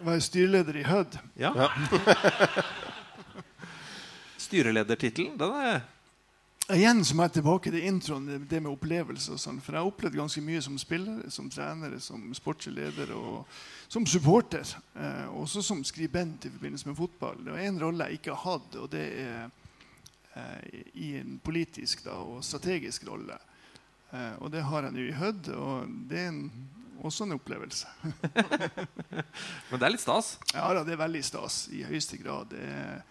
Var 0.00 0.18
styreleder 0.24 0.76
i 0.80 0.82
Hødd. 0.88 1.18
Ja. 1.36 1.50
Styreledertittelen, 4.40 5.36
den 5.38 5.52
er 5.60 5.82
Igjen 6.70 7.00
som 7.04 7.20
er 7.24 7.28
tilbake 7.34 7.70
til 7.72 7.82
introen, 7.88 8.26
det- 8.26 8.48
det 8.48 8.60
med 8.62 8.70
opplevelser. 8.72 9.32
og 9.32 9.38
sånn, 9.38 9.60
For 9.60 9.72
jeg 9.72 9.80
har 9.82 9.90
opplevd 9.90 10.14
ganske 10.16 10.40
mye 10.42 10.62
som 10.62 10.78
spiller, 10.78 11.30
som 11.30 11.50
trener, 11.50 11.98
som 11.98 12.32
sportslig 12.34 12.74
leder 12.74 13.12
og 13.14 13.46
som 13.88 14.06
supporter. 14.06 14.62
Eh, 14.96 15.26
også 15.34 15.62
som 15.62 15.82
skribent 15.84 16.44
i 16.44 16.50
forbindelse 16.50 16.86
med 16.86 16.96
fotball. 16.96 17.44
Det 17.44 17.54
er 17.54 17.70
én 17.70 17.80
rolle 17.80 18.04
jeg 18.06 18.18
ikke 18.20 18.34
har 18.36 18.52
hatt, 18.58 18.76
og 18.76 18.90
det 18.90 19.18
er 19.18 19.50
eh, 20.36 20.82
i 20.94 21.16
en 21.18 21.40
politisk 21.44 22.04
da, 22.04 22.10
og 22.10 22.44
strategisk 22.44 23.06
rolle. 23.08 23.36
Eh, 24.12 24.32
og 24.40 24.50
det 24.52 24.62
har 24.62 24.82
jeg 24.82 24.92
nå 24.92 24.98
i 25.08 25.12
Hødd, 25.12 25.48
og 25.48 25.88
det 26.08 26.18
er 26.18 26.28
en, 26.28 26.52
også 27.02 27.24
en 27.24 27.32
opplevelse. 27.32 27.86
Men 29.70 29.78
det 29.78 29.82
er 29.82 29.90
litt 29.90 30.00
stas. 30.04 30.38
Ja 30.54 30.72
da, 30.74 30.84
det 30.84 30.92
er 30.92 31.02
veldig 31.06 31.24
stas 31.24 31.68
i 31.72 31.82
høyeste 31.82 32.16
grad. 32.22 32.50
Det 32.50 32.60
er, 32.62 33.02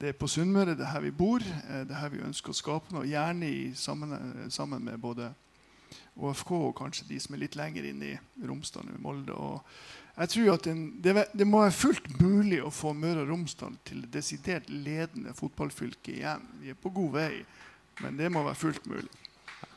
det 0.00 0.10
er 0.10 0.16
på 0.18 0.26
Sunnmøre, 0.26 0.74
det 0.74 0.82
er 0.82 0.90
her 0.90 1.04
vi 1.04 1.10
bor. 1.10 1.40
eh, 1.40 1.84
Det 1.86 1.90
er 1.90 2.00
her 2.00 2.08
vi 2.08 2.24
ønsker 2.26 2.50
å 2.50 2.58
skape 2.58 2.94
noe. 2.94 3.06
Gjerne 3.06 3.46
i 3.46 3.72
sammen, 3.74 4.50
sammen 4.50 4.84
med 4.84 4.98
både 4.98 5.32
ÅFK 6.16 6.50
og 6.50 6.76
kanskje 6.78 7.08
de 7.08 7.20
som 7.20 7.34
er 7.34 7.44
litt 7.44 7.56
lenger 7.58 7.86
inn 7.88 8.02
i 8.02 8.18
Romsdal 8.46 8.88
og 8.90 9.00
Molde. 9.02 9.34
Og 9.34 9.62
jeg 10.18 10.28
tror 10.28 10.54
at 10.54 10.66
den, 10.66 10.84
det, 11.02 11.14
det, 11.34 11.46
må 11.46 11.62
være 11.62 11.74
fullt 11.78 12.20
mulig 12.20 12.60
å 12.62 12.70
få 12.74 12.92
Møre 12.94 13.22
og 13.22 13.30
Romsdal 13.30 13.76
til 13.86 14.02
det 14.04 14.12
desidert 14.18 14.70
ledende 14.70 15.34
fotballfylket 15.34 16.14
igjen. 16.16 16.42
Vi 16.62 16.70
er 16.74 16.78
på 16.78 16.90
god 16.94 17.12
vei, 17.18 17.44
men 18.02 18.18
det 18.18 18.30
må 18.32 18.42
være 18.46 18.58
fullt 18.58 18.86
mulig. 18.90 19.10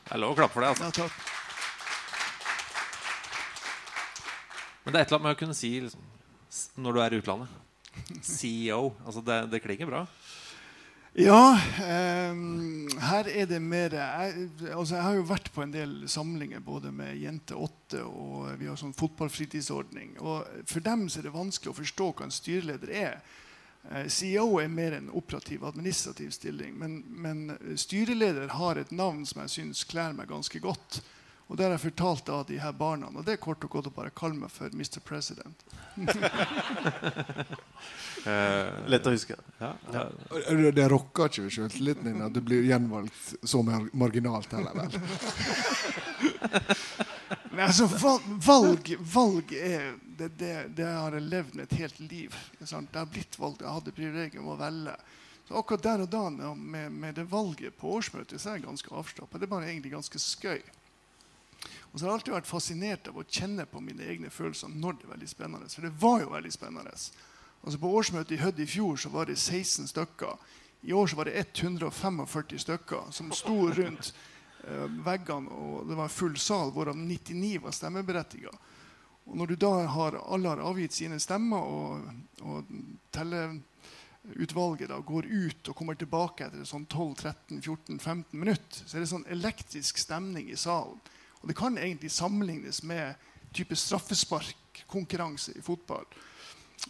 Det 0.08 0.14
er 0.14 0.22
lov 0.22 0.34
å 0.34 0.38
klappe 0.38 0.54
for 0.54 0.64
det. 0.64 0.74
altså. 0.74 0.84
Ja, 0.84 0.90
takk. 0.90 1.12
Men 4.84 4.94
det 4.94 4.98
er 4.98 5.04
et 5.04 5.10
eller 5.10 5.18
annet 5.18 5.28
med 5.28 5.36
å 5.36 5.40
kunne 5.42 5.58
si 5.58 5.72
liksom, 5.84 6.04
når 6.80 6.94
du 6.94 7.00
er 7.02 7.14
i 7.14 7.18
utlandet 7.20 7.67
CEO. 8.22 8.92
Altså 9.04 9.22
det, 9.24 9.38
det 9.52 9.62
klinger 9.64 9.90
bra. 9.90 10.04
Ja, 11.18 11.58
ehm, 11.82 12.86
her 13.00 13.26
er 13.26 13.48
det 13.50 13.58
mer 13.64 13.94
jeg, 13.96 14.50
altså 14.70 14.94
jeg 14.94 15.02
har 15.02 15.16
jo 15.16 15.24
vært 15.26 15.48
på 15.50 15.64
en 15.64 15.72
del 15.74 15.94
samlinger 16.06 16.60
både 16.62 16.92
med 16.94 17.16
Jente 17.18 17.56
8 17.58 18.04
og 18.06 18.52
vi 18.60 18.68
har 18.68 18.78
sånn 18.78 18.94
fotballfritidsordning. 18.94 20.18
Og 20.20 20.46
for 20.68 20.84
dem 20.84 21.08
så 21.08 21.18
er 21.18 21.26
det 21.26 21.34
vanskelig 21.34 21.72
å 21.72 21.78
forstå 21.80 22.08
hva 22.12 22.28
en 22.28 22.34
styreleder 22.36 22.92
er. 22.94 23.18
Eh, 23.90 24.06
CEO 24.06 24.60
er 24.62 24.70
mer 24.70 24.98
en 24.98 25.10
operativ, 25.10 25.64
administrativ 25.66 26.30
stilling. 26.36 26.76
Men, 26.78 27.00
men 27.08 27.74
styreleder 27.74 28.54
har 28.60 28.78
et 28.78 28.94
navn 28.94 29.24
som 29.26 29.42
jeg 29.42 29.54
syns 29.56 29.82
kler 29.90 30.14
meg 30.14 30.30
ganske 30.30 30.62
godt. 30.62 31.00
Og 31.48 31.56
det 31.56 31.64
har 31.64 31.70
jeg 31.72 31.80
fortalt 31.86 32.28
av 32.28 32.42
de 32.46 32.58
her 32.60 32.72
barna. 32.76 33.08
Og 33.16 33.24
det 33.24 33.32
er 33.32 33.40
kort 33.40 33.62
og 33.64 33.70
godt 33.72 33.86
å 33.88 33.92
bare 33.96 34.10
kalle 34.12 34.36
meg 34.36 34.50
for 34.52 34.68
Mr. 34.76 35.00
President. 35.00 35.62
Lett 38.88 39.06
å 39.08 39.10
huske. 39.14 39.36
Ja, 39.58 39.72
Ja. 39.92 40.04
Det- 40.30 40.74
Det 40.74 40.88
rokker 40.90 41.24
ikke 41.28 41.42
ved 41.42 41.52
selvtilliten 41.52 42.04
din 42.04 42.22
at 42.22 42.32
du 42.32 42.40
blir 42.40 42.62
gjenvalgt 42.62 43.34
så 43.42 43.62
mar- 43.62 43.88
marginalt 43.92 44.52
heller, 44.52 44.74
vel? 44.74 44.90
Men 47.50 47.66
altså, 47.66 47.86
valg, 48.46 48.96
valg 49.00 49.52
er 49.52 49.94
det, 50.18 50.28
det, 50.38 50.52
det 50.76 50.84
har 50.86 51.12
jeg 51.16 51.22
levd 51.22 51.54
med 51.54 51.64
et 51.72 51.78
helt 51.78 52.00
liv. 52.00 52.34
sant? 52.64 52.92
Det 52.92 52.98
har 52.98 53.06
blitt 53.06 53.38
valgt. 53.38 53.60
Jeg 53.64 53.72
hadde 53.72 53.92
privilegium 53.92 54.48
å 54.52 54.56
velge. 54.60 54.94
Så 55.48 55.54
akkurat 55.56 55.82
der 55.82 56.00
og 56.04 56.10
da 56.12 56.28
med, 56.54 56.92
med 56.92 57.14
det 57.16 57.24
valget 57.30 57.76
på 57.80 57.88
årsmøtet 57.96 58.40
så 58.40 58.50
er 58.50 58.54
jeg 58.58 58.66
ganske 58.68 58.92
avslappa. 58.94 59.38
Det 59.38 59.46
er 59.48 59.54
bare 59.54 59.66
egentlig 59.70 59.92
ganske 59.96 60.18
skøy. 60.20 60.60
Og 61.92 61.98
så 61.98 62.04
har 62.04 62.10
jeg 62.10 62.18
alltid 62.18 62.36
vært 62.36 62.50
fascinert 62.50 63.08
av 63.08 63.18
å 63.18 63.24
kjenne 63.24 63.64
på 63.66 63.80
mine 63.80 64.04
egne 64.04 64.30
følelser 64.30 64.72
når 64.72 64.98
det 64.98 65.06
er 65.06 65.12
veldig 65.14 65.30
spennende. 65.30 65.70
For 65.72 65.88
det 65.88 65.94
var 66.02 66.20
jo 66.22 66.32
veldig 66.34 66.52
spennende. 66.52 66.94
Altså 67.62 67.80
På 67.80 67.92
årsmøtet 67.98 68.36
i 68.36 68.40
Hødd 68.42 68.60
i 68.60 68.68
fjor 68.68 68.96
så 69.00 69.12
var 69.12 69.30
det 69.30 69.38
16 69.38 69.88
stykker. 69.90 70.48
I 70.82 70.92
år 70.92 71.06
så 71.06 71.16
var 71.16 71.24
det 71.24 71.38
145 71.40 72.58
stykker 72.58 73.10
som 73.10 73.32
sto 73.34 73.56
rundt 73.74 74.12
eh, 74.64 74.84
veggene, 75.04 75.50
og 75.50 75.88
det 75.88 75.96
var 75.98 76.12
full 76.12 76.36
sal, 76.38 76.70
hvorav 76.70 76.96
99 76.96 77.58
var 77.64 77.74
stemmeberettiga. 77.74 78.52
Og 79.28 79.36
når 79.36 79.46
du 79.46 79.56
da 79.60 79.72
har, 79.92 80.20
alle 80.22 80.48
har 80.48 80.62
avgitt 80.64 80.94
sine 80.94 81.18
stemmer, 81.20 81.60
og, 81.60 82.06
og 82.46 82.70
telleutvalget 83.12 84.88
da 84.88 85.00
går 85.04 85.26
ut 85.26 85.68
og 85.68 85.76
kommer 85.76 85.98
tilbake 85.98 86.46
etter 86.46 86.64
sånn 86.68 86.86
12-13-14-15 86.86 88.24
minutter, 88.38 88.86
så 88.86 88.96
er 88.96 89.04
det 89.04 89.10
sånn 89.10 89.28
elektrisk 89.28 90.00
stemning 90.00 90.48
i 90.48 90.56
salen. 90.56 91.00
Og 91.40 91.50
det 91.50 91.56
kan 91.58 91.78
egentlig 91.78 92.10
sammenlignes 92.12 92.82
med 92.82 93.14
type 93.52 93.76
straffesparkkonkurranse 93.76 95.58
i 95.58 95.62
fotball. 95.62 96.04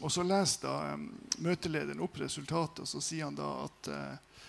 Og 0.00 0.12
så 0.12 0.22
leser 0.26 0.66
da 0.66 0.94
um, 0.94 1.08
møtelederen 1.42 2.02
opp 2.04 2.20
resultatet, 2.20 2.84
og 2.84 2.90
så 2.90 3.00
sier 3.02 3.28
han 3.28 3.38
da 3.38 3.48
at 3.64 3.90
uh, 3.92 4.42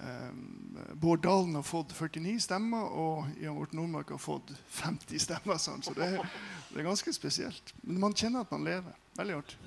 um, 0.00 0.78
Bård 0.94 1.22
Dalen 1.26 1.58
har 1.58 1.66
fått 1.66 1.92
49 1.94 2.38
stemmer, 2.48 2.88
og 2.88 3.28
Jan 3.42 3.58
Morten 3.58 3.80
Nordmark 3.82 4.14
har 4.14 4.22
fått 4.22 4.54
50 4.80 5.22
stemmer. 5.28 5.60
Sånn. 5.62 5.84
Så 5.84 5.94
det 5.96 6.08
er, 6.16 6.36
det 6.72 6.80
er 6.80 6.88
ganske 6.88 7.14
spesielt. 7.14 7.74
Men 7.84 8.00
man 8.08 8.16
kjenner 8.16 8.46
at 8.46 8.54
man 8.56 8.66
lever. 8.66 8.96
Veldig 9.20 9.40
artig. 9.42 9.60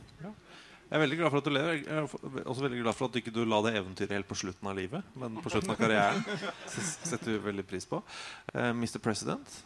Jeg 0.89 0.97
er 0.97 1.01
veldig 1.03 1.17
glad 1.19 1.29
for 1.29 1.37
at 1.37 1.45
du 1.45 1.53
lever. 1.53 1.75
Jeg 1.83 1.97
er 2.01 2.45
også 2.49 2.63
veldig 2.65 2.79
glad 2.81 2.95
for 2.97 3.05
at 3.05 3.13
du 3.13 3.19
ikke 3.21 3.43
la 3.45 3.59
det 3.67 3.75
eventyret 3.77 4.15
helt 4.17 4.27
på 4.29 4.37
slutten 4.41 4.69
av 4.71 4.77
livet, 4.79 5.11
men 5.21 5.35
på 5.37 5.51
slutten 5.53 5.75
av 5.75 5.77
karrieren. 5.77 6.23
Setter 7.11 7.35
vi 7.35 7.41
veldig 7.43 7.65
pris 7.69 7.85
på. 7.85 8.01
Uh, 8.55 8.71
Mr. 8.73 8.97
President, 8.97 9.59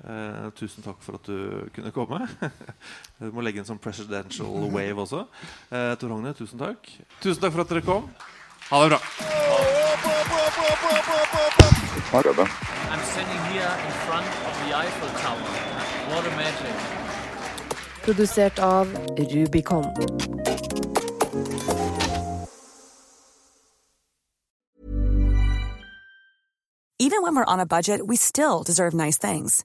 eh, 0.00 0.50
tusen 0.56 0.82
takk 0.84 1.00
for 1.04 1.18
at 1.18 1.26
du 1.28 1.68
kunne 1.74 1.92
komme. 1.94 2.26
Du 3.22 3.30
må 3.30 3.44
legge 3.44 3.62
en 3.62 3.68
sånn 3.68 3.78
presidential 3.78 4.50
wave 4.74 4.98
også. 5.04 5.26
Eh, 5.70 5.92
Tor 6.00 6.10
Hogne, 6.10 6.32
tusen 6.34 6.58
takk. 6.58 6.88
Tusen 7.22 7.42
takk 7.44 7.54
for 7.54 7.62
at 7.62 7.70
dere 7.70 7.84
kom. 7.86 8.08
Ha 8.72 8.80
det 12.22 12.34
bra. 12.36 12.46
I'm 12.92 13.04
standing 13.12 13.42
here 13.52 13.72
in 13.86 13.92
front 14.06 14.26
of 14.48 14.54
the 14.64 14.74
Eiffel 14.76 15.10
Tower. 15.22 15.52
What 16.10 16.26
a 16.26 16.36
magic. 16.36 16.74
Produsert 18.02 18.58
av 18.58 18.88
Rubicon. 19.16 19.86
Even 26.98 27.22
when 27.22 27.34
we're 27.34 27.44
on 27.44 27.60
a 27.60 27.66
budget, 27.66 28.06
we 28.06 28.16
still 28.16 28.62
deserve 28.62 28.94
nice 28.94 29.18
things. 29.18 29.64